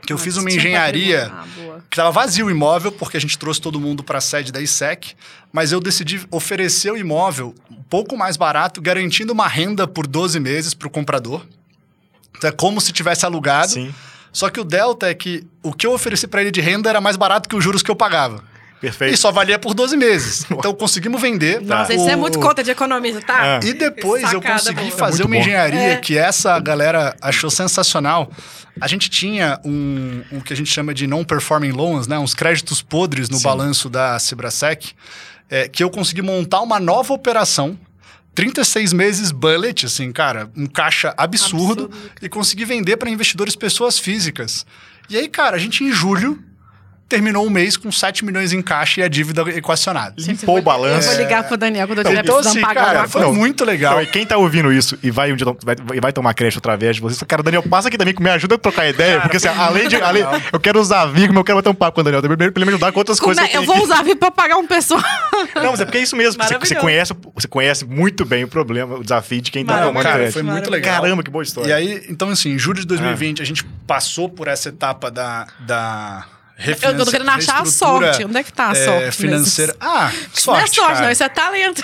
[0.09, 1.31] que eu Ah, fiz uma engenharia.
[1.31, 1.45] Ah,
[1.91, 4.59] que estava vazio o imóvel, porque a gente trouxe todo mundo para a sede da
[4.59, 5.15] ISEC,
[5.53, 10.41] mas eu decidi oferecer o imóvel um pouco mais barato, garantindo uma renda por 12
[10.41, 11.45] meses para o comprador.
[12.39, 13.73] Então é como se tivesse alugado.
[13.73, 13.95] Sim.
[14.33, 17.03] Só que o delta é que o que eu ofereci para ele de renda era
[17.03, 18.43] mais barato que os juros que eu pagava.
[18.81, 19.15] Perfeito.
[19.15, 20.47] E só valia por 12 meses.
[20.53, 21.61] Então conseguimos vender.
[21.61, 23.59] Nossa, O- isso é muito conta de economista, tá?
[23.59, 23.61] Ah.
[23.65, 24.93] e depois eu Sacada consegui boa.
[24.99, 25.41] fazer É uma bom.
[25.41, 25.97] engenharia É.
[25.97, 28.31] que essa galera achou sensacional.
[28.81, 32.17] A gente tinha um, um que a gente chama de non-performing loans, né?
[32.19, 33.43] Uns créditos podres no Sim.
[33.43, 34.93] balanço da Cibrasec,
[35.51, 37.77] é, que eu consegui montar uma nova operação.
[38.35, 42.11] 36 meses bullet, assim, cara, um caixa absurdo, Absurdo.
[42.23, 44.65] e consegui vender para investidores pessoas físicas.
[45.11, 46.39] E aí, cara, a gente em julho
[47.09, 50.15] terminou o mês com 7 milhões em caixa e a dívida equacionada.
[50.19, 51.09] Limpou o Eu balanço.
[51.09, 53.39] vou ligar pro Daniel quando eu estiver Então, assim, pagar cara, foi coisa.
[53.39, 53.95] muito legal.
[53.95, 56.97] Não, e quem tá ouvindo isso e vai, um dia, vai, vai tomar crédito através
[56.97, 59.21] de vocês, cara, Daniel, passa aqui também que me ajuda a trocar ideia.
[59.21, 59.97] porque assim, além de.
[59.97, 62.21] Além, eu quero usar Vigo, mas eu quero bater um papo com o Daniel.
[62.21, 63.45] Primeiro, pra ele me ajudar com outras Como coisas.
[63.45, 63.49] é?
[63.49, 65.03] que Eu tenho vou usar VIP pra pagar um pessoal.
[65.55, 66.43] Não, mas é porque é isso mesmo.
[66.43, 70.03] Você, você, conhece, você conhece muito bem o problema, o desafio de quem tá tomando
[70.03, 70.35] Cara, crédito.
[70.35, 71.01] foi muito legal.
[71.01, 71.69] Caramba, que boa história.
[71.71, 75.47] E aí, então assim, em julho de 2020, a gente passou por essa etapa da,
[75.61, 76.25] da
[76.59, 78.25] Eu tô querendo achar a sorte.
[78.25, 79.77] Onde é que tá a sorte é, financeira.
[79.81, 81.05] Ah, Isso não é sorte, sorte, cara.
[81.05, 81.13] não.
[81.13, 81.83] Isso é talento.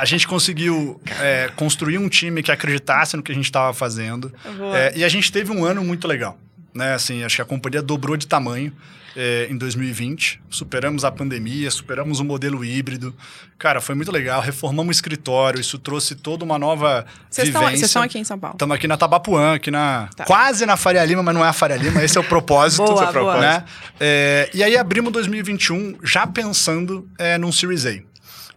[0.00, 4.32] A gente conseguiu é, construir um time que acreditasse no que a gente estava fazendo.
[4.74, 6.38] É, e a gente teve um ano muito legal.
[6.74, 6.92] Né?
[6.94, 8.72] Assim, acho que a companhia dobrou de tamanho
[9.16, 10.40] é, em 2020.
[10.50, 13.14] Superamos a pandemia, superamos o modelo híbrido.
[13.58, 14.40] Cara, foi muito legal.
[14.42, 15.58] Reformamos o escritório.
[15.58, 17.78] Isso trouxe toda uma nova Vocês estão, vivência.
[17.78, 18.56] vocês estão aqui em São Paulo.
[18.56, 20.08] Estamos aqui na Tabapuã, aqui na.
[20.14, 20.24] Tá.
[20.24, 22.84] Quase na Faria Lima, mas não é a Faria Lima, esse é o propósito.
[22.84, 23.40] Boa, é boa.
[23.40, 23.64] Né?
[23.98, 27.92] É, e aí abrimos 2021 já pensando é, num Series A.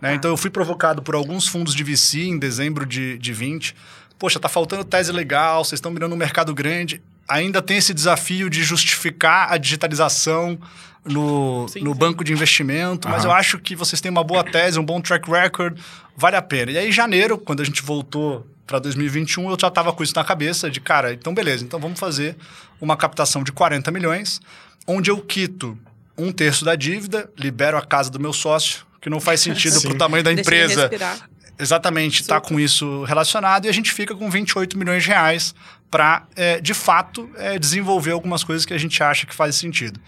[0.01, 0.15] Né?
[0.15, 3.75] Então eu fui provocado por alguns fundos de VC em dezembro de, de 20.
[4.17, 7.01] Poxa, tá faltando tese legal, vocês estão mirando um mercado grande.
[7.29, 10.59] Ainda tem esse desafio de justificar a digitalização
[11.05, 11.99] no, Sim, no sim.
[11.99, 15.29] banco de investimento, mas eu acho que vocês têm uma boa tese, um bom track
[15.29, 15.77] record,
[16.15, 16.71] vale a pena.
[16.71, 20.13] E aí, em janeiro, quando a gente voltou para 2021, eu já estava com isso
[20.15, 22.35] na cabeça de, cara, então beleza, então vamos fazer
[22.79, 24.39] uma captação de 40 milhões,
[24.85, 25.77] onde eu quito
[26.17, 29.91] um terço da dívida, libero a casa do meu sócio, que não faz sentido para
[29.91, 31.29] o tamanho da Deixa ele empresa respirar.
[31.59, 35.53] Exatamente está com isso relacionado e a gente fica com 28 milhões de reais
[35.91, 36.23] para,
[36.61, 39.99] de fato, é, desenvolver algumas coisas que a gente acha que faz sentido.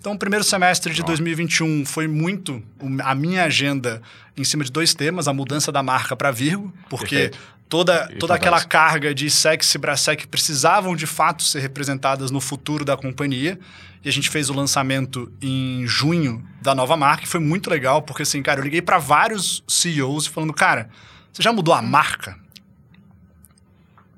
[0.00, 2.62] Então, o primeiro semestre de 2021 foi muito
[3.02, 4.00] a minha agenda
[4.36, 7.38] em cima de dois temas: a mudança da marca para Virgo, porque Perfeito.
[7.68, 12.84] Toda, toda aquela carga de SEC e Brasec precisavam de fato ser representadas no futuro
[12.84, 13.58] da companhia.
[14.04, 18.00] E a gente fez o lançamento em junho da nova marca, e foi muito legal,
[18.00, 20.88] porque assim, cara, eu liguei para vários CEOs falando, cara,
[21.32, 22.38] você já mudou a marca?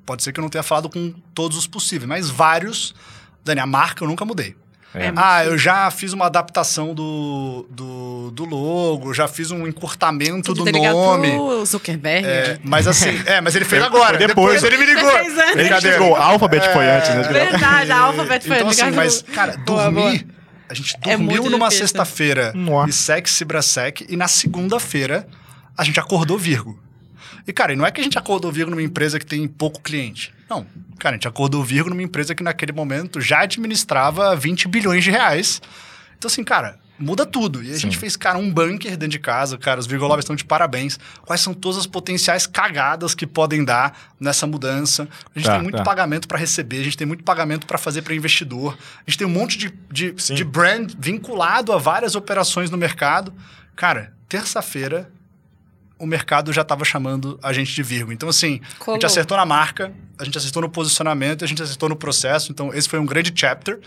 [0.04, 2.94] Pode ser que eu não tenha falado com todos os possíveis, mas vários,
[3.42, 4.54] Dani, a marca eu nunca mudei.
[4.92, 5.12] É.
[5.14, 10.64] Ah, eu já fiz uma adaptação do, do, do logo, já fiz um encurtamento do
[10.64, 11.30] Você nome.
[11.30, 12.26] pro Zuckerberg.
[12.26, 14.18] É, mas assim, é, mas ele fez Foi- agora.
[14.18, 14.62] foi depois.
[14.64, 15.08] ele me ligou.
[15.16, 15.32] Antes.
[15.56, 15.68] Ele
[16.16, 17.22] a Alphabet foi É, antes, né?
[17.22, 19.92] Verdade, a Alphabet foi Então, assim, ligar mas, no- cara, dormir.
[20.24, 20.40] boa.
[20.68, 22.52] A gente É dormiu muito numa sexta-feira
[22.88, 25.26] e sec, cibrasec, e na segunda-feira
[25.76, 26.78] a gente acordou Virgo.
[27.46, 29.80] E, cara, e não é que a gente acordou Virgo numa empresa que tem pouco
[29.80, 30.32] cliente.
[30.48, 30.66] Não.
[30.98, 35.10] Cara, a gente acordou Virgo numa empresa que naquele momento já administrava 20 bilhões de
[35.10, 35.60] reais.
[36.18, 37.62] Então, assim, cara, muda tudo.
[37.62, 39.56] E a gente fez, cara, um bunker dentro de casa.
[39.56, 40.98] Cara, os Virgolovers estão de parabéns.
[41.22, 45.08] Quais são todas as potenciais cagadas que podem dar nessa mudança?
[45.34, 45.82] A gente Tá, tem muito tá.
[45.82, 48.76] pagamento para receber, a gente tem muito pagamento para fazer para investidor.
[49.06, 50.34] A gente tem um monte de, de, Sim.
[50.34, 53.32] de brand vinculado a várias operações no mercado.
[53.74, 55.10] Cara, terça-feira
[56.00, 58.10] o mercado já estava chamando a gente de Virgo.
[58.10, 61.90] Então, assim, a gente acertou na marca, a gente acertou no posicionamento, a gente acertou
[61.90, 62.50] no processo.
[62.50, 63.78] Então, esse foi um grande chapter.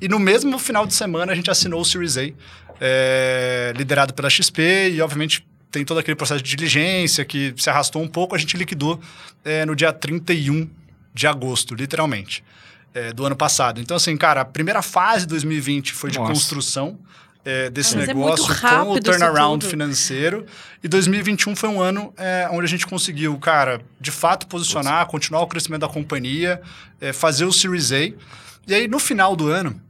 [0.00, 2.22] E no mesmo final de semana, a gente assinou o Series A.
[2.80, 8.02] é, liderado pela XP e, obviamente, tem todo aquele processo de diligência que se arrastou
[8.02, 8.34] um pouco.
[8.34, 8.98] A gente liquidou
[9.44, 10.68] é, no dia 31
[11.12, 12.42] de agosto, literalmente,
[12.94, 13.78] é, do ano passado.
[13.78, 16.32] Então, assim, cara, a primeira fase de 2020 foi de Nossa.
[16.32, 16.98] construção
[17.48, 20.44] é, desse Mas é negócio muito com o turnaround financeiro.
[20.84, 25.40] E 2021 foi um ano é, onde a gente conseguiu, cara, de fato posicionar, continuar
[25.40, 26.60] o crescimento da companhia,
[27.00, 28.00] é, fazer o Series A.
[28.66, 29.80] E aí, no final do ano,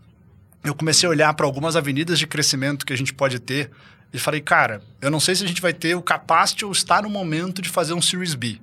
[0.62, 3.72] eu comecei a olhar para algumas avenidas de crescimento que a gente pode ter
[4.12, 7.02] e falei, cara, eu não sei se a gente vai ter o capacity ou estar
[7.02, 8.60] no momento de fazer um Series B,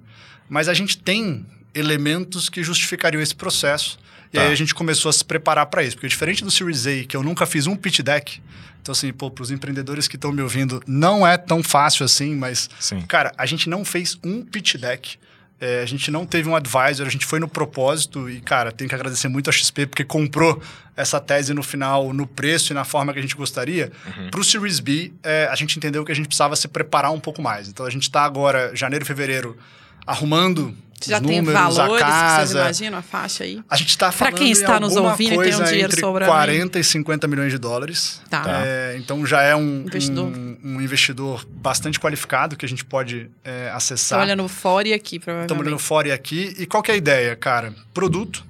[0.47, 3.99] mas a gente tem elementos que justificariam esse processo.
[4.35, 4.45] E Tá.
[4.47, 7.15] aí a gente começou a se preparar para isso, porque diferente do Series A, que
[7.15, 8.41] eu nunca fiz um pitch deck,
[8.81, 12.35] então assim, pô, para os empreendedores que estão me ouvindo, não é tão fácil assim,
[12.35, 13.01] mas Sim.
[13.01, 15.17] Cara, a gente não fez um pitch deck.
[15.57, 18.89] É, a gente não teve um advisor, a gente foi no propósito e, cara, tem
[18.89, 20.61] que agradecer muito a XP porque comprou
[20.97, 23.89] essa tese no final, no preço e na forma que a gente gostaria.
[24.29, 27.21] Para o Series B, é, a gente entendeu que a gente precisava se preparar um
[27.21, 27.69] pouco mais.
[27.69, 29.57] Então a gente está agora, janeiro, fevereiro,
[30.05, 32.59] arrumando Você já os tem números, valores a que vocês casa.
[32.59, 33.61] imaginam a faixa aí?
[33.69, 36.37] A gente está falando quem está nos ouvindo e tem um dinheiro entre sobrando aí.
[36.37, 38.21] 40 e 50 milhões de dólares.
[38.29, 38.43] Tá.
[38.65, 40.25] É, então já é um Investidor.
[40.25, 44.21] um, um investidor bastante qualificado que a gente pode é, acessar.
[44.21, 45.67] olhando fora e aqui, Estamos provavelmente.
[45.67, 46.55] olhando fora e aqui.
[46.57, 47.73] E qual que é a ideia, cara?
[47.93, 48.43] Produto,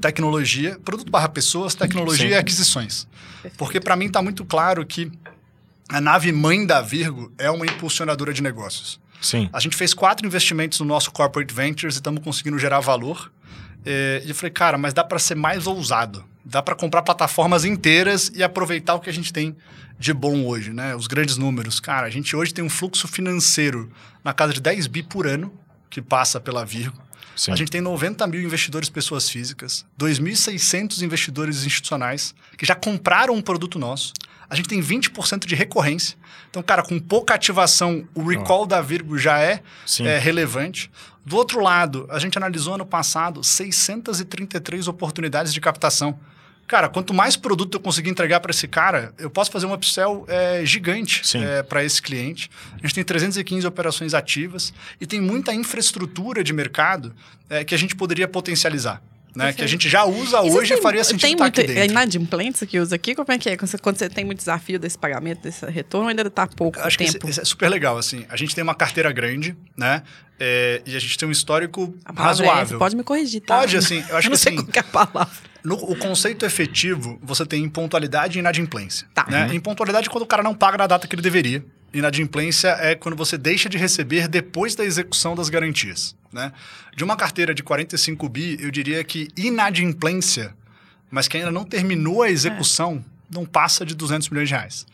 [0.00, 2.32] tecnologia, produto barra pessoas, tecnologia Sim.
[2.34, 3.06] e aquisições.
[3.56, 5.10] Porque para mim está muito claro que
[5.88, 8.98] a nave mãe da Virgo é uma impulsionadora de negócios.
[9.24, 9.48] Sim.
[9.54, 13.32] A gente fez quatro investimentos no nosso Corporate Ventures e estamos conseguindo gerar valor.
[13.84, 16.22] É, e eu falei, cara, mas dá para ser mais ousado.
[16.44, 19.56] Dá para comprar plataformas inteiras e aproveitar o que a gente tem
[19.98, 20.94] de bom hoje, né?
[20.94, 21.80] Os grandes números.
[21.80, 23.90] Cara, a gente hoje tem um fluxo financeiro
[24.22, 25.50] na casa de 10 bi por ano
[25.88, 27.02] que passa pela Virgo.
[27.34, 27.52] Sim.
[27.52, 33.40] A gente tem 90 mil investidores pessoas físicas, 2.600 investidores institucionais que já compraram um
[33.40, 34.12] produto nosso.
[34.54, 36.16] A gente tem 20% de recorrência.
[36.48, 39.60] Então, cara, com pouca ativação, o recall da Virgo já é,
[39.98, 40.88] é relevante.
[41.26, 46.16] Do outro lado, a gente analisou ano passado 633 oportunidades de captação.
[46.68, 50.24] Cara, quanto mais produto eu conseguir entregar para esse cara, eu posso fazer um upsell
[50.28, 51.40] é, gigante Sim.
[51.68, 52.48] para esse cliente.
[52.74, 57.12] A gente tem 315 operações ativas e tem muita infraestrutura de mercado
[57.50, 59.02] é, que a gente poderia potencializar.
[59.34, 59.52] Né?
[59.52, 61.72] Que a gente já usa E hoje e tem- faria sentido Tem estar muito aqui
[61.72, 63.14] é inadimplência que usa aqui?
[63.16, 63.56] Como é que é?
[63.56, 66.96] Quando você, quando você tem muito desafio desse pagamento, desse retorno, ainda está pouco Acho
[66.96, 67.28] que esse, tempo?
[67.28, 68.24] esse é super legal, assim.
[68.28, 70.02] A gente tem uma carteira grande, né?
[70.38, 72.62] É, e a gente tem um histórico é razoável.
[72.62, 73.58] essa, pode me corrigir, tá?
[73.58, 75.34] Pode, assim, eu acho não que sei assim- qual que é a palavra.
[75.64, 79.06] No, o conceito efetivo, você tem pontualidade e inadimplência.
[79.14, 79.26] Tá.
[79.28, 79.48] Né?
[79.52, 81.64] Em pontualidade, é quando o cara não paga na data que ele deveria.
[81.94, 86.16] Inadimplência é quando você deixa de receber depois da execução das garantias.
[86.32, 86.52] Né?
[86.96, 90.52] De uma carteira de 45 bi, eu diria que inadimplência,
[91.08, 94.86] mas que ainda não terminou a execução, não passa de 200 milhões de reais.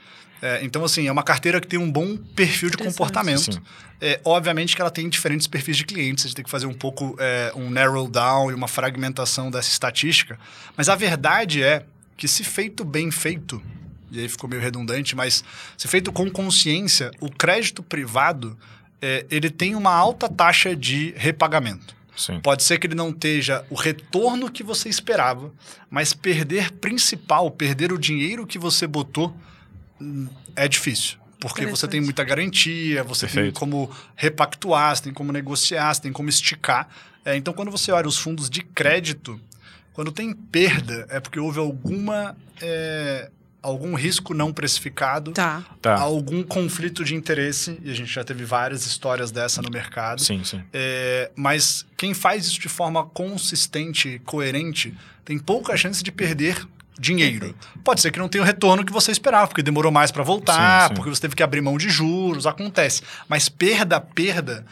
[0.42, 3.60] É, então, assim, é uma carteira que tem um bom perfil de comportamento.
[4.00, 6.72] É, obviamente que ela tem diferentes perfis de clientes, a gente tem que fazer um
[6.72, 10.38] pouco é, um narrow down e uma fragmentação dessa estatística.
[10.76, 11.84] Mas a verdade é
[12.16, 13.62] que, se feito bem feito,
[14.10, 15.44] e aí ficou meio redundante, mas
[15.76, 18.58] se feito com consciência, o crédito privado
[19.00, 21.94] é, ele tem uma alta taxa de repagamento.
[22.16, 22.38] Sim.
[22.40, 25.50] Pode ser que ele não esteja o retorno que você esperava,
[25.88, 29.34] mas perder principal, perder o dinheiro que você botou,
[30.00, 31.18] hum, é difícil.
[31.40, 33.58] Porque você tem muita garantia, você tem Perfeito.
[33.58, 36.86] como repactuar, você tem como negociar, você tem como esticar.
[37.24, 39.40] É, então, quando você olha os fundos de crédito,
[39.94, 43.30] quando tem perda, é porque houve alguma, é,
[43.62, 45.62] algum risco não precificado, Tá.
[45.82, 45.94] Tá.
[46.00, 50.20] algum conflito de interesse, e a gente já teve várias histórias dessa no mercado.
[50.22, 50.62] Sim, sim.
[50.72, 56.66] É, mas quem faz isso de forma consistente e coerente tem pouca chance de perder
[56.98, 57.54] dinheiro.
[57.82, 60.82] Pode ser que não tenha o retorno que você esperava, porque demorou mais para voltar,
[60.82, 60.94] Sim, sim.
[60.94, 63.02] porque você teve que abrir mão de juros, acontece.
[63.28, 64.66] Mas perda, perda,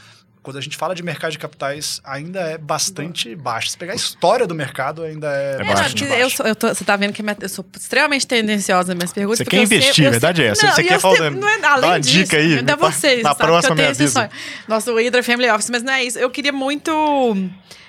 [0.48, 3.68] quando a gente fala de mercado de capitais, ainda é bastante baixo.
[3.68, 6.22] Se pegar a história do mercado, ainda é, É bastante não, baixo.
[6.22, 9.12] eu sou- eu tô- você tá vendo que minha- eu sou extremamente tendenciosa nas minhas
[9.12, 9.38] perguntas.
[9.40, 10.66] Você quer investir, a verdade sei- é essa.
[10.66, 12.90] Não, Você quer falar- sei- não é, dá além uma disso, dica aí, Ainda pra-
[12.90, 14.30] vocês, pra sabe, que próxima eu tenho esse sonho.
[14.66, 16.18] Nosso Hydra Family Office, mas não é isso.
[16.18, 16.90] Eu queria muito...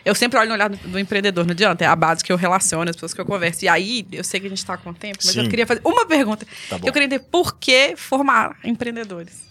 [0.03, 1.83] Eu sempre olho no olhar do, do empreendedor, não adianta.
[1.83, 3.63] É a base que eu relaciono, as pessoas que eu converso.
[3.63, 5.43] E aí, eu sei que a gente tá com tempo, mas Sim.
[5.43, 6.45] eu queria fazer uma pergunta.
[6.69, 9.48] Tá eu queria entender por que formar empreendedores.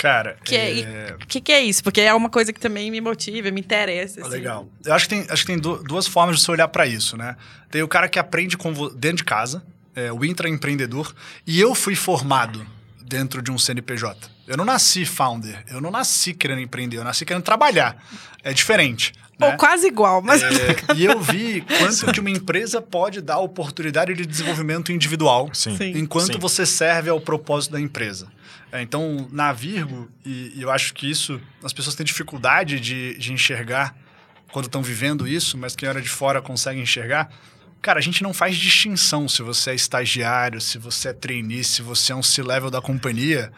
[0.00, 1.16] Cara, Que é, é...
[1.22, 1.82] O que, que é isso?
[1.84, 4.22] Porque é uma coisa que também me motiva, me interessa.
[4.22, 4.30] Assim.
[4.30, 4.66] Legal.
[4.84, 7.16] Eu acho que tem, acho que tem du- duas formas de você olhar para isso,
[7.18, 7.36] né?
[7.70, 8.56] Tem o cara que aprende
[8.96, 9.62] dentro de casa,
[9.94, 11.14] é, o intraempreendedor,
[11.46, 12.66] e eu fui formado
[13.02, 14.30] dentro de um CNPJ.
[14.46, 18.02] Eu não nasci founder, eu não nasci querendo empreender, eu nasci querendo trabalhar.
[18.42, 19.12] É diferente.
[19.40, 19.56] Ou né?
[19.56, 20.42] quase igual, mas.
[20.42, 20.48] É,
[20.96, 25.50] e eu vi quanto que uma empresa pode dar oportunidade de desenvolvimento individual.
[25.52, 25.76] Sim.
[25.94, 26.38] enquanto Sim.
[26.38, 28.28] você serve ao propósito da empresa.
[28.72, 33.16] É, então, na Virgo, e, e eu acho que isso as pessoas têm dificuldade de,
[33.18, 33.96] de enxergar
[34.52, 37.30] quando estão vivendo isso, mas quem olha de fora consegue enxergar.
[37.82, 41.82] Cara, a gente não faz distinção se você é estagiário, se você é trainee, se
[41.82, 43.50] você é um C-level da companhia.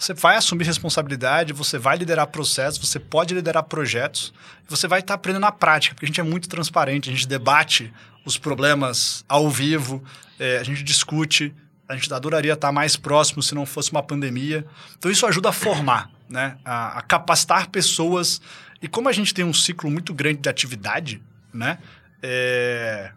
[0.00, 4.32] Você vai assumir responsabilidade, você vai liderar processos, você pode liderar projetos,
[4.66, 7.92] você vai estar aprendendo na prática, porque a gente é muito transparente, a gente debate
[8.24, 10.02] os problemas ao vivo,
[10.38, 11.54] é, a gente discute,
[11.86, 14.64] a gente adoraria estar mais próximo se não fosse uma pandemia.
[14.98, 16.56] Então isso ajuda a formar, né?
[16.64, 18.40] a, a capacitar pessoas.
[18.80, 21.20] E como a gente tem um ciclo muito grande de atividade,
[21.52, 21.76] né?
[22.22, 23.12] É,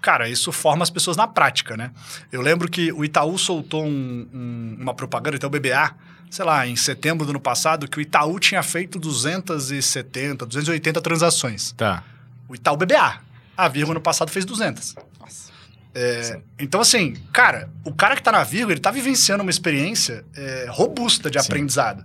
[0.00, 1.92] Cara, isso forma as pessoas na prática, né?
[2.32, 5.94] Eu lembro que o Itaú soltou um- um- uma propaganda, Itaú BBA,
[6.32, 11.72] sei lá, em setembro do ano passado, que o Itaú tinha feito 270, 280 transações.
[11.72, 12.02] Tá.
[12.48, 13.20] O Itaú BBA.
[13.54, 14.94] A Virgo ano passado fez 200.
[15.20, 15.52] Nossa.
[15.94, 20.24] É, então, assim, cara, o cara que tá na Virgo, ele tá vivenciando uma experiência
[20.34, 21.46] é, robusta de Sim.
[21.46, 22.02] aprendizado.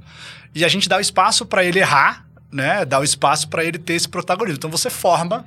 [0.54, 2.84] E a gente dá o espaço para ele errar, né?
[2.84, 4.58] Dá o espaço para ele ter esse protagonismo.
[4.58, 5.46] Então, você forma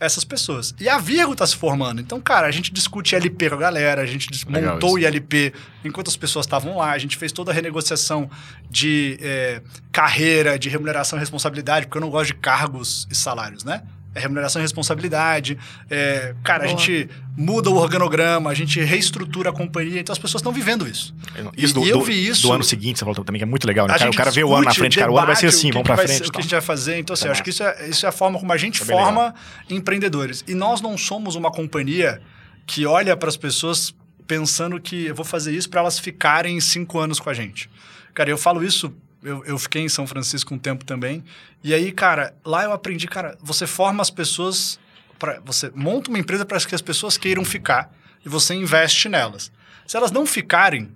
[0.00, 0.74] essas pessoas.
[0.78, 2.00] E a Virgo tá se formando.
[2.00, 4.98] Então, cara, a gente discute ILP com a galera, a gente Legal montou o.
[4.98, 5.52] ILP
[5.84, 8.30] enquanto as pessoas estavam lá, a gente fez toda a renegociação
[8.70, 13.64] de é, carreira, de remuneração e responsabilidade, porque eu não gosto de cargos e salários,
[13.64, 13.82] né?
[14.18, 15.56] É remuneração e responsabilidade.
[15.88, 16.74] É, cara, Boa.
[16.74, 20.86] a gente muda o organograma, a gente reestrutura a companhia, então as pessoas estão vivendo
[20.88, 21.14] isso.
[21.56, 23.46] Isso do, E eu do- vi isso- do ano seguinte, você falou também, que é
[23.46, 23.86] muito legal.
[23.86, 23.92] Né?
[23.94, 25.70] Cara, o gente cara vê o ano na frente, cara, o ano vai ser assim,
[25.70, 26.18] vamos pra vai frente.
[26.24, 26.98] ser- O que a gente vai fazer.
[26.98, 28.84] Então, assim, Tá acho que isso é, isso é a forma como a gente É
[28.84, 29.34] forma
[29.70, 30.44] empreendedores.
[30.48, 32.20] E nós não somos uma companhia
[32.66, 33.94] que olha para as pessoas
[34.26, 37.70] pensando que eu vou fazer isso para elas ficarem cinco anos com a gente.
[38.12, 38.92] Cara, eu falo isso.
[39.22, 41.24] Eu, eu fiquei em São Francisco um tempo também.
[41.62, 44.78] E aí, cara, lá eu aprendi, cara, você forma as pessoas.
[45.18, 47.92] Pra, você monta uma empresa para que as pessoas queiram ficar
[48.24, 49.50] e você investe nelas.
[49.86, 50.94] Se elas não ficarem,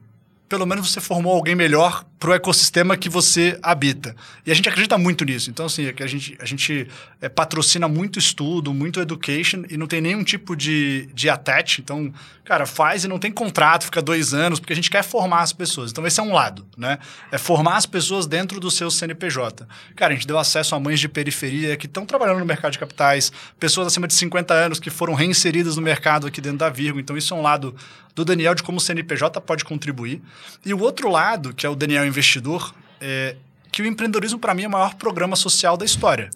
[0.49, 4.15] pelo menos você formou alguém melhor para o ecossistema que você habita.
[4.47, 5.51] E a gente acredita muito nisso.
[5.51, 6.87] Então, assim, é a gente, a gente
[7.21, 11.81] é, patrocina muito estudo, muito education e não tem nenhum tipo de, de attach.
[11.81, 15.41] Então, cara, faz e não tem contrato, fica dois anos, porque a gente quer formar
[15.41, 15.91] as pessoas.
[15.91, 17.01] Então, esse é um lado, né?
[17.33, 19.67] É formar as pessoas dentro do seu CNPJ.
[19.97, 22.79] Cara, a gente deu acesso a mães de periferia que estão trabalhando no mercado de
[22.79, 27.01] capitais, pessoas acima de 50 anos que foram reinseridas no mercado aqui dentro da Virgo.
[27.01, 27.75] Então, isso é um lado
[28.15, 30.21] do Daniel de como o CNPJ pode contribuir.
[30.65, 33.37] E o outro lado, que é o Daniel investidor, é
[33.73, 36.29] que o empreendedorismo, para mim, é o maior programa social da história.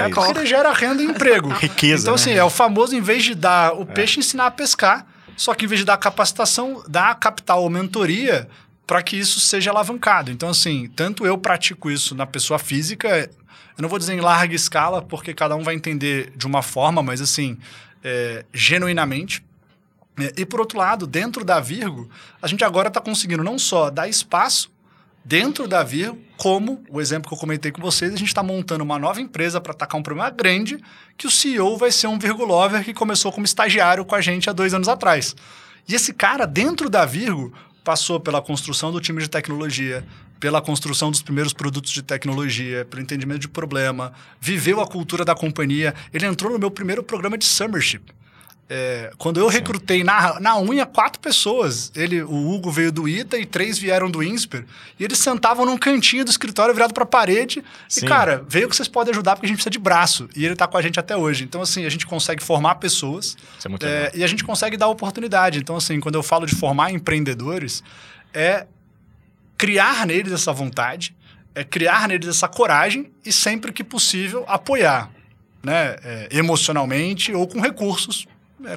[0.00, 0.08] É.
[0.26, 1.48] Porque ele gera renda e emprego.
[1.56, 2.20] Riqueza, Então, né?
[2.20, 5.06] assim, é o famoso, em vez de dar o peixe, ensinar a pescar.
[5.34, 8.46] Só que em vez de dar capacitação, dar capital ou mentoria
[8.86, 10.30] para que isso seja alavancado.
[10.30, 13.08] Então, assim, tanto eu pratico isso na pessoa física,
[13.78, 17.02] eu não vou dizer em larga escala, porque cada um vai entender de uma forma,
[17.02, 17.56] mas assim,
[18.04, 19.42] é, genuinamente.
[20.18, 22.10] É, E por outro lado, dentro da Virgo,
[22.42, 24.70] a gente agora está conseguindo não só dar espaço
[25.24, 28.82] dentro da Virgo, como o exemplo que eu comentei com vocês, a gente está montando
[28.82, 30.78] uma nova empresa para atacar um problema grande,
[31.16, 34.52] que o CEO vai ser um Virgulover que começou como estagiário com a gente há
[34.52, 35.36] dois anos atrás.
[35.88, 37.52] E esse cara, dentro da Virgo,
[37.84, 40.04] passou pela construção do time de tecnologia,
[40.38, 45.34] pela construção dos primeiros produtos de tecnologia, pelo entendimento de problema, viveu a cultura da
[45.34, 45.94] companhia.
[46.12, 48.02] Ele entrou no meu primeiro programa de Summership.
[48.74, 53.36] É, quando eu recrutei na, na unha quatro pessoas, ele, o Hugo veio do ITA
[53.36, 54.64] e três vieram do INSPER,
[54.98, 57.62] e eles sentavam num cantinho do escritório virado para a parede.
[57.86, 58.06] Sim.
[58.06, 60.26] E, cara, veio que vocês podem ajudar porque a gente precisa de braço.
[60.34, 61.44] E ele tá com a gente até hoje.
[61.44, 63.36] Então, assim, a gente consegue formar pessoas
[63.82, 65.58] é é, e a gente consegue dar oportunidade.
[65.58, 67.84] Então, assim, quando eu falo de formar empreendedores,
[68.32, 68.66] é
[69.58, 71.14] criar neles essa vontade,
[71.54, 75.10] é criar neles essa coragem e sempre que possível apoiar,
[75.62, 78.26] né, é, emocionalmente ou com recursos,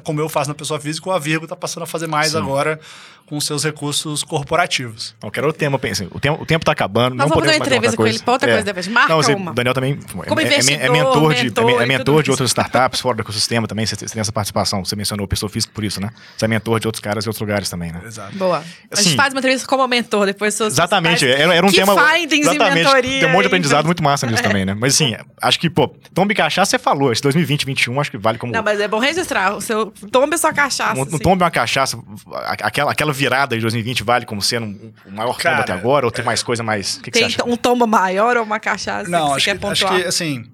[0.02, 2.38] como eu faço na pessoa física, ou a Virgo está passando a fazer mais Sim.
[2.38, 2.80] agora
[3.26, 5.14] com seus recursos corporativos.
[5.22, 6.08] Não, quero outro tema, pensei.
[6.12, 8.32] O tempo, o tempo tá acabando, Nós não vamos podemos fazer entrevista com ele pra
[8.32, 8.86] outra coisa depois.
[8.88, 9.50] Marca não, você- uma.
[9.50, 12.30] O Daniel também Como é, é- é investidor, mentor, de, mentor é, é mentor de
[12.30, 13.84] outras startups fora do ecossistema também.
[13.84, 14.84] Você, você tem essa participação.
[14.84, 16.10] Você mencionou pessoa física por isso, né?
[16.36, 18.00] Você é mentor de outros caras e outros lugares também, né?
[18.06, 18.36] Exato.
[18.36, 18.58] Boa.
[18.58, 18.62] a
[18.92, 21.94] Assim, gente faz uma entrevista como mentor, depois seus Exatamente, era, era um tema.
[21.96, 23.20] findings exatamente, mentoria.
[23.20, 24.74] tem um monte de aprendizado muito massa nisso também, né?
[24.74, 28.38] Mas assim, acho que, pô, Tombe Cachaça você falou, esse 2020, 2021, acho que vale
[28.38, 28.52] como.
[28.52, 29.54] Não, mas é bom registrar.
[29.56, 30.98] O seu tombe sua cachaça.
[30.98, 31.18] Um, assim.
[31.18, 31.98] tombe uma cachaça,
[32.32, 36.06] a- aquela, aquela virada de 2020 vale como sendo um- o maior tombo até agora?
[36.06, 36.96] Ou tem mais coisa mais.
[36.96, 37.48] O que, que Tem você acha?
[37.50, 40.44] um tombo maior ou uma cachaça Não, que acho você que, quer acho que, assim,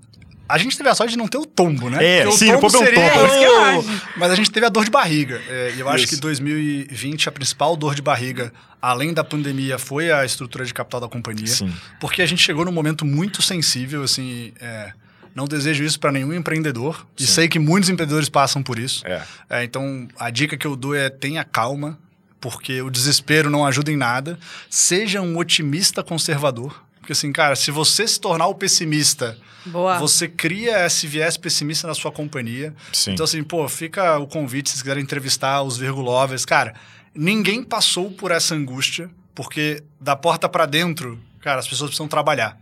[0.48, 2.04] A gente teve a sorte de não ter o tombo, né?
[2.04, 3.00] É, Porque sim, o tombo é um tombo.
[3.00, 4.02] É isso que eu acho.
[4.18, 5.40] Mas a gente teve a dor de barriga.
[5.48, 6.14] É, E eu acho Isso.
[6.16, 11.00] que 2020, a principal dor de barriga, além da pandemia, foi a estrutura de capital
[11.00, 11.46] da companhia.
[11.46, 11.72] Sim.
[11.98, 14.52] Porque a gente chegou num momento muito sensível, assim.
[14.60, 14.92] é,
[15.34, 17.06] não desejo isso para nenhum empreendedor.
[17.18, 17.32] E Sim.
[17.32, 19.06] sei que muitos empreendedores passam por isso.
[19.06, 19.22] É.
[19.48, 21.98] É, então, a dica que eu dou é tenha calma,
[22.42, 24.38] porque o desespero não ajuda em nada.
[24.68, 26.84] Seja um otimista conservador.
[26.98, 29.98] Porque, assim, cara, se você se tornar o pessimista, Boa.
[29.98, 32.74] você cria esse viés pessimista na sua companhia.
[32.92, 33.12] Sim.
[33.12, 36.44] Então, assim, pô, fica o convite se vocês quiserem entrevistar os Virgulovers.
[36.44, 36.74] Cara,
[37.14, 42.58] ninguém passou por essa angústia, porque da porta para dentro, cara, as pessoas precisam trabalhar.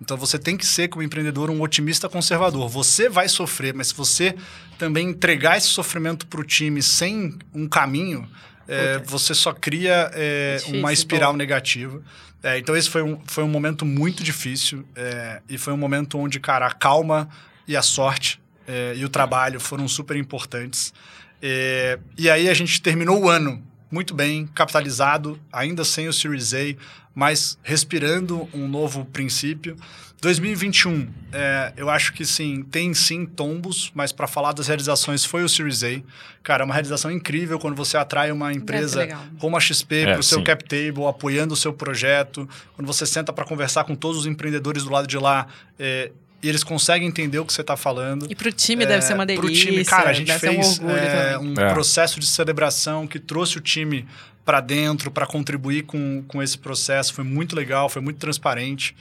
[0.00, 2.68] Então você tem que ser, como empreendedor, um otimista conservador.
[2.68, 4.34] Você vai sofrer, mas se você
[4.76, 8.28] também entregar esse sofrimento para o time sem um caminho,
[8.68, 11.38] é, você só cria é, Difícil, uma espiral bom.
[11.38, 12.02] negativa.
[12.42, 16.18] É, então esse foi um, foi um momento muito difícil é, e foi um momento
[16.18, 17.28] onde, cara, a calma
[17.68, 20.92] e a sorte é, e o trabalho foram super importantes.
[21.40, 26.54] É, e aí a gente terminou o ano muito bem, capitalizado, ainda sem o Series
[26.54, 26.74] A,
[27.14, 29.76] mas respirando um novo princípio.
[30.20, 35.42] 2021, é, eu acho que sim, tem sim tombos, mas para falar das realizações foi
[35.42, 36.00] o Series A.
[36.44, 39.08] Cara, é uma realização incrível quando você atrai uma empresa
[39.40, 40.44] como a XP É, para o seu sim.
[40.44, 44.84] cap table, apoiando o seu projeto, quando você senta para conversar com todos os empreendedores
[44.84, 48.26] do lado de lá, é, e eles conseguem entender o que você está falando.
[48.30, 49.66] E pro time deve ser uma Pro delícia.
[49.70, 51.72] time, cara, a gente fez um é, um É.
[51.72, 54.06] processo de celebração que trouxe o time
[54.44, 57.14] para dentro, para contribuir com, com esse processo.
[57.14, 58.94] Foi muito legal, foi muito transparente.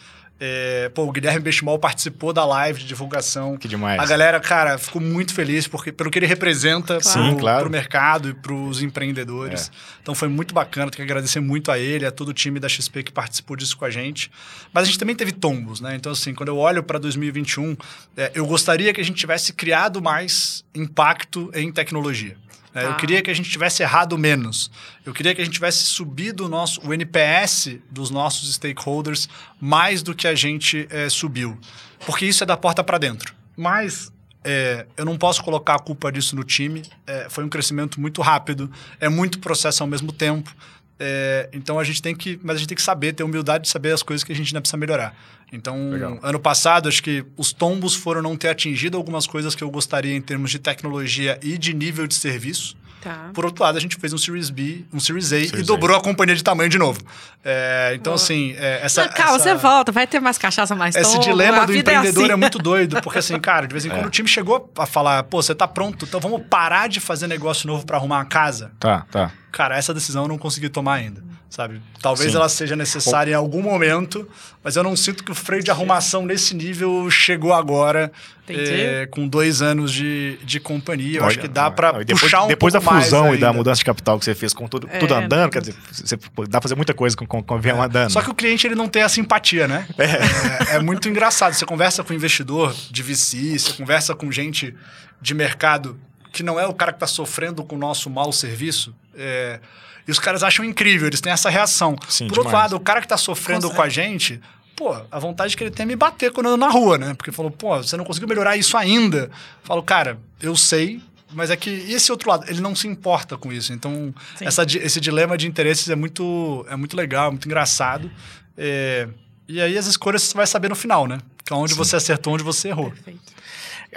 [0.43, 3.55] É, pô, o Guilherme Benchimol participou da live de divulgação.
[3.57, 4.01] Que demais.
[4.01, 7.29] A galera, cara, ficou muito feliz porque, pelo que ele representa Claro.
[7.29, 7.61] Pro, claro.
[7.61, 9.71] pro mercado e pros empreendedores.
[10.01, 12.67] Então foi muito bacana, tenho que agradecer muito a ele, a todo o time da
[12.67, 14.31] XP que participou disso com a gente.
[14.73, 15.95] Mas a gente também teve tombos, né?
[15.95, 17.77] Então, assim, quando eu olho para 2021,
[18.17, 22.35] é, eu gostaria que a gente tivesse criado mais impacto em tecnologia.
[22.73, 22.85] Né?
[22.85, 22.95] Eu Ah.
[22.95, 24.71] queria que a gente tivesse errado menos.
[25.05, 29.27] Eu queria que a gente tivesse subido o, nosso, o NPS dos nossos stakeholders
[29.59, 31.57] mais do que a gente eh, subiu.
[32.05, 33.33] Porque isso é da porta para dentro.
[33.55, 34.11] Mas
[34.43, 36.81] é, eu não posso colocar a culpa disso no time.
[37.05, 40.55] É, foi um crescimento muito rápido, é muito processo ao mesmo tempo.
[41.03, 43.69] É, então a gente tem que, mas a gente tem que saber, ter humildade de
[43.71, 45.15] saber as coisas que a gente ainda precisa melhorar.
[45.51, 46.19] Então, Legal.
[46.21, 50.15] ano passado, acho que os tombos foram não ter atingido algumas coisas que eu gostaria
[50.15, 52.77] em termos de tecnologia e de nível de serviço.
[53.01, 53.31] Tá.
[53.33, 55.65] Por outro lado, a gente fez um Series B, um Series A Series e A.
[55.65, 57.01] dobrou a companhia de tamanho de novo.
[57.43, 58.15] É, então, Boa.
[58.23, 59.05] assim, é, essa.
[59.05, 61.73] Não, calma, essa- você volta, vai ter mais cachaça, mais esse tombo, dilema a do
[61.73, 62.39] vida empreendedor é, assim.
[62.39, 64.07] muito doido, porque assim, cara, de vez em quando É.
[64.07, 67.65] o time chegou a falar, pô, você tá pronto, então vamos parar de fazer negócio
[67.67, 68.71] novo pra arrumar uma casa.
[68.79, 69.31] Tá, tá.
[69.51, 71.81] Cara, essa decisão eu não consegui tomar ainda, sabe?
[72.01, 72.37] Talvez Sim.
[72.37, 74.27] ela seja necessária em algum momento,
[74.63, 78.11] mas eu não sinto que o freio de arrumação nesse nível chegou agora,
[78.47, 81.17] é, com dois anos de, de companhia.
[81.17, 83.85] Eu Olha, acho que dá depois, puxar um Depois da fusão e da mudança de
[83.85, 84.99] capital que você fez com tudo, É.
[84.99, 87.81] tudo andando, quer dizer, você dá pra fazer muita coisa com, com, com o avião
[87.81, 88.09] andando.
[88.11, 89.85] Só que o cliente ele não tem a simpatia, né?
[89.97, 90.75] É.
[90.75, 91.53] é muito engraçado.
[91.53, 94.73] Você conversa com investidor de VC, você conversa com gente
[95.21, 95.99] de mercado
[96.31, 98.95] que não é o cara que está sofrendo com o nosso mau serviço.
[99.15, 99.59] É,
[100.07, 101.95] e os caras acham incrível, eles têm essa reação.
[102.07, 102.71] Sim, Por outro demais.
[102.71, 103.75] lado, o cara que está sofrendo Consegue.
[103.75, 104.41] com a gente,
[104.75, 107.13] pô, a vontade que ele tem é me bater quando eu ando na rua, né?
[107.13, 109.17] Porque falou, pô, você não conseguiu melhorar isso ainda.
[109.25, 109.31] Eu
[109.63, 111.01] falo, cara, eu sei.
[111.33, 113.71] Mas é que esse outro lado, ele não se importa com isso.
[113.71, 114.45] Então, Sim.
[114.45, 118.11] essa esse dilema de interesses é muito, é muito legal, é muito engraçado.
[118.57, 119.07] É,
[119.47, 121.19] e aí as escolhas você vai saber no final, né?
[121.45, 122.91] Que é onde você acertou, onde você errou.
[122.91, 123.31] Perfeito.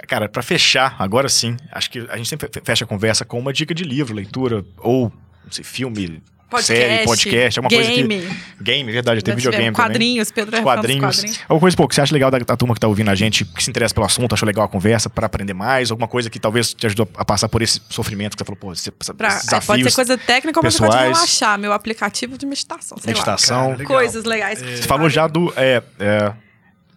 [0.07, 3.39] Cara, pra fechar, agora sim, acho que a gente sempre fe- fecha a conversa com
[3.39, 5.11] uma dica de livro, leitura, ou
[5.43, 8.21] não sei, filme, Podcast, série, podcast, alguma coisa game.
[8.21, 8.63] que.
[8.63, 9.91] Game, verdade, tem videogame tivemos também.
[9.91, 11.01] Quadrinhos, Pedro é Quadrinhos.
[11.15, 11.39] quadrinhos.
[11.49, 13.43] Alguma coisa, pô, que você acha legal da, da turma que tá ouvindo a gente,
[13.43, 16.39] que se interessa pelo assunto, achou legal a conversa, pra aprender mais, alguma coisa que
[16.39, 19.39] talvez te ajudou a passar por esse sofrimento que você falou, pô, essa- Pra- esses
[19.41, 19.65] é, desafios.
[19.65, 21.17] pode ser coisa técnica, mas você pode pessoais.
[21.17, 21.57] relaxar.
[21.57, 23.55] Meu aplicativo de meditação, sei Meditação.
[23.57, 23.75] Cara, lá.
[23.77, 23.97] legal.
[23.97, 24.61] Coisas legais.
[24.61, 25.15] que Você falou fazem.
[25.15, 25.51] já do.
[25.57, 26.33] É, é,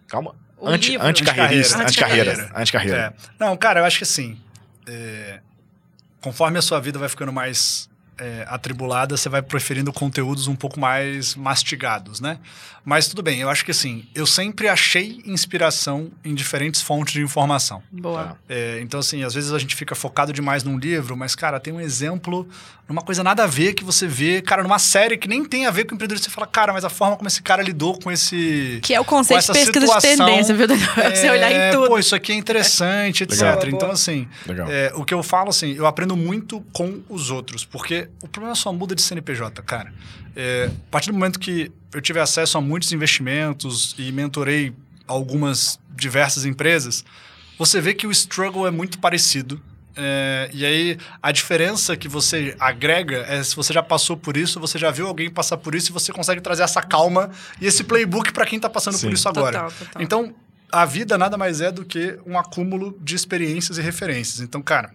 [0.07, 0.35] calma.
[0.61, 1.07] Anti, livro.
[1.07, 1.81] anticarreirista.
[1.81, 2.31] Anticarreira.
[2.31, 2.61] Anticarreira.
[2.61, 3.15] Anticarreira.
[3.17, 3.29] É.
[3.39, 4.37] Não, cara, eu acho que assim,
[4.87, 5.39] é,
[6.21, 7.89] conforme a sua vida vai ficando mais
[8.19, 12.37] é, atribulada, você vai preferindo conteúdos um pouco mais mastigados, né?
[12.83, 17.21] Mas tudo bem, eu acho que assim, eu sempre achei inspiração em diferentes fontes de
[17.21, 17.83] informação.
[17.91, 18.23] Boa.
[18.23, 18.35] Tá.
[18.47, 21.73] É, então, assim, às vezes a gente fica focado demais num livro, mas, cara, tem
[21.73, 22.47] um exemplo
[22.89, 25.71] numa coisa nada a ver que você vê, cara, numa série que nem tem a
[25.71, 26.23] ver com o empreendedor.
[26.23, 28.79] Você fala, cara, mas a forma como esse cara lidou com esse.
[28.81, 30.89] Que é o conceito de essa pesquisa situação, de tendência, viu, Daniel?
[30.97, 31.87] É você olhar em tudo.
[31.87, 33.41] Pô, isso aqui é interessante, etc.
[33.41, 33.67] Legal.
[33.67, 34.67] Então, assim, Legal.
[34.67, 38.55] é, o que eu falo, assim, eu aprendo muito com os outros, porque o problema
[38.55, 39.93] só muda de CNPJ, cara.
[40.35, 44.73] É, a partir do momento que eu tive acesso a muitos investimentos e mentorei
[45.07, 47.03] algumas diversas empresas,
[47.57, 49.61] você vê que o struggle é muito parecido.
[49.95, 54.59] É, e aí, a diferença que você agrega é se você já passou por isso,
[54.59, 57.29] você já viu alguém passar por isso e você consegue trazer essa calma
[57.59, 59.07] e esse playbook para quem está passando Sim.
[59.07, 59.63] por isso agora.
[59.63, 60.01] Total, total.
[60.01, 60.35] Então,
[60.71, 64.39] a vida nada mais é do que um acúmulo de experiências e referências.
[64.39, 64.93] Então, cara,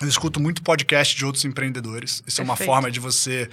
[0.00, 2.22] eu escuto muito podcast de outros empreendedores.
[2.26, 2.72] Isso é uma Perfeito.
[2.72, 3.48] forma de você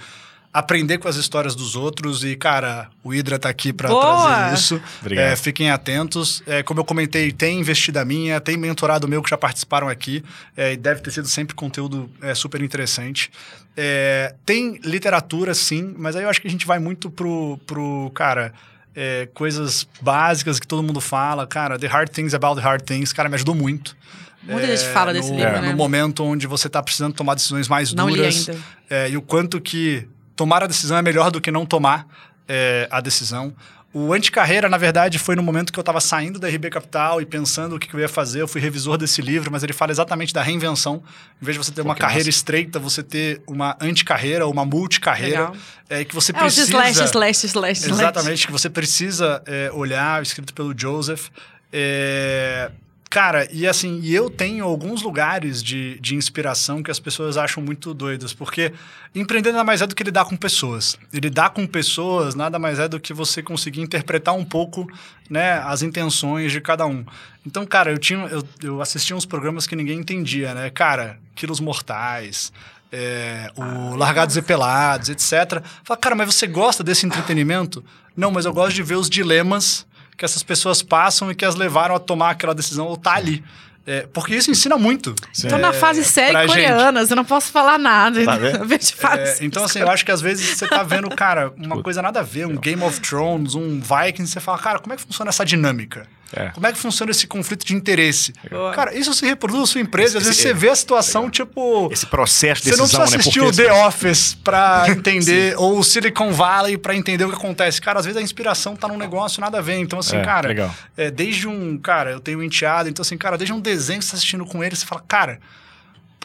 [0.52, 4.82] aprender com as histórias dos outros e, cara, o Hydra tá aqui para trazer isso.
[5.00, 5.24] Obrigado.
[5.24, 6.42] É, fiquem atentos.
[6.46, 10.22] É, como eu comentei, tem investida minha, tem mentorado meu que já participaram aqui
[10.56, 13.30] é, e deve ter sido sempre conteúdo é, super interessante.
[13.76, 18.10] É, tem literatura, sim, mas aí eu acho que a gente vai muito pro, pro
[18.14, 18.52] cara...
[18.94, 23.10] é, coisas básicas que todo mundo fala, cara, The Hard Things About the Hard Things,
[23.10, 23.96] cara, me ajudou muito.
[24.42, 25.70] Muita gente fala desse no, livro, é, né?
[25.70, 28.48] No momento onde você está precisando tomar decisões mais Não li duras.
[28.48, 28.60] ainda.
[28.90, 32.06] é, e o quanto que tomar a decisão é melhor do que não tomar
[32.48, 33.54] é, a decisão.
[33.94, 37.26] O anticarreira, na verdade, foi no momento que eu estava saindo da RB Capital e
[37.26, 38.40] pensando o que, que eu ia fazer.
[38.40, 41.02] Eu fui revisor desse livro, mas ele fala exatamente da reinvenção.
[41.40, 42.30] Em vez de você ter uma que carreira massa.
[42.30, 45.52] estreita, você ter uma anticarreira ou uma multicarreira.
[45.90, 46.70] É, que você É precisa...
[46.70, 47.46] slash, slash, slash,
[47.84, 47.90] slash.
[47.90, 51.28] Exatamente, que você precisa é, olhar, escrito pelo Joseph.
[51.70, 52.70] É,
[53.12, 57.62] cara, e assim, e eu tenho alguns lugares de, de inspiração que as pessoas acham
[57.62, 58.72] muito doidas, porque
[59.14, 60.98] empreender nada mais é do que lidar com pessoas.
[61.12, 64.90] E lidar com pessoas nada mais é do que você conseguir interpretar um pouco
[65.28, 67.04] né, as intenções de cada um.
[67.46, 70.70] Então, cara, eu, tinha, eu, eu assistia uns programas que ninguém entendia, né?
[70.70, 72.50] Cara, quilos mortais.
[72.90, 75.62] é, o Largados e Pelados, etc.
[75.84, 77.84] Fala, cara, mas você gosta desse entretenimento?
[78.16, 79.86] Não, mas eu gosto de ver os dilemas
[80.22, 83.42] que essas pessoas passam e que as levaram a tomar aquela decisão ou tá ali.
[83.84, 85.12] É, porque isso ensina muito.
[85.48, 86.50] Tô na fase série pra gente.
[86.52, 88.24] coreana, eu não posso falar nada.
[88.24, 88.38] Tá
[89.18, 92.20] É, então, assim, eu acho que às vezes você tá vendo, cara, uma coisa nada
[92.20, 95.30] a ver, um Game of Thrones, um Vikings, você fala, cara, como é que funciona
[95.30, 96.06] essa dinâmica?
[96.34, 96.48] É.
[96.50, 98.32] Como é que funciona esse conflito de interesse?
[98.50, 98.72] Boa.
[98.72, 101.88] Cara, isso se reproduz na sua empresa, às vezes Esse- você vê a situação, tipo.
[101.92, 103.20] Esse processo de Você não decisão, precisa né?
[103.20, 107.28] assistir Porque o The isso- Office pra entender, ou o Silicon Valley pra entender o
[107.30, 107.80] que acontece.
[107.80, 109.76] Cara, às vezes a inspiração tá num negócio nada a ver.
[109.78, 110.74] Então, assim, É, cara, legal.
[110.96, 111.76] é, desde um.
[111.78, 114.44] Cara, eu tenho um enteado, então, assim, cara, desde um desenho que você tá assistindo
[114.46, 115.38] com ele, você fala, cara.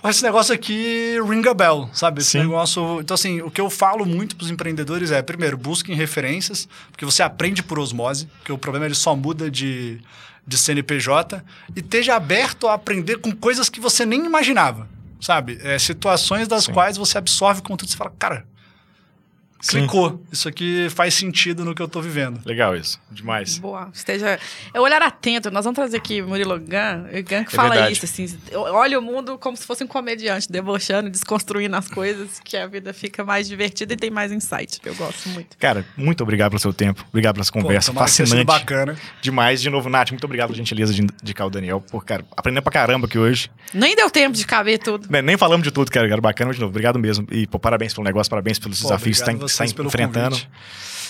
[0.03, 2.21] Esse negócio aqui ring a bell, sabe?
[2.21, 2.39] Esse Sim.
[2.39, 3.01] negócio.
[3.01, 7.23] Então, assim, o que eu falo muito pros empreendedores é, primeiro, busquem referências, porque você
[7.23, 9.99] aprende por osmose, porque o problema ele só muda de,
[10.45, 11.43] de CNPJ,
[11.75, 14.87] e esteja aberto a aprender com coisas que você nem imaginava,
[15.19, 15.59] sabe?
[15.61, 16.73] É, situações das Sim.
[16.73, 18.45] quais você absorve conteúdo e você fala, cara,
[19.59, 19.79] Sim.
[19.79, 20.23] clicou.
[20.31, 22.39] Isso aqui faz sentido no que eu tô vivendo.
[22.45, 22.99] Legal isso.
[23.11, 23.57] Demais.
[23.57, 23.89] Boa.
[23.93, 24.39] Esteja.
[24.73, 25.49] É olhar atento.
[25.51, 27.07] Nós vamos trazer aqui o Murilo Gun.
[27.09, 27.93] O Gun que fala verdade.
[27.93, 28.37] isso, assim.
[28.53, 32.93] Olha o mundo como se fosse um comediante, debochando, desconstruindo as coisas, que a vida
[32.93, 34.79] fica mais divertida e tem mais insight.
[34.85, 35.57] Eu gosto muito.
[35.57, 37.03] Cara, muito obrigado pelo seu tempo.
[37.09, 37.91] Obrigado pela Pô, conversa.
[37.91, 38.45] tomara que tenha sido Fascinante.
[38.45, 38.95] bacana.
[39.21, 39.61] Demais.
[39.61, 41.81] De novo, Nath, muito obrigado pela gentileza de indicar o Daniel.
[41.89, 43.49] Pô, cara, aprendendo pra caramba aqui hoje.
[43.73, 45.07] Nem deu tempo de caber tudo.
[45.07, 46.07] Bem, Nem falamos de tudo, cara.
[46.21, 46.69] Bacana de novo.
[46.69, 47.27] Obrigado mesmo.
[47.31, 50.35] E, pô, parabéns pelo negócio, parabéns pelos Pô, desafios que vocês pelo enfrentando.
[50.35, 50.49] convite.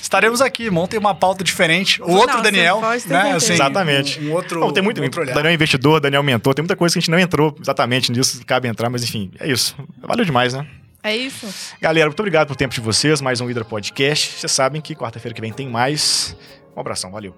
[0.02, 2.02] Estaremos aqui, montem uma pauta diferente.
[2.02, 3.34] O Não, outro Daniel, né?
[3.34, 4.20] Assim, Exatamente.
[4.20, 5.34] Um, um outro, Bom, tem muito, um outro olhar.
[5.34, 8.40] Daniel é investidor, Daniel mentor, tem muita coisa que a gente não entrou exatamente nisso,
[8.46, 9.76] cabe entrar, mas enfim, é isso.
[10.02, 10.66] Valeu demais, né?
[11.04, 11.48] É isso.
[11.82, 14.40] Galera, muito obrigado pelo tempo de vocês, mais um Hydra Podcast.
[14.40, 16.36] Vocês sabem que quarta-feira que vem tem mais.
[16.76, 17.36] Um abração, valeu.